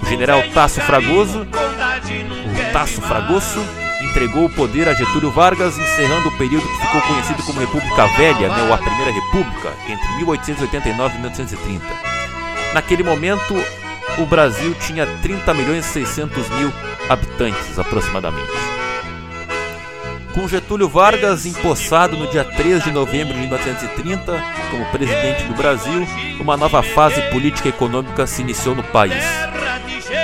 O 0.00 0.06
general 0.06 0.42
Tasso 0.54 0.80
Fragoso, 0.80 1.40
o 1.42 2.72
Tasso 2.72 3.02
Fragoso, 3.02 3.66
entregou 4.16 4.46
o 4.46 4.50
poder 4.50 4.88
a 4.88 4.94
Getúlio 4.94 5.30
Vargas, 5.30 5.76
encerrando 5.76 6.28
o 6.28 6.38
período 6.38 6.66
que 6.66 6.86
ficou 6.86 7.02
conhecido 7.02 7.42
como 7.42 7.60
República 7.60 8.06
Velha, 8.16 8.48
né, 8.48 8.62
ou 8.62 8.72
a 8.72 8.78
Primeira 8.78 9.12
República, 9.12 9.74
entre 9.86 10.16
1889 10.16 11.14
e 11.14 11.18
1930. 11.18 11.84
Naquele 12.72 13.02
momento, 13.02 13.54
o 14.16 14.24
Brasil 14.24 14.74
tinha 14.80 15.06
30 15.20 15.52
milhões 15.52 15.84
e 15.84 15.92
600 15.92 16.48
mil 16.48 16.72
habitantes 17.10 17.78
aproximadamente. 17.78 18.50
Com 20.32 20.48
Getúlio 20.48 20.88
Vargas 20.88 21.44
empossado 21.44 22.16
no 22.16 22.26
dia 22.26 22.44
3 22.44 22.84
de 22.84 22.92
novembro 22.92 23.34
de 23.34 23.40
1930 23.40 24.42
como 24.70 24.86
presidente 24.92 25.42
do 25.42 25.54
Brasil, 25.54 26.08
uma 26.40 26.56
nova 26.56 26.82
fase 26.82 27.20
política 27.30 27.68
e 27.68 27.70
econômica 27.70 28.26
se 28.26 28.40
iniciou 28.40 28.74
no 28.74 28.82
país. 28.82 29.22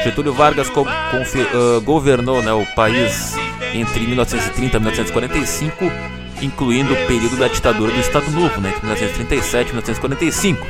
Getúlio 0.03 0.32
Vargas 0.32 0.68
uh, 0.70 1.80
governou 1.82 2.43
né, 2.43 2.55
o 2.55 2.64
país 2.74 3.36
entre 3.74 4.06
1930 4.06 4.76
e 4.76 4.80
1945, 4.80 5.92
incluindo 6.40 6.92
o 6.92 7.06
período 7.06 7.36
da 7.36 7.48
ditadura 7.48 7.92
do 7.92 8.00
Estado 8.00 8.30
Novo, 8.30 8.60
né, 8.60 8.70
entre 8.70 8.82
1937 8.82 9.68
e 9.68 9.72
1945, 9.72 10.66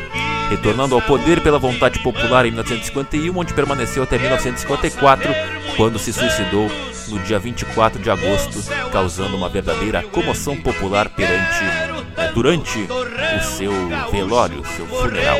retornando 0.50 0.94
ao 0.94 1.02
poder 1.02 1.40
pela 1.40 1.58
vontade 1.58 1.98
popular 2.00 2.44
em 2.44 2.50
1951, 2.50 3.36
onde 3.36 3.54
permaneceu 3.54 4.02
até 4.02 4.18
1954, 4.18 5.34
quando 5.76 5.98
se 5.98 6.12
suicidou 6.12 6.70
no 7.08 7.18
dia 7.20 7.38
24 7.38 8.00
de 8.02 8.10
agosto, 8.10 8.62
causando 8.90 9.36
uma 9.36 9.48
verdadeira 9.48 10.02
comoção 10.02 10.56
popular 10.56 11.08
perante, 11.08 11.64
né, 11.64 12.30
durante 12.34 12.78
o 12.78 13.42
seu 13.42 13.72
velório, 14.10 14.62
seu 14.76 14.86
funeral. 14.86 15.38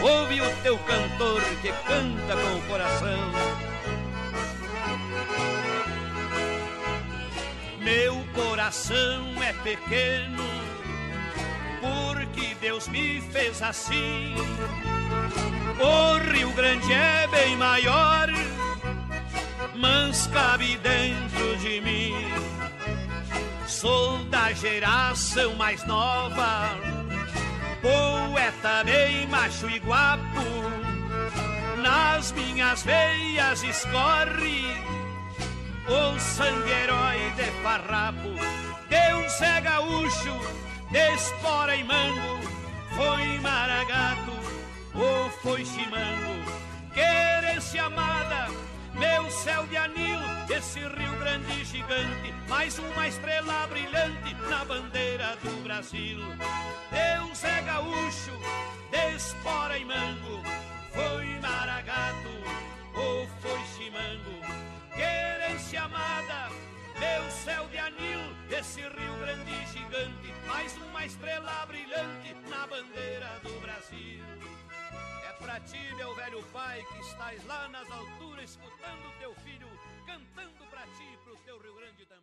Ouve 0.02 0.42
o 0.42 0.50
teu 0.64 0.78
cantor 0.80 1.44
que 1.62 1.72
canta 1.88 2.36
com 2.36 2.58
o 2.58 2.62
coração. 2.68 3.20
Meu 7.80 8.26
coração 8.34 9.44
é 9.44 9.54
pequeno, 9.54 10.44
porque 11.86 12.56
Deus 12.62 12.88
me 12.88 13.22
fez 13.32 13.62
assim. 13.62 14.36
O 15.80 16.32
Rio 16.32 16.52
Grande 16.54 16.92
é 16.92 17.28
bem 17.28 17.56
maior, 17.58 18.28
mas 19.76 20.28
cabe 20.28 20.78
dentro 20.78 21.58
de 21.58 21.82
mim. 21.82 22.14
Sou 23.68 24.24
da 24.26 24.54
geração 24.54 25.56
mais 25.56 25.86
nova, 25.86 26.70
poeta 27.82 28.84
bem 28.84 29.28
macho 29.28 29.70
e 29.70 29.80
guapo. 29.80 30.46
Nas 31.82 32.32
minhas 32.32 32.84
veias 32.84 33.64
escorre 33.64 34.86
o 35.88 36.20
sangue 36.20 36.72
herói 36.72 37.32
de 37.36 37.44
farrapo, 37.62 38.34
Deus 38.90 39.42
é 39.42 39.62
gaúcho, 39.62 40.40
espora 40.92 41.76
e 41.76 41.84
mango, 41.84 42.40
foi 42.96 43.40
maragato 43.40 44.32
ou 44.94 45.30
foi 45.42 45.66
chimango, 45.66 46.52
querência 46.94 47.84
amada, 47.84 48.48
meu 48.94 49.30
céu 49.30 49.66
de 49.68 49.78
anil, 49.78 50.20
esse 50.50 50.80
Rio 50.80 51.20
Grande 51.20 51.66
gigante, 51.66 52.34
mais 52.48 52.78
uma 52.80 53.08
estrela 53.08 53.68
brilhante 53.68 54.34
na 54.50 54.64
bandeira 54.64 55.36
do 55.44 55.64
Brasil. 55.64 56.20
Deus 56.92 57.44
é 57.44 57.62
gaúcho, 57.62 58.32
de 58.92 59.16
espora 59.16 59.78
e 59.78 59.86
mango, 59.86 60.42
foi 60.94 61.26
maragato 61.42 62.30
ou 62.94 63.28
foi 63.42 63.60
chimango, 63.76 64.40
querência 64.96 65.82
amada, 65.84 66.50
meu 67.00 67.32
céu 67.32 67.68
de 67.68 67.78
anil, 67.78 68.20
esse 68.50 68.82
Rio 68.82 69.18
Grande 69.20 69.66
gigante, 69.68 70.34
mais 70.48 70.76
uma 70.78 71.06
estrela 71.06 71.66
brilhante 71.66 72.34
na 72.50 72.68
bandeira 72.68 73.39
do 73.43 73.60
Brasil. 73.60 74.24
É 75.28 75.34
pra 75.34 75.60
ti, 75.60 75.93
meu 75.96 76.16
velho 76.16 76.43
pai, 76.54 76.84
que 76.84 77.00
estás 77.02 77.46
lá 77.46 77.68
nas 77.70 77.89
alturas, 77.91 78.50
escutando 78.50 79.20
teu 79.20 79.34
filho, 79.36 79.68
cantando 80.06 80.66
pra 80.70 80.84
ti 80.98 81.04
e 81.14 81.18
pro 81.18 81.36
teu 81.38 81.60
Rio 81.60 81.76
Grande 81.76 82.06
também. 82.06 82.14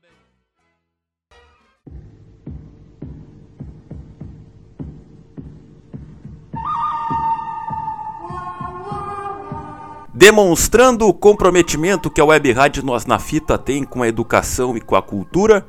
Demonstrando 10.23 11.09
o 11.09 11.13
comprometimento 11.13 12.09
que 12.09 12.21
a 12.21 12.25
Web 12.25 12.53
Rádio 12.53 12.85
Nós 12.85 13.07
na 13.07 13.19
Fita 13.19 13.59
tem 13.59 13.83
com 13.83 14.05
a 14.05 14.09
educação 14.09 14.77
e 14.77 14.81
com 14.81 14.95
a 14.95 15.03
cultura, 15.03 15.67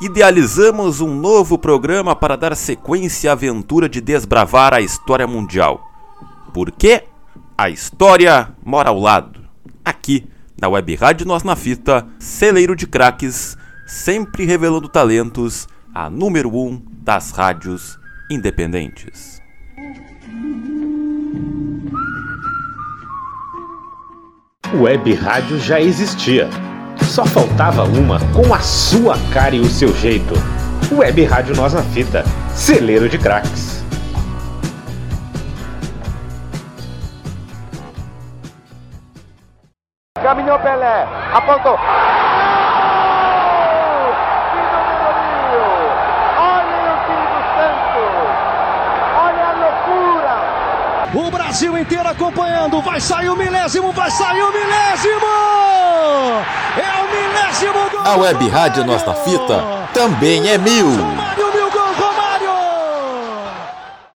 idealizamos 0.00 1.00
um 1.00 1.12
novo 1.12 1.58
programa 1.58 2.14
para 2.14 2.36
dar 2.36 2.54
sequência 2.54 3.30
à 3.30 3.32
aventura 3.32 3.88
de 3.88 4.00
desbravar 4.00 4.72
a 4.72 4.80
história 4.80 5.26
mundial. 5.26 5.90
Por 6.54 6.70
quê? 6.70 7.02
A 7.58 7.68
história 7.68 8.54
mora 8.64 8.90
ao 8.90 9.00
lado. 9.00 9.40
Aqui, 9.84 10.24
na 10.56 10.68
Web 10.68 10.94
Rádio 10.94 11.26
Nós 11.26 11.42
na 11.42 11.56
Fita, 11.56 12.06
celeiro 12.16 12.76
de 12.76 12.86
craques, 12.86 13.58
sempre 13.88 14.44
revelando 14.44 14.88
talentos, 14.88 15.66
a 15.92 16.08
número 16.08 16.56
um 16.56 16.80
das 17.02 17.32
rádios 17.32 17.98
independentes. 18.30 19.35
Web 24.78 25.14
rádio 25.14 25.58
já 25.58 25.80
existia. 25.80 26.50
Só 27.02 27.24
faltava 27.24 27.84
uma 27.84 28.20
com 28.34 28.52
a 28.52 28.58
sua 28.58 29.16
cara 29.32 29.56
e 29.56 29.60
o 29.60 29.64
seu 29.64 29.94
jeito. 29.96 30.34
Web 30.92 31.24
Rádio 31.24 31.56
Nós 31.56 31.72
na 31.72 31.82
Fita, 31.82 32.22
celeiro 32.50 33.08
de 33.08 33.16
craques. 33.16 33.82
Caminhou 40.22 40.58
Pelé, 40.58 41.08
apontou. 41.32 41.78
O 51.14 51.30
Brasil 51.56 51.78
inteiro 51.78 52.06
acompanhando. 52.06 52.82
Vai 52.82 53.00
sair 53.00 53.30
o 53.30 53.34
milésimo, 53.34 53.90
vai 53.90 54.10
sair 54.10 54.42
o 54.42 54.52
milésimo! 54.52 55.24
É 56.76 57.00
o 57.00 57.06
milésimo 57.10 57.90
gol! 57.90 58.00
A 58.04 58.14
Web 58.14 58.46
Rádio 58.50 58.84
Nossa 58.84 59.14
Fita 59.14 59.64
também 59.94 60.50
é 60.50 60.58
mil. 60.58 60.86